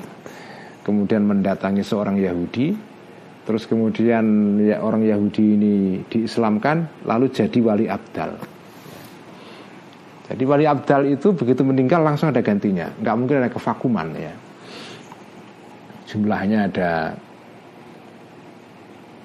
kemudian 0.89 1.21
mendatangi 1.29 1.85
seorang 1.85 2.17
Yahudi 2.17 2.73
terus 3.45 3.69
kemudian 3.69 4.57
ya 4.57 4.81
orang 4.81 5.05
Yahudi 5.05 5.45
ini 5.53 5.73
diislamkan 6.09 7.05
lalu 7.05 7.29
jadi 7.29 7.57
wali 7.61 7.85
abdal 7.85 8.35
jadi 10.29 10.43
wali 10.45 10.69
abdal 10.69 11.09
itu 11.09 11.33
begitu 11.33 11.65
meninggal 11.65 12.05
langsung 12.05 12.29
ada 12.29 12.45
gantinya, 12.45 12.85
nggak 13.01 13.15
mungkin 13.17 13.41
ada 13.41 13.49
kevakuman 13.49 14.13
ya. 14.13 14.33
Jumlahnya 16.05 16.69
ada 16.69 17.17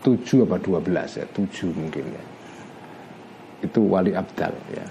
tujuh 0.00 0.48
apa 0.48 0.56
dua 0.64 0.80
belas 0.80 1.20
ya, 1.20 1.28
tujuh 1.28 1.76
mungkin 1.76 2.08
ya. 2.08 2.24
Itu 3.68 3.84
wali 3.84 4.16
abdal 4.16 4.56
ya. 4.72 4.86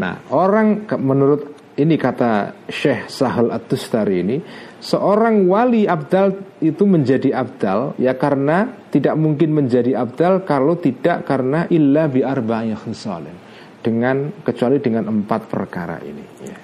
Nah 0.00 0.24
orang 0.32 0.88
menurut 0.96 1.52
ini 1.74 1.94
kata 1.98 2.64
Syekh 2.70 3.10
Sahal 3.10 3.50
At-Tustari 3.50 4.22
ini 4.22 4.36
Seorang 4.78 5.50
wali 5.50 5.90
abdal 5.90 6.58
itu 6.62 6.86
menjadi 6.86 7.34
abdal 7.34 7.98
Ya 7.98 8.14
karena 8.14 8.70
tidak 8.94 9.18
mungkin 9.18 9.50
menjadi 9.50 9.98
abdal 9.98 10.46
Kalau 10.46 10.78
tidak 10.78 11.26
karena 11.26 11.66
illa 11.74 12.06
bi 12.06 12.22
arba'in 12.22 12.78
khisalin 12.78 13.44
dengan 13.84 14.32
kecuali 14.40 14.80
dengan 14.80 15.12
empat 15.12 15.44
perkara 15.44 16.00
ini. 16.00 16.24
Ya. 16.40 16.56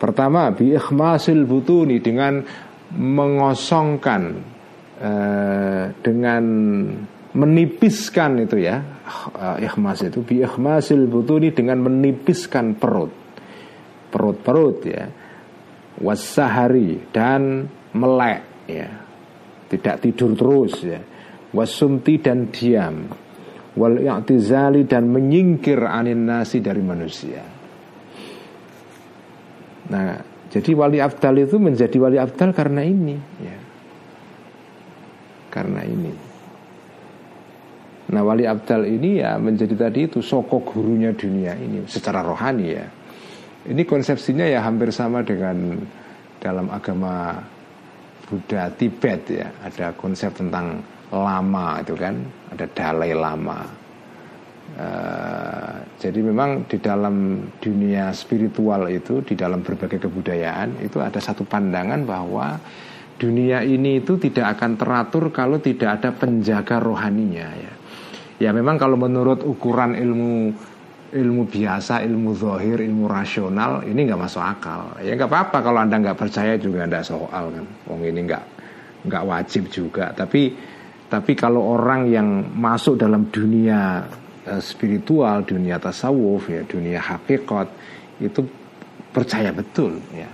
Pertama, 0.00 0.48
bi 0.56 0.72
ikhmasil 0.72 1.44
butuni 1.44 2.00
dengan 2.00 2.40
mengosongkan 2.96 4.22
eh, 4.96 5.84
dengan 6.00 6.44
menipiskan 7.30 8.42
itu 8.42 8.58
ya 8.58 8.82
uh, 9.38 9.54
ikhmas 9.62 10.02
itu 10.02 10.18
bi 10.26 10.42
ikhmasil 10.42 11.06
butuni 11.06 11.54
dengan 11.54 11.78
menipiskan 11.78 12.74
perut 12.74 13.14
perut-perut 14.10 14.78
ya 14.84 15.04
wasahari 16.02 17.10
dan 17.14 17.66
melek 17.94 18.42
ya 18.66 18.88
tidak 19.70 20.02
tidur 20.02 20.34
terus 20.34 20.74
ya 20.82 21.00
wasumti 21.54 22.18
dan 22.22 22.50
diam 22.50 23.10
wal 23.78 23.96
i'tizali 23.98 24.86
dan 24.86 25.10
menyingkir 25.10 25.78
anin 25.86 26.26
nasi 26.26 26.58
dari 26.58 26.82
manusia. 26.82 27.42
Nah, 29.90 30.10
jadi 30.50 30.70
wali 30.74 30.98
abdal 31.02 31.42
itu 31.42 31.58
menjadi 31.58 31.96
wali 31.98 32.18
abdal 32.18 32.50
karena 32.54 32.82
ini, 32.82 33.16
ya. 33.42 33.58
Karena 35.50 35.82
ini. 35.82 36.12
Nah, 38.10 38.22
wali 38.26 38.46
abdal 38.46 38.86
ini 38.86 39.22
ya 39.22 39.38
menjadi 39.38 39.74
tadi 39.86 40.10
itu 40.10 40.18
soko 40.18 40.62
gurunya 40.62 41.14
dunia 41.14 41.54
ini 41.54 41.86
secara 41.86 42.22
rohani 42.22 42.66
ya. 42.70 42.86
Ini 43.68 43.82
konsepsinya 43.84 44.48
ya 44.48 44.64
hampir 44.64 44.88
sama 44.88 45.20
dengan 45.20 45.76
dalam 46.40 46.72
agama 46.72 47.36
Buddha 48.24 48.72
Tibet 48.72 49.20
ya. 49.28 49.48
Ada 49.60 49.92
konsep 49.98 50.32
tentang 50.32 50.80
lama 51.10 51.82
itu 51.82 51.98
kan 51.98 52.14
ada 52.54 52.66
Dalai 52.70 53.12
Lama 53.12 53.60
uh, 54.78 55.74
jadi 55.98 56.20
memang 56.22 56.70
di 56.70 56.78
dalam 56.78 57.46
dunia 57.58 58.14
spiritual 58.14 58.86
itu 58.86 59.18
di 59.26 59.34
dalam 59.34 59.66
berbagai 59.66 60.06
kebudayaan 60.06 60.78
itu 60.86 61.02
ada 61.02 61.18
satu 61.18 61.42
pandangan 61.42 62.06
bahwa 62.06 62.56
dunia 63.18 63.66
ini 63.66 64.00
itu 64.00 64.16
tidak 64.16 64.56
akan 64.58 64.78
teratur 64.78 65.34
kalau 65.34 65.58
tidak 65.58 66.00
ada 66.00 66.14
penjaga 66.14 66.78
rohaninya 66.78 67.48
ya 67.58 67.74
ya 68.40 68.50
memang 68.54 68.80
kalau 68.80 68.96
menurut 68.96 69.44
ukuran 69.44 69.98
ilmu 69.98 70.54
ilmu 71.10 71.50
biasa, 71.50 72.06
ilmu 72.06 72.30
zohir, 72.38 72.78
ilmu 72.78 73.10
rasional 73.10 73.82
ini 73.82 74.06
nggak 74.06 74.20
masuk 74.20 74.42
akal. 74.42 74.94
Ya 75.02 75.18
nggak 75.18 75.30
apa-apa 75.30 75.58
kalau 75.62 75.78
anda 75.82 75.98
nggak 75.98 76.18
percaya 76.18 76.54
juga 76.54 76.86
nggak 76.86 77.06
soal 77.06 77.50
kan. 77.50 77.66
Wong 77.90 78.00
ini 78.06 78.20
nggak 78.26 78.44
nggak 79.10 79.24
wajib 79.26 79.66
juga. 79.68 80.14
Tapi 80.14 80.54
tapi 81.10 81.32
kalau 81.34 81.74
orang 81.74 82.06
yang 82.06 82.28
masuk 82.54 82.94
dalam 82.94 83.26
dunia 83.34 84.06
uh, 84.46 84.62
spiritual, 84.62 85.42
dunia 85.42 85.82
tasawuf, 85.82 86.46
ya, 86.46 86.62
dunia 86.62 87.02
hakikat 87.02 87.66
itu 88.22 88.46
percaya 89.10 89.50
betul, 89.50 89.98
ya. 90.14 90.30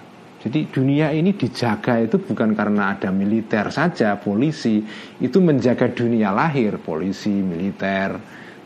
Jadi 0.47 0.69
dunia 0.69 1.11
ini 1.11 1.33
dijaga 1.35 1.99
itu 1.99 2.21
bukan 2.23 2.53
karena 2.55 2.95
ada 2.95 3.11
militer 3.11 3.73
saja, 3.73 4.21
polisi 4.21 4.79
itu 5.19 5.41
menjaga 5.41 5.91
dunia 5.91 6.31
lahir, 6.31 6.77
polisi, 6.79 7.33
militer, 7.33 8.15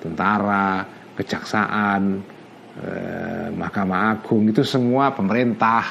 tentara, 0.02 0.99
kejaksaan, 1.20 2.02
eh, 2.80 3.46
mahkamah 3.52 4.16
agung 4.16 4.48
itu 4.48 4.64
semua 4.64 5.12
pemerintah, 5.12 5.84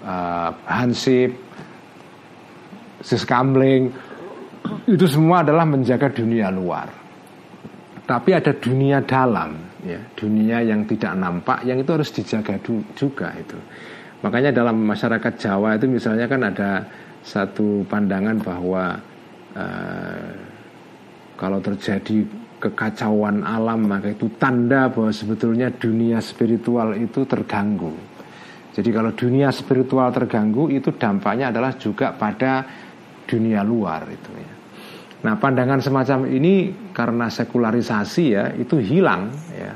eh, 0.00 0.50
hansip, 0.64 1.30
siskamling 3.04 3.92
itu 4.88 5.06
semua 5.06 5.44
adalah 5.44 5.64
menjaga 5.68 6.08
dunia 6.10 6.48
luar. 6.48 6.88
Tapi 8.08 8.30
ada 8.32 8.56
dunia 8.56 9.04
dalam, 9.04 9.52
ya, 9.84 10.00
dunia 10.16 10.64
yang 10.64 10.88
tidak 10.88 11.12
nampak, 11.12 11.60
yang 11.68 11.76
itu 11.76 11.90
harus 11.92 12.08
dijaga 12.08 12.56
juga 12.96 13.28
itu. 13.36 13.58
Makanya 14.24 14.50
dalam 14.50 14.80
masyarakat 14.82 15.32
Jawa 15.36 15.76
itu 15.76 15.86
misalnya 15.86 16.26
kan 16.26 16.40
ada 16.42 16.70
satu 17.22 17.84
pandangan 17.86 18.40
bahwa 18.40 18.96
uh, 19.54 20.32
kalau 21.38 21.60
terjadi 21.60 22.24
kekacauan 22.58 23.46
alam 23.46 23.86
maka 23.86 24.10
itu 24.12 24.26
tanda 24.36 24.90
bahwa 24.90 25.14
sebetulnya 25.14 25.70
dunia 25.70 26.18
spiritual 26.18 26.98
itu 26.98 27.22
terganggu. 27.24 27.94
Jadi 28.74 28.90
kalau 28.94 29.10
dunia 29.14 29.50
spiritual 29.50 30.10
terganggu 30.14 30.70
itu 30.70 30.94
dampaknya 30.94 31.50
adalah 31.50 31.74
juga 31.74 32.14
pada 32.14 32.62
dunia 33.26 33.66
luar 33.66 34.06
itu 34.06 34.30
ya. 34.34 34.52
Nah 35.18 35.34
pandangan 35.34 35.82
semacam 35.82 36.30
ini 36.30 36.70
karena 36.94 37.26
sekularisasi 37.26 38.24
ya 38.30 38.44
itu 38.54 38.78
hilang 38.78 39.34
ya. 39.54 39.72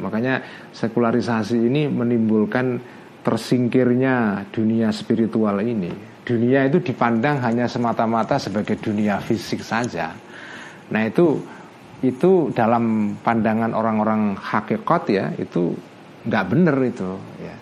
Makanya 0.00 0.40
sekularisasi 0.72 1.60
ini 1.60 1.92
menimbulkan 1.92 2.80
tersingkirnya 3.22 4.48
dunia 4.50 4.90
spiritual 4.90 5.60
ini. 5.62 5.92
Dunia 6.22 6.66
itu 6.66 6.80
dipandang 6.80 7.42
hanya 7.42 7.66
semata-mata 7.68 8.38
sebagai 8.38 8.78
dunia 8.78 9.18
fisik 9.20 9.62
saja. 9.62 10.14
Nah 10.90 11.02
itu 11.06 11.38
itu 12.02 12.50
dalam 12.50 13.14
pandangan 13.22 13.70
orang-orang 13.72 14.34
hakikat 14.34 15.02
ya 15.08 15.26
itu 15.38 15.72
nggak 16.26 16.44
benar 16.50 16.76
itu 16.82 17.10
ya. 17.38 17.56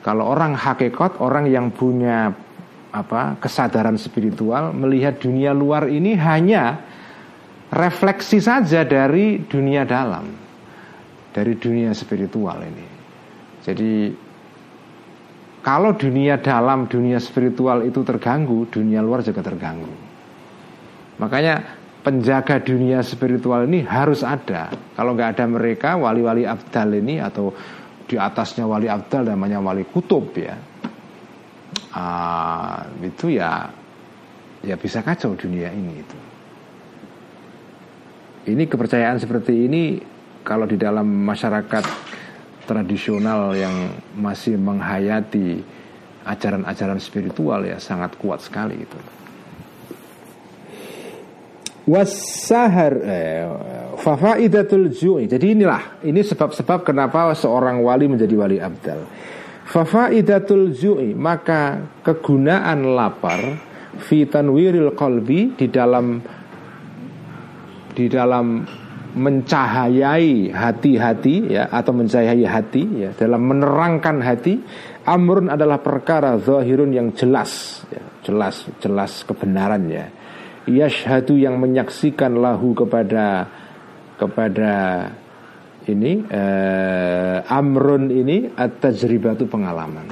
Kalau 0.00 0.32
orang 0.32 0.56
hakikat 0.56 1.20
orang 1.20 1.48
yang 1.48 1.72
punya 1.72 2.32
apa 2.90 3.36
kesadaran 3.40 3.96
spiritual 3.96 4.72
melihat 4.76 5.20
dunia 5.20 5.52
luar 5.56 5.88
ini 5.88 6.16
hanya 6.16 6.80
refleksi 7.72 8.40
saja 8.42 8.82
dari 8.84 9.44
dunia 9.44 9.84
dalam 9.88 10.28
dari 11.32 11.54
dunia 11.56 11.94
spiritual 11.96 12.58
ini. 12.64 12.86
Jadi 13.60 13.92
kalau 15.60 15.92
dunia 15.92 16.40
dalam 16.40 16.88
dunia 16.88 17.20
spiritual 17.20 17.84
itu 17.84 18.00
terganggu, 18.00 18.64
dunia 18.72 19.04
luar 19.04 19.20
juga 19.20 19.44
terganggu. 19.44 19.92
Makanya 21.20 21.79
penjaga 22.00 22.60
dunia 22.60 23.04
spiritual 23.04 23.68
ini 23.68 23.84
harus 23.84 24.24
ada. 24.24 24.72
Kalau 24.96 25.12
nggak 25.12 25.36
ada 25.36 25.44
mereka, 25.46 25.96
wali-wali 26.00 26.48
abdal 26.48 26.96
ini 26.96 27.20
atau 27.20 27.52
di 28.08 28.16
atasnya 28.18 28.66
wali 28.66 28.90
abdal 28.90 29.28
namanya 29.28 29.62
wali 29.62 29.86
kutub 29.86 30.34
ya, 30.34 30.58
uh, 31.94 32.82
itu 33.04 33.38
ya 33.38 33.70
ya 34.66 34.74
bisa 34.74 35.04
kacau 35.04 35.36
dunia 35.36 35.70
ini 35.70 35.94
itu. 36.00 36.18
Ini 38.50 38.66
kepercayaan 38.66 39.20
seperti 39.20 39.68
ini 39.68 40.00
kalau 40.42 40.64
di 40.64 40.80
dalam 40.80 41.06
masyarakat 41.06 41.84
tradisional 42.64 43.52
yang 43.54 43.94
masih 44.16 44.56
menghayati 44.56 45.60
ajaran-ajaran 46.24 46.98
spiritual 46.98 47.64
ya 47.64 47.76
sangat 47.76 48.16
kuat 48.16 48.40
sekali 48.44 48.80
itu 48.80 48.98
wasahar 51.90 52.94
eh, 53.02 53.46
fafaidatul 53.98 54.94
ju'i. 54.94 55.26
Jadi 55.26 55.58
inilah 55.58 56.06
ini 56.06 56.22
sebab-sebab 56.22 56.86
kenapa 56.86 57.34
seorang 57.34 57.82
wali 57.82 58.06
menjadi 58.06 58.34
wali 58.38 58.58
abdal. 58.62 59.02
Fafaidatul 59.66 60.70
ju'i 60.74 61.14
maka 61.14 61.82
kegunaan 62.06 62.94
lapar 62.94 63.38
fi 63.98 64.26
tanwiril 64.26 64.94
qalbi 64.94 65.58
di 65.58 65.66
dalam 65.66 66.22
di 67.90 68.06
dalam 68.06 68.62
mencahayai 69.10 70.54
hati-hati 70.54 71.50
ya 71.50 71.66
atau 71.66 71.90
mencahayai 71.90 72.46
hati 72.46 72.84
ya 73.02 73.10
dalam 73.18 73.42
menerangkan 73.42 74.22
hati 74.22 74.62
amrun 75.02 75.50
adalah 75.50 75.82
perkara 75.82 76.38
zahirun 76.38 76.94
yang 76.94 77.10
jelas 77.18 77.82
ya, 77.90 78.02
jelas 78.22 78.70
jelas 78.78 79.26
kebenarannya 79.26 80.19
yashhadu 80.78 81.34
yang 81.34 81.58
menyaksikan 81.58 82.38
lahu 82.38 82.76
kepada 82.76 83.48
kepada 84.20 84.74
ini 85.88 86.22
eh, 86.28 87.38
amrun 87.48 88.12
ini 88.12 88.46
at-tajribatu 88.52 89.48
pengalaman. 89.48 90.06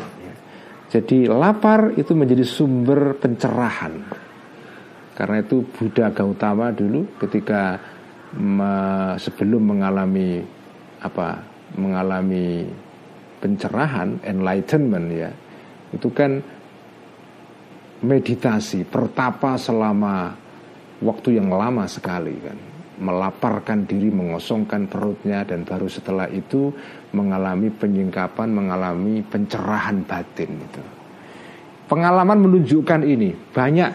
Jadi 0.89 1.29
lapar 1.29 1.93
itu 2.01 2.17
menjadi 2.17 2.43
sumber 2.49 3.21
pencerahan. 3.21 3.93
Karena 5.13 5.37
itu 5.45 5.61
Buddha 5.69 6.09
Gautama 6.09 6.73
dulu 6.73 7.05
ketika 7.21 7.77
me, 8.39 8.73
sebelum 9.21 9.77
mengalami 9.77 10.41
apa? 11.05 11.61
mengalami 11.77 12.65
pencerahan 13.45 14.25
enlightenment 14.25 15.07
ya. 15.13 15.29
Itu 15.93 16.09
kan 16.17 16.41
meditasi, 18.01 18.89
pertapa 18.89 19.61
selama 19.61 20.33
waktu 21.03 21.39
yang 21.39 21.53
lama 21.53 21.85
sekali 21.87 22.35
kan. 22.41 22.59
Melaparkan 22.99 23.87
diri 23.87 24.11
mengosongkan 24.11 24.91
perutnya 24.91 25.47
dan 25.47 25.63
baru 25.63 25.87
setelah 25.87 26.27
itu 26.27 26.75
mengalami 27.15 27.71
penyingkapan 27.71 28.51
mengalami 28.51 29.23
pencerahan 29.23 30.03
batin 30.03 30.59
itu 30.59 30.83
pengalaman 31.89 32.39
menunjukkan 32.45 33.03
ini. 33.03 33.33
Banyak 33.33 33.91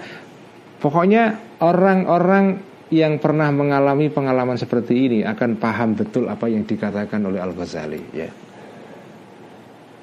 pokoknya 0.81 1.55
orang-orang 1.61 2.59
yang 2.89 3.21
pernah 3.21 3.53
mengalami 3.53 4.09
pengalaman 4.09 4.57
seperti 4.57 4.93
ini 4.97 5.19
akan 5.23 5.61
paham 5.61 5.93
betul 5.93 6.27
apa 6.27 6.49
yang 6.49 6.65
dikatakan 6.65 7.21
oleh 7.23 7.39
Al 7.39 7.53
Ghazali 7.53 8.01
ya. 8.11 8.29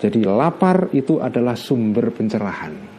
Jadi 0.00 0.24
lapar 0.24 0.88
itu 0.96 1.20
adalah 1.20 1.52
sumber 1.52 2.08
pencerahan 2.08 2.89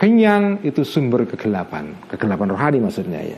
Kenyang 0.00 0.64
itu 0.64 0.80
sumber 0.80 1.28
kegelapan. 1.28 1.92
Kegelapan 2.08 2.56
rohani 2.56 2.80
maksudnya 2.80 3.20
ya. 3.20 3.36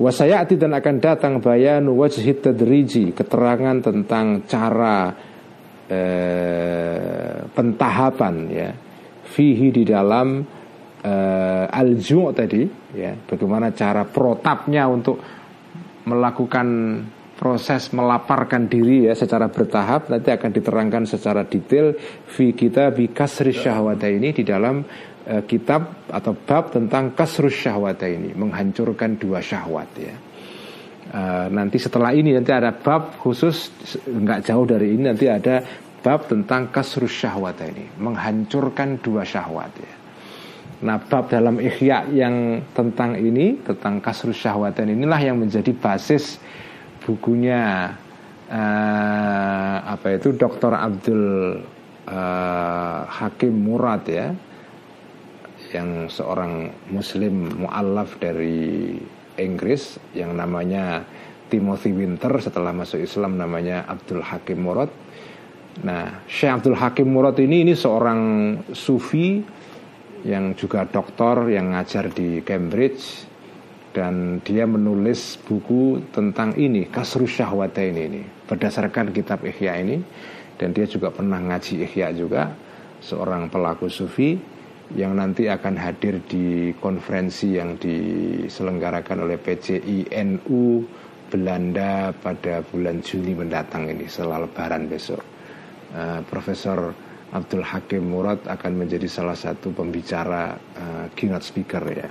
Wasayati 0.00 0.56
dan 0.56 0.72
akan 0.72 0.96
datang 1.04 1.36
bayanu 1.44 1.92
wajhid 2.00 2.40
tadriji 2.40 3.12
Keterangan 3.12 3.84
tentang 3.84 4.48
cara 4.48 5.12
eh, 5.92 7.44
Pentahapan 7.52 8.34
ya. 8.48 8.72
Fihi 9.28 9.68
di 9.68 9.84
dalam 9.84 10.40
eh, 11.04 11.64
al 11.68 12.00
tadi 12.32 12.64
ya. 12.96 13.12
Bagaimana 13.12 13.76
cara 13.76 14.08
protapnya 14.08 14.88
untuk 14.88 15.20
Melakukan 16.02 16.66
proses 17.42 17.90
melaparkan 17.90 18.70
diri 18.70 19.10
ya 19.10 19.18
secara 19.18 19.50
bertahap. 19.50 20.06
Nanti 20.14 20.30
akan 20.30 20.50
diterangkan 20.54 21.04
secara 21.10 21.42
detail. 21.42 21.98
Fi 22.26 22.54
kita 22.54 22.94
bi 22.94 23.10
kasri 23.10 23.50
syahwata 23.50 24.06
ini 24.06 24.30
di 24.30 24.46
dalam 24.46 24.86
Eh, 25.22 25.46
kitab 25.46 26.10
atau 26.10 26.34
bab 26.34 26.74
tentang 26.74 27.14
kasrus 27.14 27.54
syahwat 27.54 28.02
ini 28.10 28.34
menghancurkan 28.34 29.14
dua 29.22 29.38
syahwat 29.38 29.86
ya. 29.94 30.18
Uh, 31.12 31.46
nanti 31.52 31.78
setelah 31.78 32.10
ini 32.10 32.34
nanti 32.34 32.50
ada 32.50 32.74
bab 32.74 33.20
khusus 33.20 33.70
nggak 34.02 34.48
jauh 34.48 34.66
dari 34.66 34.96
ini 34.96 35.12
nanti 35.12 35.30
ada 35.30 35.62
bab 36.02 36.26
tentang 36.26 36.74
kasrus 36.74 37.12
syahwat 37.12 37.62
ini 37.62 37.86
menghancurkan 38.02 38.98
dua 38.98 39.22
syahwat 39.22 39.70
ya. 39.78 39.94
Nah 40.90 40.98
bab 40.98 41.30
dalam 41.30 41.62
ikhya 41.62 42.10
yang 42.10 42.66
tentang 42.74 43.14
ini 43.14 43.62
tentang 43.62 44.02
kasrus 44.02 44.42
syahwatan 44.42 44.90
inilah 44.90 45.22
yang 45.22 45.38
menjadi 45.38 45.70
basis 45.70 46.42
bukunya 47.06 47.94
uh, 48.50 49.76
apa 49.86 50.18
itu 50.18 50.34
Dr. 50.34 50.74
Abdul 50.74 51.22
uh, 52.10 53.00
Hakim 53.06 53.54
Murad 53.54 54.02
ya 54.10 54.34
yang 55.72 56.06
seorang 56.12 56.68
muslim 56.92 57.64
mu'alaf 57.64 58.20
dari 58.20 58.96
Inggris 59.40 59.96
yang 60.12 60.36
namanya 60.36 61.04
Timothy 61.48 61.92
Winter 61.92 62.32
setelah 62.40 62.72
masuk 62.72 63.00
Islam 63.00 63.36
namanya 63.40 63.84
Abdul 63.88 64.24
Hakim 64.24 64.64
Murad. 64.64 64.92
Nah, 65.84 66.24
Syekh 66.28 66.60
Abdul 66.60 66.76
Hakim 66.76 67.08
Murad 67.08 67.36
ini 67.40 67.64
ini 67.64 67.72
seorang 67.76 68.20
sufi 68.76 69.40
yang 70.22 70.52
juga 70.54 70.84
doktor 70.84 71.48
yang 71.48 71.72
ngajar 71.72 72.12
di 72.12 72.44
Cambridge 72.44 73.28
dan 73.92 74.40
dia 74.40 74.64
menulis 74.64 75.36
buku 75.44 76.00
tentang 76.14 76.56
ini 76.56 76.88
Kasrus 76.88 77.36
Syahwatain 77.36 77.96
ini 77.96 78.22
berdasarkan 78.48 79.12
kitab 79.12 79.44
Ihya 79.44 79.76
ini 79.82 80.00
dan 80.56 80.72
dia 80.72 80.88
juga 80.88 81.12
pernah 81.12 81.36
ngaji 81.36 81.84
Ihya 81.84 82.16
juga 82.16 82.54
seorang 83.04 83.52
pelaku 83.52 83.92
sufi 83.92 84.38
yang 84.92 85.16
nanti 85.16 85.48
akan 85.48 85.74
hadir 85.80 86.20
di 86.28 86.76
konferensi 86.76 87.56
yang 87.56 87.80
diselenggarakan 87.80 89.24
oleh 89.24 89.40
PCI 89.40 90.12
NU 90.20 90.84
Belanda 91.32 92.12
pada 92.12 92.60
bulan 92.60 93.00
Juni 93.00 93.32
mendatang 93.32 93.88
ini 93.88 94.04
setelah 94.04 94.44
Lebaran 94.44 94.84
besok. 94.84 95.24
Uh, 95.92 96.20
Profesor 96.28 96.92
Abdul 97.32 97.64
Hakim 97.64 98.04
Murad 98.12 98.44
akan 98.44 98.84
menjadi 98.84 99.08
salah 99.08 99.36
satu 99.36 99.72
pembicara 99.72 100.52
uh, 100.76 101.06
keynote 101.16 101.48
speaker 101.48 101.84
ya. 101.88 102.08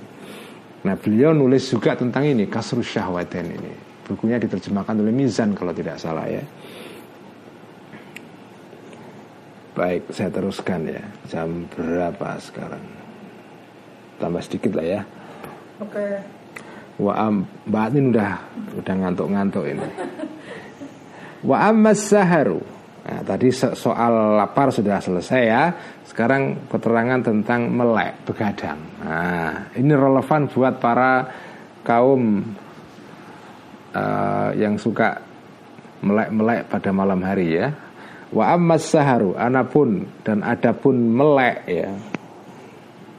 Nah 0.81 0.97
beliau 0.97 1.37
nulis 1.37 1.69
juga 1.69 1.93
tentang 1.93 2.25
ini 2.25 2.49
Kasrus 2.49 2.89
Syahwaten 2.89 3.45
ini. 3.45 3.73
Bukunya 4.09 4.41
diterjemahkan 4.41 4.97
oleh 4.97 5.13
Mizan 5.13 5.53
kalau 5.53 5.69
tidak 5.69 6.01
salah 6.01 6.25
ya. 6.25 6.41
Baik, 9.81 10.13
saya 10.13 10.29
teruskan 10.29 10.85
ya. 10.85 11.01
Jam 11.25 11.65
berapa 11.73 12.37
sekarang? 12.37 12.85
Tambah 14.21 14.37
sedikit 14.45 14.77
lah 14.77 14.85
ya. 14.85 15.01
Oke. 15.81 16.21
Wa 17.01 17.17
am, 17.17 17.49
Mbak 17.65 17.83
Atin 17.89 18.05
udah 18.13 18.31
udah 18.77 18.95
ngantuk-ngantuk 19.01 19.65
ini. 19.65 19.87
Wa 21.41 21.73
ammas 21.73 22.13
saharu. 22.13 22.61
Nah, 23.01 23.25
tadi 23.25 23.49
soal 23.49 24.37
lapar 24.37 24.69
sudah 24.69 25.01
selesai 25.01 25.41
ya. 25.49 25.73
Sekarang 26.05 26.69
keterangan 26.69 27.25
tentang 27.25 27.65
melek, 27.73 28.21
begadang. 28.29 28.77
Nah, 29.01 29.65
ini 29.73 29.97
relevan 29.97 30.45
buat 30.45 30.77
para 30.77 31.25
kaum 31.81 32.45
uh, 33.97 34.53
yang 34.53 34.77
suka 34.77 35.17
melek-melek 36.05 36.69
pada 36.69 36.93
malam 36.93 37.25
hari 37.25 37.57
ya. 37.57 37.73
Wa 38.31 38.55
ammas 38.55 38.87
saharu 38.87 39.35
anapun 39.35 40.07
dan 40.23 40.39
adapun 40.39 41.11
melek 41.11 41.67
ya. 41.67 41.91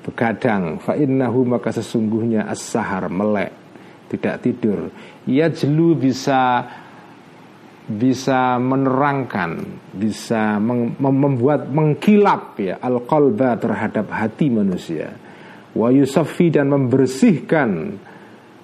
Begadang 0.03 0.81
fa 0.81 0.97
innahu 0.97 1.45
maka 1.45 1.69
sesungguhnya 1.69 2.49
as-sahar 2.49 3.13
melek 3.13 3.53
tidak 4.09 4.41
tidur. 4.41 4.89
Ia 5.29 5.53
jelu 5.53 5.95
bisa 6.01 6.65
bisa 7.83 8.57
menerangkan, 8.57 9.61
bisa 9.93 10.57
mem 10.57 10.97
membuat 10.97 11.69
mengkilap 11.69 12.57
ya 12.57 12.81
al-qalba 12.81 13.61
terhadap 13.61 14.09
hati 14.09 14.49
manusia. 14.49 15.13
Wa 15.77 15.93
yusaffi 15.93 16.57
dan 16.57 16.73
membersihkan 16.73 18.01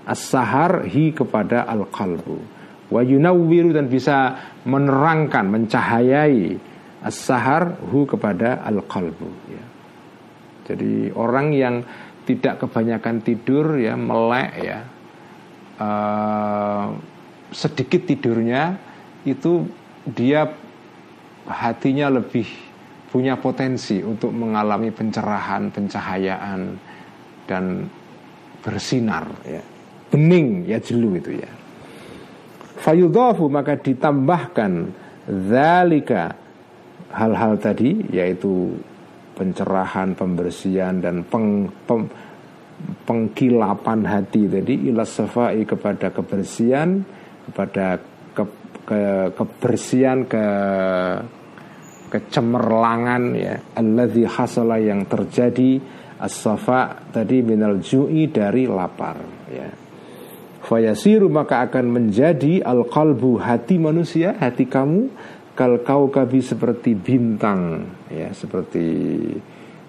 as-sahar 0.08 0.88
hi 0.88 1.12
kepada 1.12 1.68
al-qalbu 1.68 2.57
wa 2.88 3.00
yunawwiru 3.04 3.76
dan 3.76 3.86
bisa 3.92 4.36
menerangkan, 4.64 5.48
mencahayai 5.48 6.56
as-sahar 7.04 7.78
hu 7.88 8.08
kepada 8.08 8.64
al-qalbu 8.64 9.28
ya. 9.52 9.64
Jadi 10.68 11.12
orang 11.16 11.52
yang 11.56 11.80
tidak 12.28 12.60
kebanyakan 12.60 13.24
tidur 13.24 13.80
ya 13.80 13.96
melek 13.96 14.50
ya 14.60 14.78
uh, 15.80 16.92
sedikit 17.48 18.04
tidurnya 18.04 18.76
itu 19.24 19.64
dia 20.04 20.44
hatinya 21.48 22.12
lebih 22.20 22.44
punya 23.08 23.40
potensi 23.40 24.04
untuk 24.04 24.28
mengalami 24.36 24.92
pencerahan, 24.92 25.72
pencahayaan 25.72 26.60
dan 27.48 27.88
bersinar 28.60 29.24
ya. 29.48 29.64
Bening 30.12 30.68
ya 30.68 30.80
jelu 30.80 31.16
itu 31.16 31.40
ya 31.40 31.57
fayudhafu 32.78 33.50
maka 33.50 33.74
ditambahkan 33.76 34.72
zalika 35.28 36.32
hal-hal 37.12 37.58
tadi 37.60 38.06
yaitu 38.14 38.72
pencerahan, 39.36 40.18
pembersihan 40.18 40.98
dan 40.98 41.22
peng, 41.26 41.70
peng, 41.86 42.10
pengkilapan 43.06 44.02
hati 44.02 44.50
tadi 44.50 44.90
ila 44.90 45.06
safai 45.06 45.62
kepada 45.62 46.10
kebersihan 46.10 47.02
kepada 47.46 48.02
ke, 48.34 48.44
ke, 48.82 48.98
kebersihan 49.34 50.26
ke 50.26 50.44
kecemerlangan 52.08 53.22
ya. 53.36 53.54
Alladzi 53.76 54.24
hasala 54.24 54.80
yang 54.80 55.04
terjadi 55.04 55.76
as-safa 56.18 57.12
tadi 57.14 57.44
minal 57.44 57.78
ju'i 57.78 58.26
dari 58.26 58.66
lapar 58.66 59.16
ya 59.52 59.87
Fayasiru 60.68 61.32
maka 61.32 61.64
akan 61.64 61.96
menjadi 61.96 62.60
al-qalbu 62.60 63.40
hati 63.40 63.80
manusia, 63.80 64.36
hati 64.36 64.68
kamu 64.68 65.08
kal 65.56 65.80
kaukabi 65.80 66.44
seperti 66.44 66.92
bintang 66.92 67.88
ya, 68.12 68.28
seperti 68.36 68.84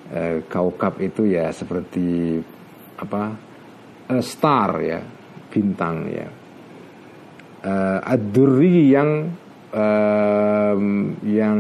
eh, 0.08 0.40
kaukab 0.48 1.04
itu 1.04 1.28
ya 1.28 1.52
seperti 1.52 2.40
apa? 2.96 3.52
Uh, 4.10 4.24
star 4.26 4.80
ya, 4.82 5.04
bintang 5.52 6.08
ya. 6.10 6.28
Uh, 7.60 8.00
ad-durri 8.16 8.90
yang 8.90 9.30
uh, 9.76 10.76
yang 11.28 11.60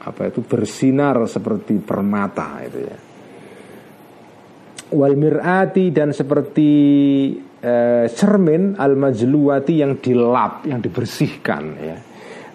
apa 0.00 0.32
itu 0.32 0.40
bersinar 0.40 1.20
seperti 1.28 1.76
permata 1.76 2.64
itu 2.64 2.80
ya 2.88 2.98
wal 4.90 5.14
mirati 5.14 5.94
dan 5.94 6.10
seperti 6.10 6.70
eh, 7.60 8.06
cermin 8.12 8.76
al 8.76 8.96
majluwati 8.96 9.74
yang 9.80 10.00
dilap, 10.00 10.64
yang 10.66 10.80
dibersihkan 10.80 11.64
ya. 11.80 11.96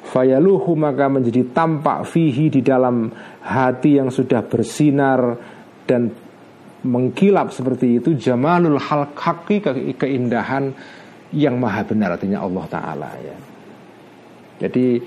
Fayaluhu 0.05 0.77
maka 0.77 1.09
menjadi 1.09 1.49
tampak 1.49 2.05
fihi 2.05 2.53
di 2.53 2.61
dalam 2.61 3.09
hati 3.41 3.97
yang 3.97 4.13
sudah 4.13 4.45
bersinar 4.45 5.33
dan 5.89 6.13
mengkilap 6.85 7.49
seperti 7.49 7.97
itu 7.97 8.13
jamalul 8.13 8.77
hal 8.77 9.09
haki 9.17 9.65
keindahan 9.97 10.77
yang 11.33 11.57
maha 11.57 11.81
benar 11.81 12.13
artinya 12.13 12.45
Allah 12.45 12.65
Ta'ala 12.69 13.09
ya. 13.17 13.37
Jadi 14.61 15.01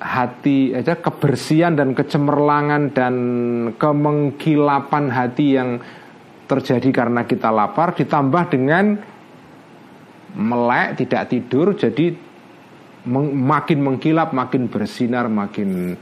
hati 0.00 0.72
aja 0.72 0.96
kebersihan 0.96 1.76
dan 1.76 1.92
kecemerlangan 1.92 2.82
dan 2.96 3.14
kemengkilapan 3.76 5.04
hati 5.12 5.46
yang 5.60 5.82
terjadi 6.50 6.90
karena 6.90 7.22
kita 7.22 7.54
lapar 7.54 7.94
ditambah 7.94 8.44
dengan 8.50 8.98
melek 10.34 10.98
tidak 11.06 11.30
tidur 11.30 11.78
jadi 11.78 12.10
meng, 13.06 13.30
makin 13.38 13.78
mengkilap 13.86 14.34
makin 14.34 14.66
bersinar 14.66 15.30
makin 15.30 15.94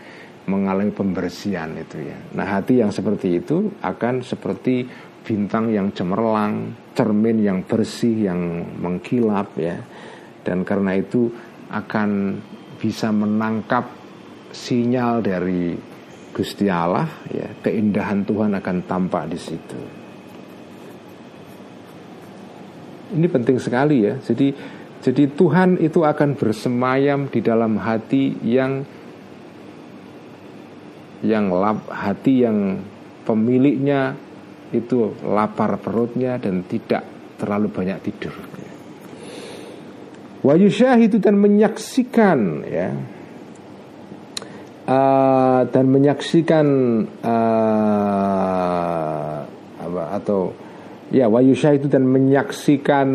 mengalami 0.48 0.88
pembersihan 0.90 1.68
itu 1.76 2.00
ya. 2.08 2.16
Nah 2.32 2.48
hati 2.48 2.80
yang 2.80 2.88
seperti 2.88 3.44
itu 3.44 3.68
akan 3.84 4.24
seperti 4.24 4.88
bintang 5.20 5.68
yang 5.68 5.92
cemerlang, 5.92 6.72
cermin 6.96 7.44
yang 7.44 7.60
bersih 7.68 8.32
yang 8.32 8.64
mengkilap 8.80 9.52
ya. 9.60 9.76
Dan 10.40 10.64
karena 10.64 10.96
itu 10.96 11.28
akan 11.68 12.40
bisa 12.80 13.12
menangkap 13.12 13.84
sinyal 14.48 15.20
dari 15.20 15.76
Gusti 16.32 16.72
Allah 16.72 17.04
ya, 17.28 17.52
keindahan 17.60 18.24
Tuhan 18.24 18.56
akan 18.56 18.76
tampak 18.88 19.28
di 19.28 19.36
situ. 19.36 19.97
Ini 23.14 23.26
penting 23.28 23.56
sekali 23.56 24.04
ya. 24.04 24.14
Jadi 24.20 24.52
jadi 24.98 25.30
Tuhan 25.30 25.78
itu 25.78 26.02
akan 26.02 26.34
bersemayam 26.34 27.30
di 27.30 27.40
dalam 27.40 27.78
hati 27.78 28.34
yang 28.42 28.82
yang 31.22 31.50
lap, 31.50 31.86
hati 31.90 32.46
yang 32.46 32.82
pemiliknya 33.22 34.14
itu 34.74 35.16
lapar 35.24 35.80
perutnya 35.80 36.36
dan 36.36 36.66
tidak 36.66 37.06
terlalu 37.38 37.70
banyak 37.70 37.98
tidur. 38.04 38.34
Wayusyah 40.38 40.98
itu 41.02 41.18
dan 41.18 41.34
menyaksikan 41.34 42.62
ya 42.62 42.94
uh, 44.86 45.60
dan 45.68 45.84
menyaksikan 45.90 46.66
uh, 47.20 48.68
apa 49.82 50.02
atau 50.22 50.54
ya 51.08 51.28
wayusha 51.28 51.76
itu 51.76 51.88
dan 51.88 52.04
menyaksikan 52.04 53.08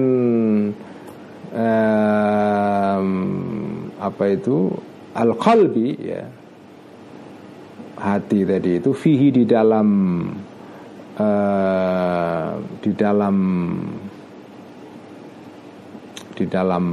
um, 1.53 3.07
apa 4.01 4.23
itu? 4.33 4.73
Al 5.13 5.37
qalbi 5.37 5.89
ya. 6.01 6.23
Hati 8.03 8.43
tadi 8.43 8.83
itu 8.83 8.91
fihi 8.91 9.31
di 9.31 9.47
dalam 9.47 9.87
uh, 11.15 12.51
di 12.83 12.91
dalam 12.91 13.37
di 16.33 16.45
dalam 16.49 16.85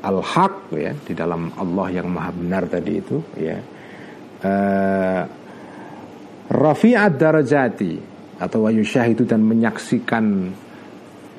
al 0.00 0.18
haq 0.22 0.54
ya. 0.72 0.94
Di 0.94 1.12
dalam 1.12 1.50
Allah 1.58 1.86
yang 1.92 2.08
maha 2.08 2.30
benar 2.32 2.70
tadi 2.70 2.92
itu 2.94 3.18
ya. 3.36 3.58
Uh, 4.38 5.22
rafi'at 6.48 7.18
darajati 7.18 8.17
atau 8.38 8.64
wayusyah 8.66 9.10
itu 9.10 9.26
dan 9.26 9.42
menyaksikan 9.42 10.54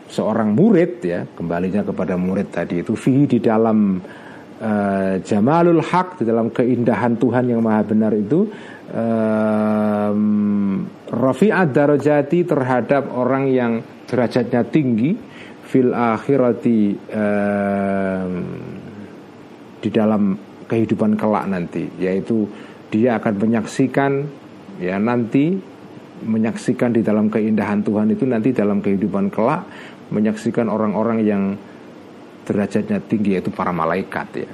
seorang 0.10 0.52
murid 0.58 1.00
ya 1.06 1.24
kembalinya 1.38 1.86
kepada 1.86 2.18
murid 2.20 2.50
tadi 2.52 2.82
itu 2.82 2.98
fi 2.98 3.30
di 3.30 3.40
dalam 3.40 4.02
uh, 4.60 5.16
jamalul 5.22 5.80
haq 5.80 6.20
di 6.20 6.24
dalam 6.28 6.50
keindahan 6.50 7.16
Tuhan 7.16 7.46
yang 7.48 7.62
maha 7.62 7.86
benar 7.86 8.12
itu 8.18 8.50
um, 8.90 10.22
rafi'at 11.10 11.70
darajati 11.72 12.40
terhadap 12.46 13.14
orang 13.14 13.50
yang 13.54 13.74
derajatnya 14.10 14.66
tinggi 14.66 15.14
fil 15.70 15.94
akhirati 15.94 16.82
um, 17.14 18.32
di 19.80 19.90
dalam 19.94 20.34
kehidupan 20.66 21.14
kelak 21.16 21.46
nanti. 21.46 21.86
Yaitu 22.02 22.50
dia 22.90 23.22
akan 23.22 23.34
menyaksikan 23.38 24.12
ya 24.82 24.98
nanti 24.98 25.54
menyaksikan 26.24 26.96
di 26.96 27.02
dalam 27.02 27.32
keindahan 27.32 27.84
Tuhan 27.84 28.12
itu 28.14 28.24
nanti 28.28 28.52
dalam 28.52 28.84
kehidupan 28.84 29.32
kelak 29.32 29.64
menyaksikan 30.10 30.68
orang-orang 30.68 31.20
yang 31.24 31.44
derajatnya 32.46 32.98
tinggi 33.06 33.38
yaitu 33.38 33.54
para 33.54 33.70
malaikat 33.70 34.28
ya. 34.34 34.50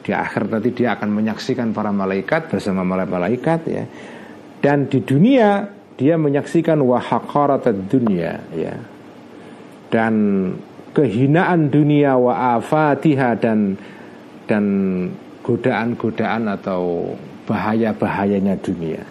Di 0.00 0.10
akhir 0.16 0.48
nanti 0.48 0.70
dia 0.72 0.96
akan 0.96 1.10
menyaksikan 1.12 1.74
para 1.76 1.90
malaikat 1.90 2.48
bersama 2.48 2.86
malaikat 2.86 3.60
ya. 3.68 3.84
Dan 4.62 4.86
di 4.86 5.02
dunia 5.02 5.66
dia 5.98 6.14
menyaksikan 6.16 6.80
wahakarat 6.80 7.68
dunia 7.90 8.40
ya. 8.54 8.74
Dan 9.90 10.14
kehinaan 10.94 11.68
dunia 11.68 12.14
wa 12.16 12.56
afatiha 12.56 13.36
dan 13.36 13.74
dan 14.46 14.64
godaan-godaan 15.42 16.50
atau 16.50 17.14
bahaya-bahayanya 17.46 18.58
dunia 18.62 19.02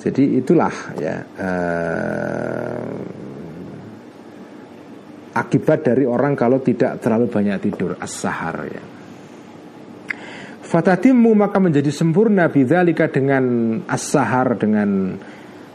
Jadi 0.00 0.40
itulah 0.40 0.72
ya 0.96 1.16
uh, 1.20 2.88
akibat 5.36 5.92
dari 5.92 6.08
orang 6.08 6.34
kalau 6.34 6.58
tidak 6.64 6.98
terlalu 6.98 7.28
banyak 7.30 7.56
tidur 7.62 7.94
as-sahar 8.00 8.56
ya. 8.66 8.82
Fatatimu 10.70 11.34
maka 11.34 11.58
menjadi 11.58 11.90
sempurna 11.90 12.46
bidzalika 12.46 13.10
dengan 13.10 13.76
as-sahar 13.90 14.54
dengan 14.54 15.18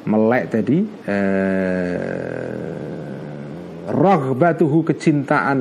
melek 0.08 0.56
tadi 0.56 0.80
eh, 0.88 2.72
raghbatuhu 3.92 4.88
kecintaan 4.88 5.60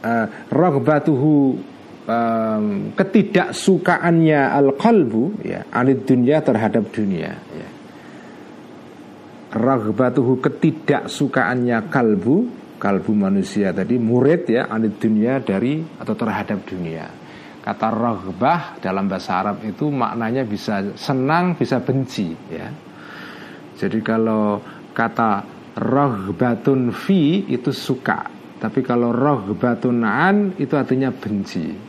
eh, 0.00 0.26
raghbatuhu 0.48 1.32
eh, 2.06 2.60
ketidaksukaannya 2.94 4.40
al-qalbu 4.54 5.42
ya 5.42 5.66
anid 5.74 6.06
dunia 6.06 6.40
terhadap 6.40 6.88
dunia 6.94 7.32
ya. 7.34 7.68
Raghbatuhu 9.56 10.42
ketidaksukaannya 10.42 11.88
kalbu 11.88 12.36
kalbu 12.76 13.12
manusia 13.16 13.72
tadi 13.72 13.96
murid 13.96 14.52
ya 14.52 14.68
anid 14.68 15.00
dunia 15.00 15.40
dari 15.42 15.82
atau 15.98 16.14
terhadap 16.14 16.62
dunia. 16.68 17.08
Kata 17.66 17.90
raghbah 17.90 18.78
dalam 18.78 19.10
bahasa 19.10 19.42
Arab 19.42 19.66
itu 19.66 19.90
maknanya 19.90 20.46
bisa 20.46 20.94
senang 20.94 21.58
bisa 21.58 21.82
benci 21.82 22.30
ya. 22.46 22.70
Jadi 23.74 23.98
kalau 24.06 24.62
kata 24.94 25.42
raghbatun 25.76 26.94
fi 26.94 27.44
itu 27.50 27.68
suka 27.74 28.32
tapi 28.56 28.80
kalau 28.80 29.12
raghbatun 29.12 30.00
an 30.00 30.56
itu 30.56 30.72
artinya 30.72 31.12
benci 31.12 31.85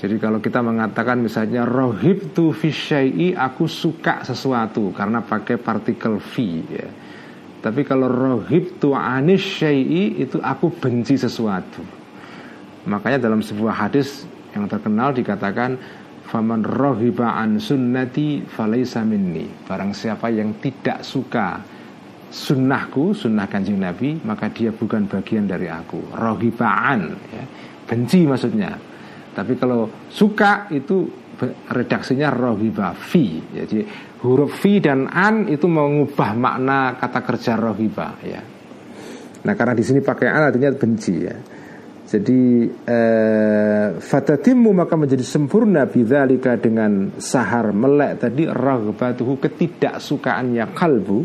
jadi 0.00 0.16
kalau 0.16 0.40
kita 0.40 0.64
mengatakan 0.64 1.20
misalnya 1.20 1.68
rohib 1.68 2.32
tu 2.32 2.56
fisyai 2.56 3.36
aku 3.36 3.68
suka 3.68 4.24
sesuatu 4.24 4.96
karena 4.96 5.20
pakai 5.20 5.60
partikel 5.60 6.16
fi 6.16 6.48
ya. 6.72 6.88
Tapi 7.60 7.84
kalau 7.84 8.08
rohib 8.08 8.80
tu 8.80 8.96
anis 8.96 9.44
syai 9.44 10.16
itu 10.16 10.40
aku 10.40 10.72
benci 10.72 11.20
sesuatu. 11.20 11.84
Makanya 12.88 13.28
dalam 13.28 13.44
sebuah 13.44 13.76
hadis 13.76 14.24
yang 14.56 14.64
terkenal 14.64 15.12
dikatakan 15.12 15.76
faman 16.24 16.64
rohiba 16.64 17.36
an 17.36 17.60
sunnati 17.60 18.40
falaisa 18.48 19.04
minni. 19.04 19.44
Barang 19.68 19.92
siapa 19.92 20.32
yang 20.32 20.56
tidak 20.64 21.04
suka 21.04 21.60
sunnahku, 22.32 23.12
sunnah 23.12 23.44
kanjeng 23.52 23.76
Nabi, 23.76 24.16
maka 24.24 24.48
dia 24.48 24.72
bukan 24.72 25.04
bagian 25.04 25.44
dari 25.44 25.68
aku. 25.68 26.16
Rohibaan, 26.16 27.00
ya. 27.36 27.44
benci 27.84 28.24
maksudnya. 28.24 28.89
Tapi 29.30 29.52
kalau 29.54 29.86
suka 30.10 30.66
itu 30.74 31.06
redaksinya 31.70 32.28
rohiba 32.28 32.92
fi. 32.92 33.40
Jadi 33.40 33.80
huruf 34.26 34.60
fi 34.60 34.82
dan 34.82 35.08
an 35.08 35.48
itu 35.48 35.64
mengubah 35.64 36.36
makna 36.36 36.98
kata 37.00 37.20
kerja 37.24 37.52
rohiba 37.56 38.08
ya. 38.20 38.42
Nah 39.40 39.54
karena 39.56 39.72
di 39.72 39.84
sini 39.86 40.04
pakai 40.04 40.28
an 40.28 40.42
artinya 40.52 40.70
benci 40.76 41.14
ya. 41.16 41.36
Jadi 42.10 42.66
eh, 42.66 43.86
fatatimu 44.02 44.74
maka 44.74 44.98
menjadi 44.98 45.22
sempurna 45.22 45.86
bidzalika 45.86 46.58
dengan 46.58 47.14
sahar 47.22 47.70
melek 47.70 48.26
tadi 48.26 48.50
raghbatuhu 48.50 49.38
ketidaksukaannya 49.38 50.74
kalbu 50.74 51.20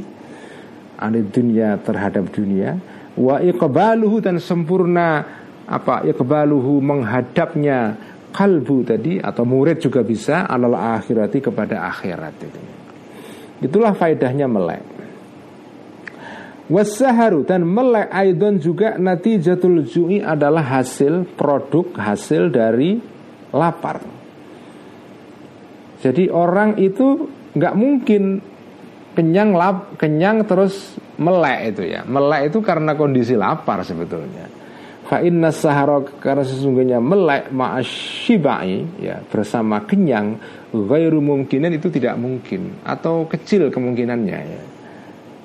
anid 1.02 1.34
dunia 1.34 1.82
terhadap 1.82 2.30
dunia 2.30 2.78
wa 3.18 3.42
iqbaluhu 3.42 4.22
dan 4.22 4.38
sempurna 4.38 5.26
apa 5.66 6.06
ya 6.06 6.14
kebaluhu 6.14 6.78
menghadapnya 6.82 7.98
kalbu 8.36 8.84
tadi 8.84 9.18
atau 9.18 9.48
murid 9.48 9.82
juga 9.82 10.04
bisa 10.04 10.46
alal 10.46 10.76
akhirati 10.76 11.40
kepada 11.40 11.88
akhirat 11.90 12.36
itu. 12.44 12.62
Itulah 13.64 13.96
faedahnya 13.96 14.46
melek. 14.46 14.84
Wasaharu 16.66 17.46
dan 17.46 17.62
melek 17.62 18.10
aidon 18.10 18.58
juga 18.58 18.98
nanti 18.98 19.38
jatul 19.38 19.86
ju'i 19.86 20.18
adalah 20.18 20.66
hasil 20.66 21.38
produk 21.38 21.94
hasil 21.94 22.50
dari 22.50 22.98
lapar. 23.54 24.02
Jadi 26.02 26.28
orang 26.30 26.82
itu 26.82 27.30
nggak 27.54 27.76
mungkin 27.78 28.42
kenyang 29.16 29.56
lap 29.56 29.96
kenyang 29.96 30.44
terus 30.44 30.98
melek 31.22 31.78
itu 31.78 31.84
ya. 31.86 32.02
Melek 32.04 32.52
itu 32.52 32.60
karena 32.66 32.98
kondisi 32.98 33.38
lapar 33.38 33.86
sebetulnya. 33.86 34.55
Fa 35.06 35.22
inna 35.22 35.54
sahara 35.54 36.02
karena 36.18 36.42
sesungguhnya 36.42 36.98
melek 36.98 37.54
ma'asyibai 37.54 39.06
ya 39.06 39.22
bersama 39.22 39.86
kenyang 39.86 40.42
ghairu 40.74 41.22
mungkinan 41.22 41.78
itu 41.78 41.94
tidak 41.94 42.18
mungkin 42.18 42.82
atau 42.82 43.30
kecil 43.30 43.70
kemungkinannya 43.70 44.40
ya. 44.42 44.62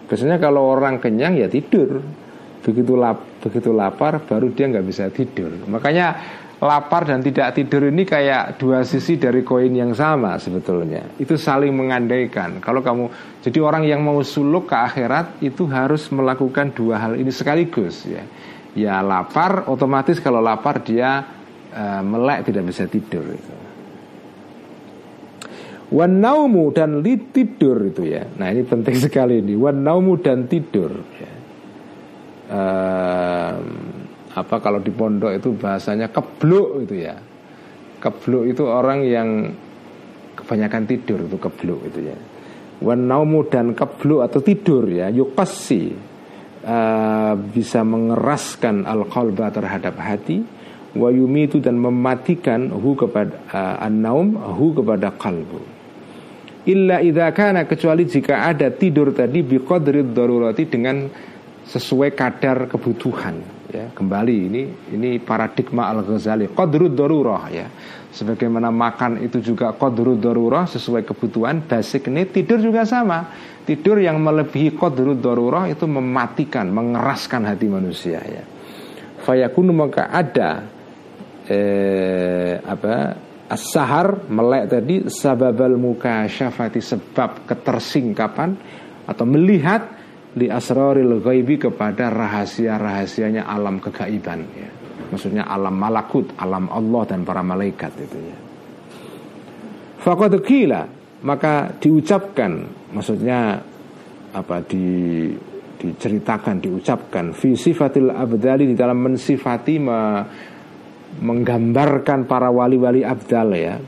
Biasanya 0.08 0.40
kalau 0.40 0.64
orang 0.72 0.96
kenyang 0.96 1.36
ya 1.36 1.46
tidur. 1.46 2.00
Begitu 2.60 2.92
lap, 2.92 3.40
begitu 3.40 3.72
lapar 3.72 4.20
baru 4.24 4.52
dia 4.52 4.68
nggak 4.68 4.84
bisa 4.84 5.08
tidur. 5.12 5.52
Makanya 5.68 6.12
lapar 6.60 7.08
dan 7.08 7.24
tidak 7.24 7.56
tidur 7.56 7.88
ini 7.88 8.04
kayak 8.04 8.60
dua 8.60 8.84
sisi 8.84 9.16
dari 9.16 9.44
koin 9.44 9.72
yang 9.76 9.92
sama 9.92 10.40
sebetulnya. 10.40 11.04
Itu 11.20 11.36
saling 11.36 11.72
mengandaikan. 11.72 12.64
Kalau 12.64 12.80
kamu 12.80 13.08
jadi 13.44 13.60
orang 13.60 13.84
yang 13.84 14.00
mau 14.00 14.20
suluk 14.24 14.72
ke 14.72 14.76
akhirat 14.76 15.40
itu 15.44 15.68
harus 15.68 16.08
melakukan 16.12 16.72
dua 16.72 16.96
hal 17.00 17.16
ini 17.16 17.32
sekaligus 17.32 18.08
ya 18.08 18.24
ya 18.74 19.02
lapar 19.02 19.66
otomatis 19.66 20.22
kalau 20.22 20.38
lapar 20.38 20.82
dia 20.82 21.26
uh, 21.74 22.02
melek 22.02 22.50
tidak 22.50 22.70
bisa 22.70 22.86
tidur 22.86 23.24
itu. 23.26 23.54
Wanaumu 25.90 26.70
dan 26.70 27.02
li 27.02 27.18
tidur 27.34 27.90
itu 27.90 28.06
ya. 28.06 28.22
Nah 28.38 28.54
ini 28.54 28.62
penting 28.62 28.94
sekali 29.04 29.42
ini. 29.42 29.58
Wanaumu 29.58 30.22
dan 30.22 30.46
tidur. 30.46 30.94
Ya. 31.18 31.32
Uh, 32.50 33.54
apa 34.30 34.62
kalau 34.62 34.78
di 34.78 34.94
pondok 34.94 35.34
itu 35.34 35.50
bahasanya 35.58 36.14
kebluk 36.14 36.86
itu 36.86 37.10
ya. 37.10 37.18
Kebluk 37.98 38.46
itu 38.46 38.62
orang 38.64 39.02
yang 39.02 39.28
kebanyakan 40.38 40.86
tidur 40.86 41.26
itu 41.26 41.36
kebluk 41.42 41.82
itu 41.90 42.14
ya. 42.14 42.16
Wanaumu 42.80 43.50
dan 43.50 43.74
kebluk 43.74 44.22
atau 44.22 44.38
tidur 44.38 44.86
ya. 44.86 45.10
Yukasi 45.10 46.09
uh, 46.64 47.34
bisa 47.36 47.84
mengeraskan 47.84 48.84
al-qalba 48.84 49.52
terhadap 49.52 49.96
hati 50.00 50.42
wa 50.96 51.08
yumitu 51.08 51.62
dan 51.62 51.78
mematikan 51.78 52.68
hu 52.70 52.98
kepada 52.98 53.34
uh, 53.54 53.86
an-naum 53.86 54.34
hu 54.34 54.74
kepada 54.74 55.14
kalbu 55.14 55.60
illa 56.66 57.00
idza 57.00 57.30
kana 57.32 57.64
kecuali 57.64 58.04
jika 58.04 58.44
ada 58.50 58.68
tidur 58.74 59.14
tadi 59.16 59.40
biqadri 59.40 60.04
darurati 60.04 60.66
dengan 60.68 61.08
sesuai 61.64 62.10
kadar 62.18 62.66
kebutuhan 62.66 63.60
ya. 63.70 63.94
Kembali 63.94 64.36
ini 64.50 64.62
ini 64.90 65.22
paradigma 65.22 65.88
al 65.88 66.02
Ghazali 66.02 66.50
qadrud 66.50 66.92
darurah 66.92 67.46
ya. 67.48 67.66
Sebagaimana 68.10 68.74
makan 68.74 69.22
itu 69.22 69.38
juga 69.38 69.70
qadrud 69.70 70.18
darurah 70.18 70.66
sesuai 70.66 71.06
kebutuhan 71.06 71.62
basic 71.62 72.10
ini 72.10 72.26
tidur 72.26 72.58
juga 72.58 72.82
sama 72.82 73.30
tidur 73.64 74.00
yang 74.00 74.18
melebihi 74.20 74.76
qadrud 74.76 75.20
darurah 75.20 75.68
itu 75.68 75.84
mematikan 75.84 76.68
mengeraskan 76.72 77.46
hati 77.46 77.66
manusia 77.68 78.20
ya 78.24 78.44
fayakunu 79.22 79.72
maka 79.76 80.08
ada 80.08 80.64
eh, 81.46 82.56
apa 82.60 82.94
as-sahar 83.50 84.30
melek 84.30 84.64
tadi 84.70 84.96
sababal 85.10 85.74
muka 85.74 86.24
syafati 86.30 86.78
sebab 86.78 87.50
ketersingkapan 87.50 88.50
atau 89.10 89.26
melihat 89.26 89.82
li 90.38 90.46
asraril 90.46 91.18
ghaibi 91.18 91.58
kepada 91.58 92.06
rahasia-rahasianya 92.14 93.50
alam 93.50 93.82
kegaiban 93.82 94.46
ya. 94.54 94.70
Maksudnya 95.10 95.42
alam 95.50 95.74
malakut, 95.74 96.30
alam 96.38 96.70
Allah 96.70 97.02
dan 97.10 97.26
para 97.26 97.42
malaikat 97.42 97.90
itu 97.98 98.18
ya. 98.22 98.38
Qila 100.38 100.82
maka 101.26 101.74
diucapkan 101.82 102.79
maksudnya 102.94 103.60
apa 104.30 104.56
di 104.62 105.26
diceritakan 105.80 106.60
diucapkan 106.60 107.32
fi 107.32 107.56
sifatil 107.56 108.12
abdali 108.12 108.68
di 108.68 108.76
dalam 108.76 109.00
mensifati 109.00 109.74
me, 109.80 110.00
menggambarkan 111.24 112.28
para 112.28 112.52
wali-wali 112.52 113.00
abdal 113.00 113.48
ya. 113.56 113.80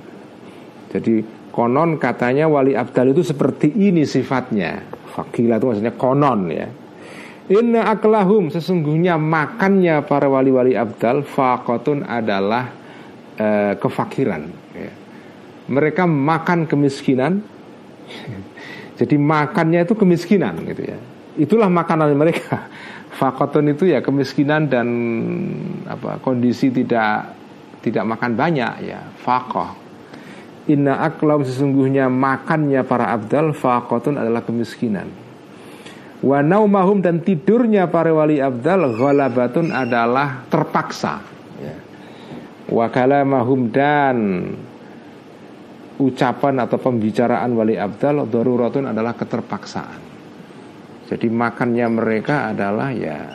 Jadi 0.88 1.20
konon 1.52 2.00
katanya 2.00 2.48
wali 2.48 2.72
abdal 2.72 3.12
itu 3.12 3.20
seperti 3.20 3.68
ini 3.68 4.08
sifatnya 4.08 4.80
Fakila 5.12 5.60
itu 5.60 5.68
maksudnya 5.68 5.92
konon 5.96 6.40
ya 6.48 6.68
Inna 7.52 7.90
aklahum 7.90 8.48
sesungguhnya 8.48 9.18
makannya 9.18 10.00
para 10.06 10.30
wali-wali 10.30 10.78
abdal 10.78 11.26
faqatun 11.26 12.06
adalah 12.06 12.70
uh, 13.36 13.74
kefakiran. 13.76 14.42
Ya. 14.72 14.92
Mereka 15.66 16.06
makan 16.06 16.70
kemiskinan. 16.70 17.42
Jadi 18.96 19.16
makannya 19.16 19.88
itu 19.88 19.94
kemiskinan 19.96 20.60
gitu 20.68 20.82
ya. 20.84 20.98
Itulah 21.36 21.72
makanan 21.72 22.12
mereka. 22.12 22.68
Fakotun 23.18 23.72
itu 23.72 23.88
ya 23.88 24.00
kemiskinan 24.00 24.72
dan 24.72 24.88
apa 25.84 26.16
kondisi 26.24 26.72
tidak 26.72 27.36
tidak 27.84 28.04
makan 28.08 28.32
banyak 28.36 28.72
ya. 28.88 29.00
Fakoh. 29.20 29.82
Inna 30.70 31.02
aklam 31.02 31.42
sesungguhnya 31.42 32.06
makannya 32.06 32.86
para 32.86 33.10
abdal 33.10 33.50
fakotun 33.50 34.14
adalah 34.14 34.46
kemiskinan. 34.46 35.10
Wa 36.22 36.38
naumahum 36.38 37.02
dan 37.02 37.18
tidurnya 37.18 37.90
para 37.90 38.14
wali 38.14 38.38
abdal 38.38 38.94
ghalabatun 38.94 39.74
adalah 39.74 40.46
terpaksa. 40.46 41.18
Ya. 41.58 41.76
Wa 42.70 42.86
kalamahum 42.94 43.74
dan 43.74 44.16
ucapan 46.00 46.64
atau 46.64 46.78
pembicaraan 46.80 47.52
wali 47.52 47.76
abdal 47.76 48.24
daruratun 48.28 48.88
adalah 48.88 49.12
keterpaksaan. 49.12 50.00
Jadi 51.12 51.28
makannya 51.28 51.86
mereka 51.92 52.54
adalah 52.54 52.88
ya 52.94 53.28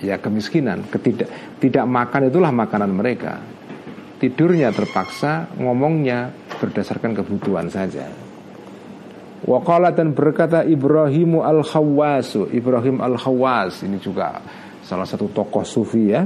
ya 0.00 0.16
kemiskinan, 0.18 0.88
ketidak 0.90 1.30
tidak 1.62 1.84
makan 1.86 2.32
itulah 2.32 2.50
makanan 2.50 2.90
mereka. 2.90 3.38
Tidurnya 4.20 4.68
terpaksa, 4.68 5.48
ngomongnya 5.56 6.28
berdasarkan 6.60 7.16
kebutuhan 7.16 7.72
saja. 7.72 8.04
Waqala 9.40 9.96
dan 9.96 10.12
berkata 10.12 10.60
Ibrahimu 10.68 11.40
al-Khawwasu 11.40 12.52
Ibrahim 12.52 13.00
al-Khawwas 13.00 13.88
Ini 13.88 13.96
juga 13.96 14.36
salah 14.84 15.08
satu 15.08 15.32
tokoh 15.32 15.64
sufi 15.64 16.12
ya 16.12 16.20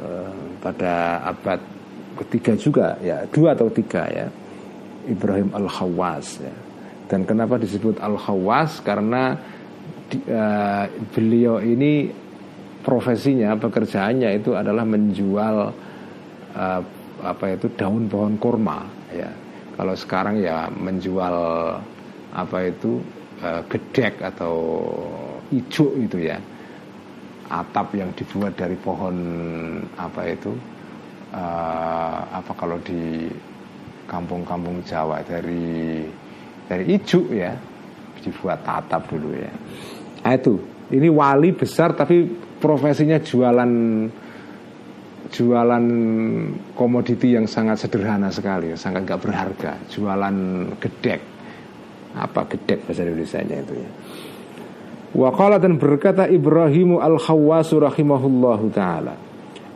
eh, 0.00 0.32
Pada 0.56 1.20
abad 1.28 1.79
ketiga 2.26 2.52
juga 2.56 2.88
ya. 3.00 3.24
Dua 3.28 3.56
atau 3.56 3.72
tiga 3.72 4.04
ya. 4.08 4.26
Ibrahim 5.08 5.50
al-Khawwas 5.56 6.44
ya. 6.44 6.54
Dan 7.10 7.26
kenapa 7.26 7.58
disebut 7.58 7.98
al-Khawwas 7.98 8.84
Karena 8.84 9.34
di, 10.10 10.18
uh, 10.28 10.84
beliau 11.10 11.58
ini 11.62 12.10
profesinya 12.80 13.54
pekerjaannya 13.56 14.40
itu 14.40 14.56
adalah 14.56 14.84
menjual 14.88 15.56
uh, 16.56 16.82
apa 17.20 17.44
itu 17.52 17.68
daun 17.76 18.08
pohon 18.08 18.40
kurma 18.40 18.84
ya. 19.12 19.30
Kalau 19.76 19.94
sekarang 19.96 20.40
ya 20.40 20.68
menjual 20.68 21.36
apa 22.36 22.58
itu 22.68 23.00
uh, 23.40 23.62
gedek 23.68 24.20
atau 24.20 24.56
ijuk 25.52 25.96
itu 26.00 26.28
ya. 26.28 26.40
Atap 27.50 27.98
yang 27.98 28.14
dibuat 28.14 28.54
dari 28.54 28.78
pohon 28.78 29.16
apa 29.98 30.22
itu 30.30 30.54
uh, 31.34 32.20
apa 32.30 32.52
kalau 32.54 32.78
di 32.82 33.30
kampung-kampung 34.10 34.82
Jawa 34.82 35.22
dari 35.22 36.02
dari 36.66 36.84
ijuk 36.90 37.30
ya 37.30 37.54
dibuat 38.20 38.66
atap 38.66 39.10
dulu 39.10 39.30
ya. 39.32 39.52
Nah, 40.26 40.32
itu 40.36 40.54
ini 40.92 41.08
wali 41.08 41.54
besar 41.54 41.94
tapi 41.94 42.26
profesinya 42.60 43.22
jualan 43.22 43.72
jualan 45.30 45.84
komoditi 46.74 47.38
yang 47.38 47.46
sangat 47.46 47.86
sederhana 47.86 48.34
sekali 48.34 48.74
sangat 48.74 49.06
gak 49.06 49.22
berharga 49.22 49.72
jualan 49.88 50.36
gedek. 50.82 51.22
Apa 52.10 52.42
gedek 52.50 52.90
bahasa 52.90 53.06
Indonesia-nya 53.06 53.56
itu 53.62 53.74
ya. 53.78 53.90
Waqala 55.10 55.62
dan 55.62 55.78
berkata 55.78 56.26
Ibrahimu 56.26 56.98
al-Khawwasu 56.98 57.82
rahimahullahu 57.82 58.66
ta'ala 58.74 59.29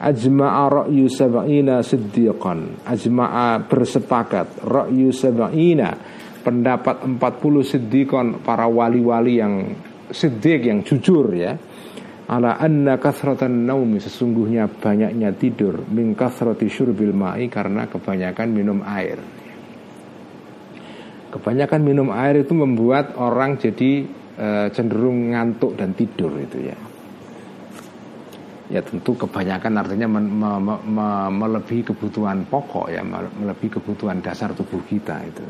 Ajma'a 0.04 0.68
ra'yu 0.68 1.08
sab'ina 1.08 1.80
siddiqan. 1.80 2.84
Ajma'a 2.84 3.64
bersepakat 3.64 4.60
Ra'yu 4.60 5.08
sab'ina 5.08 5.96
Pendapat 6.44 7.08
40 7.08 7.16
siddiqan 7.64 8.26
Para 8.44 8.68
wali-wali 8.68 9.40
yang 9.40 9.54
Siddiq 10.12 10.68
yang 10.68 10.84
jujur 10.84 11.32
ya. 11.32 11.56
Ala 12.28 12.60
anna 12.60 13.00
kathratan 13.00 13.64
naumi 13.64 13.96
Sesungguhnya 13.96 14.68
banyaknya 14.68 15.32
tidur 15.32 15.88
Min 15.88 16.12
kathrati 16.12 16.68
syurbil 16.68 17.16
ma'i 17.16 17.48
Karena 17.48 17.88
kebanyakan 17.88 18.48
minum 18.52 18.84
air. 18.84 19.16
Kebanyakan 21.32 21.80
minum 21.80 22.12
air 22.14 22.46
itu 22.46 22.54
membuat 22.54 23.18
orang 23.18 23.58
jadi 23.58 24.06
e, 24.38 24.48
cenderung 24.70 25.34
ngantuk 25.34 25.74
dan 25.74 25.90
tidur 25.90 26.30
itu 26.38 26.70
ya. 26.70 26.78
Ya 28.74 28.82
tentu 28.82 29.14
kebanyakan 29.14 29.86
artinya 29.86 30.18
me, 30.18 30.20
me, 30.58 30.74
me, 30.82 31.08
melebihi 31.30 31.94
kebutuhan 31.94 32.42
pokok 32.50 32.90
ya, 32.90 33.06
melebihi 33.06 33.78
kebutuhan 33.78 34.18
dasar 34.18 34.50
tubuh 34.50 34.82
kita 34.82 35.22
itu. 35.22 35.46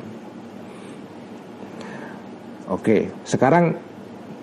Oke, 2.68 3.08
sekarang 3.24 3.72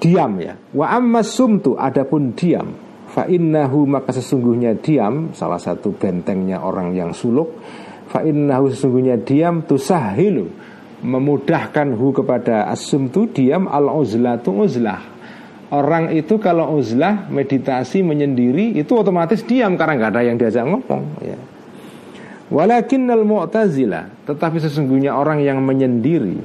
diam 0.01 0.33
ya. 0.41 0.57
Wa 0.73 0.97
amma 0.97 1.21
sumtu 1.21 1.77
adapun 1.77 2.33
diam 2.33 2.73
fa 3.11 3.27
innahu 3.27 3.83
maka 3.85 4.15
sesungguhnya 4.15 4.79
diam 4.79 5.35
salah 5.35 5.59
satu 5.59 5.91
bentengnya 5.91 6.63
orang 6.63 6.95
yang 6.95 7.11
suluk 7.11 7.59
fa 8.07 8.23
innahu 8.23 8.71
sesungguhnya 8.71 9.19
diam 9.19 9.67
tusahilu 9.67 10.47
memudahkan 11.03 11.91
hu 11.91 12.15
kepada 12.15 12.71
asum 12.71 13.11
tu 13.11 13.27
diam 13.27 13.67
al 13.67 13.91
uzlah 13.91 14.39
tu 14.39 14.55
uzlah 14.55 15.20
orang 15.71 16.11
itu 16.11 16.35
kalau 16.37 16.75
uzlah 16.75 17.31
meditasi 17.31 18.03
menyendiri 18.03 18.75
itu 18.75 18.91
otomatis 18.91 19.41
diam 19.47 19.79
karena 19.79 19.93
nggak 19.97 20.11
ada 20.11 20.21
yang 20.27 20.35
diajak 20.35 20.67
ngomong 20.67 21.03
ya. 21.23 21.39
Walakin 22.51 23.07
al 23.07 23.23
mu'tazila 23.23 24.27
tetapi 24.27 24.59
sesungguhnya 24.59 25.15
orang 25.15 25.39
yang 25.39 25.63
menyendiri 25.63 26.35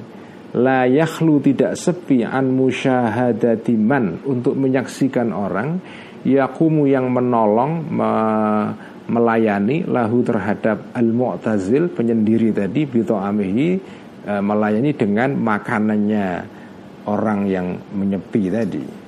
la 0.54 0.86
yakhlu 0.86 1.42
tidak 1.42 1.74
sepi 1.74 2.22
an 2.22 2.54
musyahadati 2.54 3.74
man 3.74 4.22
untuk 4.22 4.54
menyaksikan 4.54 5.34
orang 5.34 5.82
yakumu 6.22 6.86
yang 6.86 7.10
menolong 7.10 7.72
me 7.90 8.10
melayani 9.06 9.86
lahu 9.86 10.22
terhadap 10.26 10.90
al 10.90 11.10
mu'tazil 11.14 11.94
penyendiri 11.94 12.50
tadi 12.50 12.90
bito 12.90 13.14
amihi 13.14 13.78
e, 14.26 14.32
melayani 14.42 14.90
dengan 14.98 15.30
makanannya 15.38 16.26
orang 17.06 17.46
yang 17.46 17.78
menyepi 17.94 18.50
tadi 18.50 19.05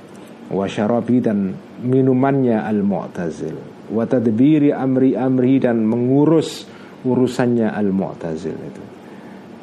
wasyarabi 0.49 1.17
dan 1.21 1.53
minumannya 1.85 2.65
al-mu'tazil. 2.65 3.87
Wa 3.89 4.05
tadbiri 4.05 4.69
amri-amri 4.73 5.61
dan 5.61 5.85
mengurus 5.85 6.65
urusannya 7.05 7.69
al-mu'tazil 7.73 8.57
itu. 8.57 8.83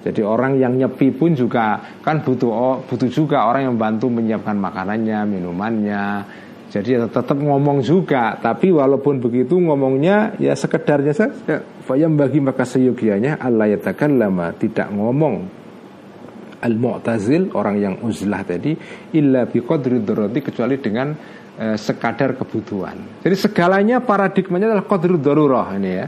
Jadi 0.06 0.22
orang 0.22 0.54
yang 0.62 0.78
nyepi 0.78 1.10
pun 1.10 1.34
juga 1.34 1.82
kan 1.98 2.22
butuh 2.22 2.50
oh, 2.50 2.76
butuh 2.86 3.10
juga 3.10 3.50
orang 3.50 3.74
yang 3.74 3.76
bantu 3.76 4.06
menyiapkan 4.06 4.54
makanannya, 4.54 5.26
minumannya, 5.26 6.22
jadi 6.66 6.98
ya 6.98 7.06
tetap 7.06 7.38
ngomong 7.38 7.80
juga, 7.80 8.34
tapi 8.42 8.74
walaupun 8.74 9.22
begitu 9.22 9.56
ngomongnya 9.56 10.34
ya 10.42 10.52
sekedarnya 10.52 11.14
saja. 11.14 11.62
Fayam 11.86 12.18
bagi 12.18 12.42
maka 12.42 12.66
seyogianya 12.66 13.38
Allah 13.38 13.78
lama 14.10 14.50
tidak 14.52 14.90
ngomong 14.90 15.65
al-mu'tazil 16.62 17.52
orang 17.52 17.76
yang 17.76 17.94
uzlah 18.04 18.42
tadi 18.46 18.72
illa 19.16 19.44
biqadri 19.44 20.00
darurati 20.00 20.40
kecuali 20.40 20.76
dengan 20.80 21.12
eh, 21.56 21.76
sekadar 21.76 22.36
kebutuhan. 22.36 23.22
Jadi 23.24 23.36
segalanya 23.36 24.00
paradigmanya 24.00 24.72
adalah 24.72 24.86
qadru 24.88 25.16
darurah 25.20 25.76
ini 25.76 25.90
ya. 25.92 26.06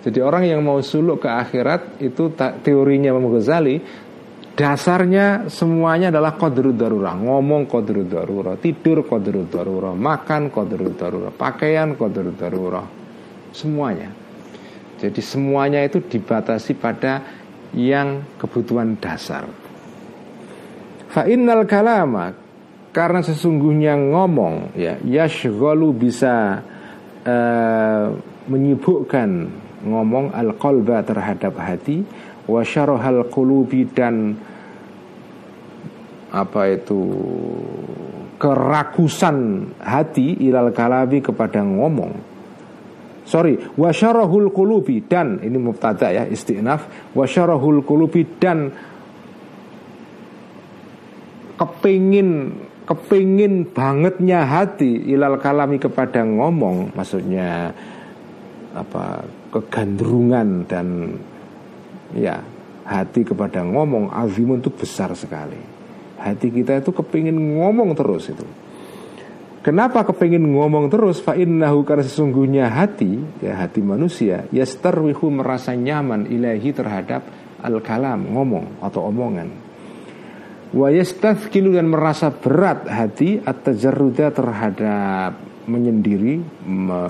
Jadi 0.00 0.18
orang 0.24 0.48
yang 0.48 0.64
mau 0.64 0.80
suluk 0.80 1.24
ke 1.24 1.28
akhirat 1.28 2.00
itu 2.00 2.32
teorinya 2.36 3.12
Imam 3.12 3.28
Ghazali 3.28 4.08
Dasarnya 4.60 5.48
semuanya 5.48 6.12
adalah 6.12 6.36
kodru 6.36 6.72
darurah 6.76 7.16
Ngomong 7.16 7.64
kodru 7.64 8.04
darurah 8.04 8.56
Tidur 8.60 9.08
kodru 9.08 9.48
darurah 9.48 9.96
Makan 9.96 10.52
kodru 10.52 10.92
darurah 10.96 11.32
Pakaian 11.32 11.96
kodru 11.96 12.32
darurah 12.32 12.84
Semuanya 13.52 14.12
Jadi 15.00 15.20
semuanya 15.24 15.80
itu 15.84 16.04
dibatasi 16.04 16.76
pada 16.76 17.24
Yang 17.72 18.24
kebutuhan 18.36 19.00
dasar 19.00 19.48
Fa'innal 21.10 21.66
kalama 21.66 22.32
Karena 22.94 23.22
sesungguhnya 23.22 23.98
ngomong 23.98 24.74
ya 24.78 24.98
Yashghalu 25.02 25.94
bisa 25.94 26.62
uh, 27.26 28.04
Menyibukkan 28.50 29.30
Ngomong 29.86 30.32
al-qalba 30.34 31.02
terhadap 31.02 31.58
hati 31.58 32.02
Wasyarohal 32.50 33.30
qulubi 33.30 33.86
dan 33.86 34.34
apa 36.30 36.70
itu 36.70 36.98
kerakusan 38.40 39.68
hati 39.82 40.40
ilal 40.46 40.72
kalabi 40.72 41.20
kepada 41.20 41.60
ngomong. 41.60 42.32
Sorry 43.26 43.54
wasyarahul 43.78 44.50
kulubi 44.50 45.06
dan 45.06 45.38
ini 45.38 45.54
mubtada 45.54 46.10
ya 46.10 46.26
istinaf 46.26 47.14
wasyarahul 47.14 47.86
kulubi 47.86 48.26
dan 48.42 48.74
kepingin 51.60 52.56
kepingin 52.88 53.68
bangetnya 53.68 54.48
hati 54.48 55.12
ilal 55.12 55.36
kalami 55.36 55.76
kepada 55.76 56.24
ngomong 56.24 56.96
maksudnya 56.96 57.76
apa 58.72 59.28
kegandrungan 59.52 60.64
dan 60.64 61.20
ya 62.16 62.40
hati 62.88 63.28
kepada 63.28 63.60
ngomong 63.60 64.08
azimun 64.08 64.64
itu 64.64 64.72
besar 64.72 65.12
sekali 65.12 65.60
hati 66.16 66.48
kita 66.48 66.80
itu 66.80 66.90
kepingin 66.96 67.36
ngomong 67.36 67.92
terus 67.92 68.32
itu 68.32 68.48
Kenapa 69.60 70.08
kepingin 70.08 70.56
ngomong 70.56 70.88
terus? 70.88 71.20
Fa 71.20 71.36
innahu 71.36 71.84
karena 71.84 72.00
sesungguhnya 72.00 72.72
hati, 72.72 73.20
ya 73.44 73.60
hati 73.60 73.84
manusia, 73.84 74.48
yastarwihu 74.48 75.28
merasa 75.28 75.76
nyaman 75.76 76.24
ilahi 76.32 76.72
terhadap 76.72 77.28
al-kalam, 77.60 78.24
ngomong 78.24 78.80
atau 78.80 79.12
omongan. 79.12 79.69
Wa 80.70 80.86
dan 80.90 81.86
merasa 81.90 82.30
berat 82.30 82.86
hati 82.86 83.42
at-tajarruda 83.42 84.30
terhadap 84.30 85.32
menyendiri, 85.66 86.38
me, 86.66 87.02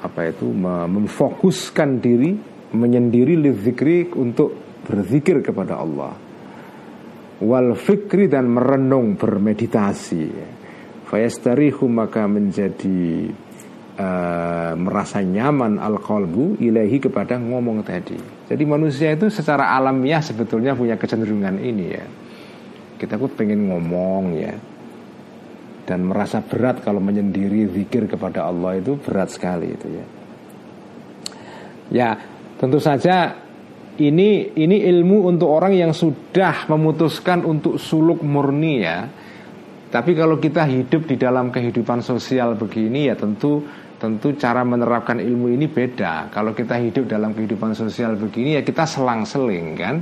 apa 0.00 0.20
itu, 0.32 0.48
me, 0.48 0.88
memfokuskan 0.88 2.00
diri, 2.00 2.32
menyendiri 2.72 3.36
lidzikri 3.36 4.08
untuk 4.16 4.56
berzikir 4.88 5.44
kepada 5.44 5.76
Allah. 5.76 6.16
Wal 7.44 7.76
fikri 7.76 8.24
dan 8.24 8.48
merenung 8.48 9.20
bermeditasi. 9.20 10.22
Ya 10.24 10.48
fayastarihu 11.14 11.86
maka 11.86 12.26
menjadi 12.26 13.30
uh, 13.98 14.72
merasa 14.78 15.22
nyaman 15.22 15.78
al 15.78 15.98
qalbu 15.98 16.58
ilahi 16.62 16.98
kepada 16.98 17.38
ngomong 17.38 17.82
tadi. 17.86 18.18
Jadi 18.50 18.62
manusia 18.66 19.14
itu 19.14 19.30
secara 19.30 19.74
alamiah 19.74 20.22
sebetulnya 20.22 20.74
punya 20.74 20.98
kecenderungan 20.98 21.56
ini 21.62 21.86
ya. 21.90 22.04
Kita 22.98 23.18
pun 23.18 23.30
pengen 23.34 23.70
ngomong 23.70 24.24
ya. 24.38 24.54
Dan 25.84 26.08
merasa 26.08 26.40
berat 26.40 26.80
kalau 26.80 27.02
menyendiri 27.02 27.68
zikir 27.68 28.08
kepada 28.08 28.48
Allah 28.48 28.80
itu 28.80 28.96
berat 28.96 29.28
sekali 29.34 29.76
itu 29.76 29.88
ya. 29.92 30.06
Ya, 31.92 32.10
tentu 32.56 32.80
saja 32.80 33.44
ini 34.00 34.50
ini 34.58 34.82
ilmu 34.90 35.30
untuk 35.30 35.52
orang 35.54 35.76
yang 35.76 35.92
sudah 35.94 36.66
memutuskan 36.66 37.46
untuk 37.46 37.78
suluk 37.78 38.26
murni 38.26 38.82
ya 38.82 39.06
tapi 39.94 40.18
kalau 40.18 40.42
kita 40.42 40.66
hidup 40.66 41.06
di 41.06 41.14
dalam 41.14 41.54
kehidupan 41.54 42.02
sosial 42.02 42.58
begini 42.58 43.06
ya 43.06 43.14
tentu 43.14 43.62
tentu 44.04 44.36
cara 44.36 44.60
menerapkan 44.60 45.16
ilmu 45.16 45.56
ini 45.56 45.64
beda. 45.64 46.28
Kalau 46.28 46.52
kita 46.52 46.76
hidup 46.76 47.08
dalam 47.08 47.32
kehidupan 47.32 47.72
sosial 47.72 48.20
begini 48.20 48.60
ya 48.60 48.62
kita 48.62 48.84
selang-seling 48.84 49.66
kan. 49.80 49.96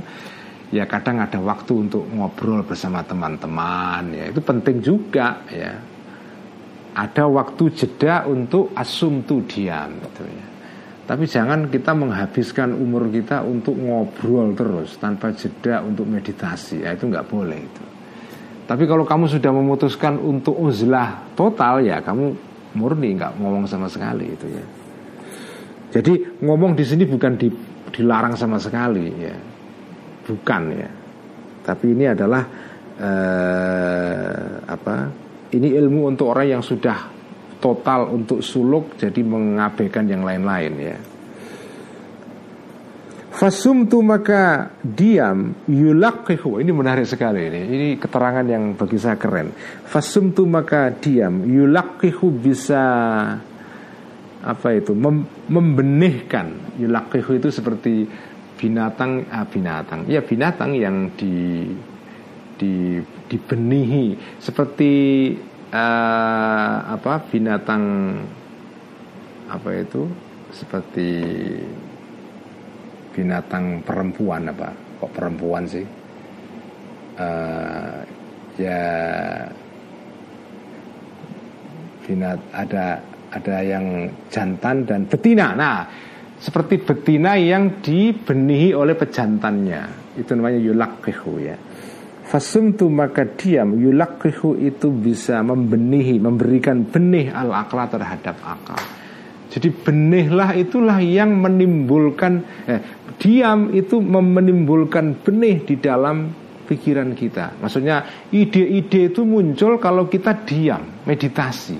Ya 0.73 0.89
kadang 0.89 1.21
ada 1.21 1.37
waktu 1.39 1.87
untuk 1.87 2.03
ngobrol 2.11 2.65
bersama 2.67 3.05
teman-teman 3.05 4.11
ya 4.11 4.27
itu 4.27 4.43
penting 4.43 4.83
juga 4.83 5.39
ya. 5.47 5.79
Ada 6.93 7.25
waktu 7.25 7.63
jeda 7.71 8.27
untuk 8.27 8.75
asum 8.75 9.23
tu 9.23 9.41
diam 9.47 9.95
gitu 10.03 10.27
ya. 10.27 10.45
Tapi 11.03 11.23
jangan 11.27 11.67
kita 11.71 11.91
menghabiskan 11.95 12.75
umur 12.75 13.07
kita 13.11 13.43
untuk 13.43 13.75
ngobrol 13.75 14.55
terus 14.55 14.95
tanpa 14.99 15.35
jeda 15.35 15.83
untuk 15.83 16.07
meditasi. 16.07 16.85
Ya, 16.85 16.95
itu 16.95 17.11
nggak 17.11 17.27
boleh 17.27 17.59
itu. 17.59 17.83
Tapi 18.63 18.87
kalau 18.87 19.03
kamu 19.03 19.27
sudah 19.27 19.51
memutuskan 19.51 20.15
untuk 20.15 20.55
uzlah 20.55 21.27
total 21.35 21.83
ya 21.83 21.99
kamu 21.99 22.52
murni 22.73 23.13
nggak 23.17 23.37
ngomong 23.37 23.65
sama 23.69 23.87
sekali 23.89 24.33
itu 24.33 24.47
ya. 24.49 24.65
Jadi 25.93 26.41
ngomong 26.41 26.73
di 26.73 26.81
sini 26.81 27.05
bukan 27.05 27.37
di, 27.37 27.47
dilarang 27.93 28.33
sama 28.33 28.57
sekali 28.57 29.05
ya, 29.21 29.37
bukan 30.25 30.61
ya. 30.73 30.89
Tapi 31.63 31.85
ini 31.93 32.05
adalah 32.09 32.43
eh, 32.97 34.51
apa? 34.65 34.95
Ini 35.53 35.69
ilmu 35.77 36.09
untuk 36.09 36.33
orang 36.33 36.57
yang 36.57 36.63
sudah 36.65 37.13
total 37.61 38.09
untuk 38.09 38.41
suluk 38.41 38.97
jadi 38.97 39.21
mengabaikan 39.21 40.09
yang 40.09 40.25
lain-lain 40.25 40.73
ya. 40.81 40.97
Fasumtu 43.33 44.05
maka 44.05 44.69
diam 44.85 45.65
yulakihu 45.65 46.61
Ini 46.61 46.69
menarik 46.69 47.09
sekali 47.09 47.49
ini. 47.49 47.61
Ini 47.65 47.87
keterangan 47.97 48.45
yang 48.45 48.77
bagi 48.77 49.01
saya 49.01 49.17
keren. 49.17 49.49
Fasumtu 49.89 50.45
maka 50.45 50.93
diam 50.93 51.41
yulakihu 51.41 52.29
bisa 52.29 52.83
Apa 54.43 54.77
itu 54.77 54.93
mem 54.93 55.25
Membenihkan. 55.49 56.77
Yulakihu 56.77 57.41
itu 57.41 57.49
seperti 57.49 58.05
binatang 58.61 59.25
ah, 59.33 59.49
Binatang. 59.49 60.05
Ya 60.05 60.21
binatang 60.21 60.77
yang 60.77 61.09
di 61.17 61.65
di 62.61 63.01
dibenihi. 63.27 64.37
Seperti 64.37 64.93
uh, 65.73 66.75
apa 66.85 67.17
binatang 67.33 67.83
apa 69.49 69.69
itu 69.73 70.05
seperti 70.53 71.09
binatang 73.13 73.85
perempuan 73.85 74.49
apa? 74.49 74.69
Kok 74.99 75.11
perempuan 75.13 75.63
sih? 75.69 75.85
Uh, 77.13 78.01
ya 78.57 78.81
binat 82.03 82.41
ada 82.49 82.97
ada 83.29 83.57
yang 83.61 84.09
jantan 84.33 84.83
dan 84.83 85.05
betina. 85.05 85.53
Nah 85.53 85.85
seperti 86.41 86.81
betina 86.81 87.37
yang 87.37 87.79
dibenihi 87.79 88.73
oleh 88.73 88.97
pejantannya. 88.97 90.17
Itu 90.17 90.33
namanya 90.33 90.59
yulakihu 90.59 91.33
ya. 91.39 91.55
Fasumtu 92.25 92.89
maka 92.89 93.29
diam. 93.29 93.77
Yulakihu 93.77 94.57
itu 94.57 94.89
bisa 94.89 95.43
membenihi 95.43 96.17
Memberikan 96.17 96.87
benih 96.87 97.29
al-akla 97.29 97.85
terhadap 97.91 98.39
akal 98.41 99.02
Jadi 99.53 99.69
benihlah 99.69 100.57
itulah 100.57 100.97
yang 100.97 101.37
menimbulkan 101.37 102.41
eh, 102.65 102.81
diam 103.21 103.69
itu 103.69 104.01
menimbulkan 104.01 105.21
benih 105.21 105.61
di 105.61 105.77
dalam 105.77 106.33
pikiran 106.65 107.13
kita. 107.13 107.61
Maksudnya 107.61 108.27
ide-ide 108.33 109.13
itu 109.13 109.21
muncul 109.21 109.77
kalau 109.77 110.09
kita 110.09 110.41
diam, 110.41 111.05
meditasi. 111.05 111.77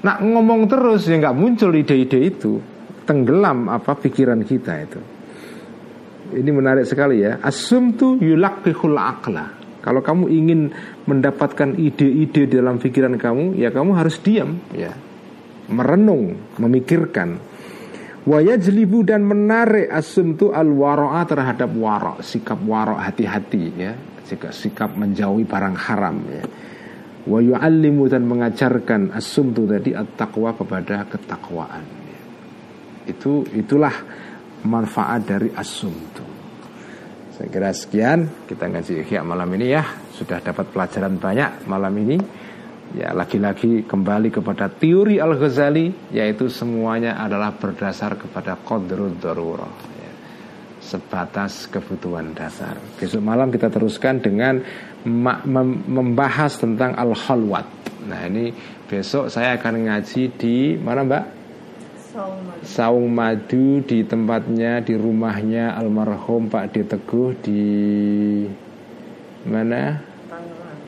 Nak 0.00 0.18
ngomong 0.24 0.64
terus 0.64 1.04
ya 1.04 1.20
nggak 1.20 1.36
muncul 1.36 1.76
ide-ide 1.76 2.24
itu, 2.24 2.56
tenggelam 3.04 3.68
apa 3.68 3.92
pikiran 4.00 4.40
kita 4.40 4.72
itu. 4.80 5.00
Ini 6.34 6.50
menarik 6.56 6.88
sekali 6.88 7.20
ya. 7.20 7.36
Asum 7.44 7.92
tu 8.00 8.16
yulakihul 8.16 8.96
akla. 8.96 9.60
Kalau 9.84 10.00
kamu 10.00 10.32
ingin 10.32 10.72
mendapatkan 11.04 11.76
ide-ide 11.76 12.48
dalam 12.48 12.80
pikiran 12.80 13.20
kamu, 13.20 13.60
ya 13.60 13.68
kamu 13.68 13.92
harus 13.92 14.16
diam, 14.24 14.56
ya, 14.72 14.96
merenung, 15.70 16.56
memikirkan. 16.60 17.52
Wayajlibu 18.24 19.04
dan 19.04 19.20
menarik 19.28 19.92
asumtu 19.92 20.48
al 20.48 20.72
waro'a 20.72 21.28
terhadap 21.28 21.68
warok 21.76 22.24
Sikap 22.24 22.56
warok 22.64 22.96
hati-hati 22.96 23.64
ya. 23.76 23.92
Sikap, 24.24 24.52
sikap 24.56 24.90
menjauhi 24.96 25.44
barang 25.44 25.76
haram 25.76 26.16
ya. 26.32 26.44
Wa 27.28 27.40
yu'allimu 27.40 28.08
dan 28.08 28.24
mengajarkan 28.24 29.12
asumtu 29.12 29.68
tadi 29.68 29.92
at-taqwa 29.92 30.56
kepada 30.56 31.04
ketakwaan 31.04 31.84
ya. 31.84 32.20
Itu 33.12 33.44
itulah 33.52 33.92
manfaat 34.64 35.28
dari 35.28 35.52
asumtu. 35.52 36.24
Saya 37.36 37.48
kira 37.50 37.76
sekian. 37.76 38.48
Kita 38.48 38.70
ngaji 38.70 39.04
ikhya 39.04 39.20
malam 39.20 39.52
ini 39.52 39.66
ya. 39.68 39.84
Sudah 40.16 40.40
dapat 40.40 40.72
pelajaran 40.72 41.20
banyak 41.20 41.68
malam 41.68 41.92
ini 42.00 42.43
Ya 42.94 43.10
lagi-lagi 43.10 43.82
kembali 43.82 44.30
kepada 44.30 44.70
teori 44.70 45.18
Al-Ghazali 45.18 46.14
Yaitu 46.14 46.46
semuanya 46.46 47.18
adalah 47.18 47.50
berdasar 47.50 48.14
kepada 48.14 48.54
Qadrul 48.54 49.18
Darurah 49.18 49.74
ya. 49.98 50.12
Sebatas 50.78 51.66
kebutuhan 51.66 52.30
dasar 52.38 52.78
Besok 52.94 53.18
malam 53.18 53.50
kita 53.50 53.66
teruskan 53.66 54.22
dengan 54.22 54.62
Membahas 55.90 56.54
tentang 56.54 56.94
Al-Khalwat 56.94 57.66
Nah 58.06 58.30
ini 58.30 58.54
besok 58.86 59.26
saya 59.26 59.58
akan 59.58 59.90
ngaji 59.90 60.22
di 60.38 60.78
Mana 60.78 61.02
mbak? 61.02 61.24
Saung 62.62 63.10
Madu 63.10 63.82
di 63.82 64.06
tempatnya 64.06 64.78
di 64.86 64.94
rumahnya 64.94 65.74
almarhum 65.74 66.46
Pak 66.46 66.70
D 66.70 66.86
Teguh 66.86 67.34
di 67.42 67.62
mana 69.50 70.13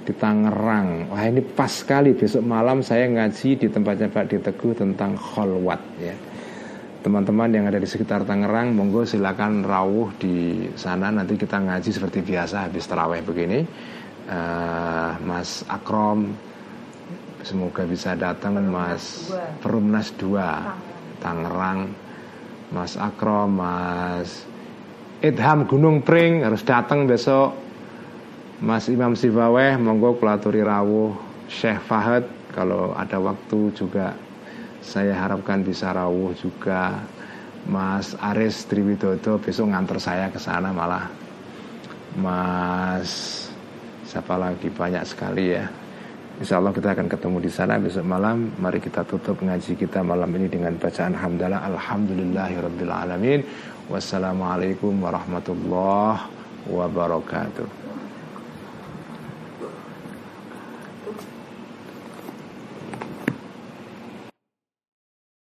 di 0.06 0.14
Tangerang. 0.14 1.10
Wah 1.10 1.26
ini 1.26 1.42
pas 1.42 1.82
sekali 1.82 2.14
besok 2.14 2.46
malam 2.46 2.78
saya 2.86 3.10
ngaji 3.10 3.58
di 3.58 3.66
tempatnya 3.66 4.06
Pak 4.06 4.30
Diteguh 4.30 4.78
tentang 4.78 5.18
kholwat 5.18 5.82
ya. 5.98 6.14
Teman-teman 7.02 7.50
yang 7.50 7.66
ada 7.66 7.78
di 7.78 7.86
sekitar 7.86 8.22
Tangerang, 8.22 8.74
monggo 8.74 9.02
silakan 9.02 9.66
rawuh 9.66 10.14
di 10.18 10.66
sana. 10.78 11.10
Nanti 11.10 11.34
kita 11.34 11.58
ngaji 11.58 11.90
seperti 11.90 12.22
biasa 12.22 12.70
habis 12.70 12.86
terawih 12.86 13.22
begini. 13.22 13.62
Uh, 14.26 15.14
Mas 15.22 15.62
Akrom, 15.70 16.34
semoga 17.46 17.86
bisa 17.86 18.18
datang 18.18 18.58
Mas 18.66 19.30
Perumnas 19.62 20.10
2 20.18 21.22
Tangerang. 21.22 21.90
Mas 22.74 22.98
Akrom, 22.98 23.54
Mas 23.54 24.42
Idham 25.22 25.70
Gunung 25.70 26.02
Pring 26.02 26.42
harus 26.42 26.66
datang 26.66 27.06
besok 27.06 27.65
Mas 28.56 28.88
Imam 28.88 29.12
Sibaweh 29.12 29.76
monggo 29.76 30.16
kulaturi 30.16 30.64
rawuh. 30.64 31.12
Syekh 31.46 31.78
Fahad 31.84 32.24
kalau 32.56 32.96
ada 32.96 33.20
waktu 33.20 33.70
juga 33.76 34.16
saya 34.80 35.12
harapkan 35.12 35.60
bisa 35.60 35.92
rawuh 35.92 36.32
juga. 36.32 37.04
Mas 37.66 38.14
Aris 38.16 38.64
Triwidodo 38.64 39.42
besok 39.42 39.74
nganter 39.74 39.98
saya 40.00 40.32
ke 40.32 40.40
sana 40.40 40.72
malah. 40.72 41.10
Mas 42.16 43.44
siapa 44.08 44.40
lagi? 44.40 44.72
Banyak 44.72 45.04
sekali 45.04 45.52
ya. 45.52 45.68
Insya 46.40 46.56
Allah 46.56 46.72
kita 46.72 46.96
akan 46.96 47.12
ketemu 47.12 47.36
di 47.44 47.50
sana 47.52 47.76
besok 47.76 48.08
malam. 48.08 48.56
Mari 48.56 48.80
kita 48.80 49.04
tutup 49.04 49.36
ngaji 49.44 49.76
kita 49.76 50.00
malam 50.00 50.32
ini 50.32 50.48
dengan 50.48 50.72
bacaan 50.80 51.12
Hamdalah 51.12 51.60
Alhamdulillahirrabbilalamin 51.76 53.40
Wassalamualaikum 53.92 54.96
warahmatullahi 54.98 56.28
wabarakatuh 56.66 57.85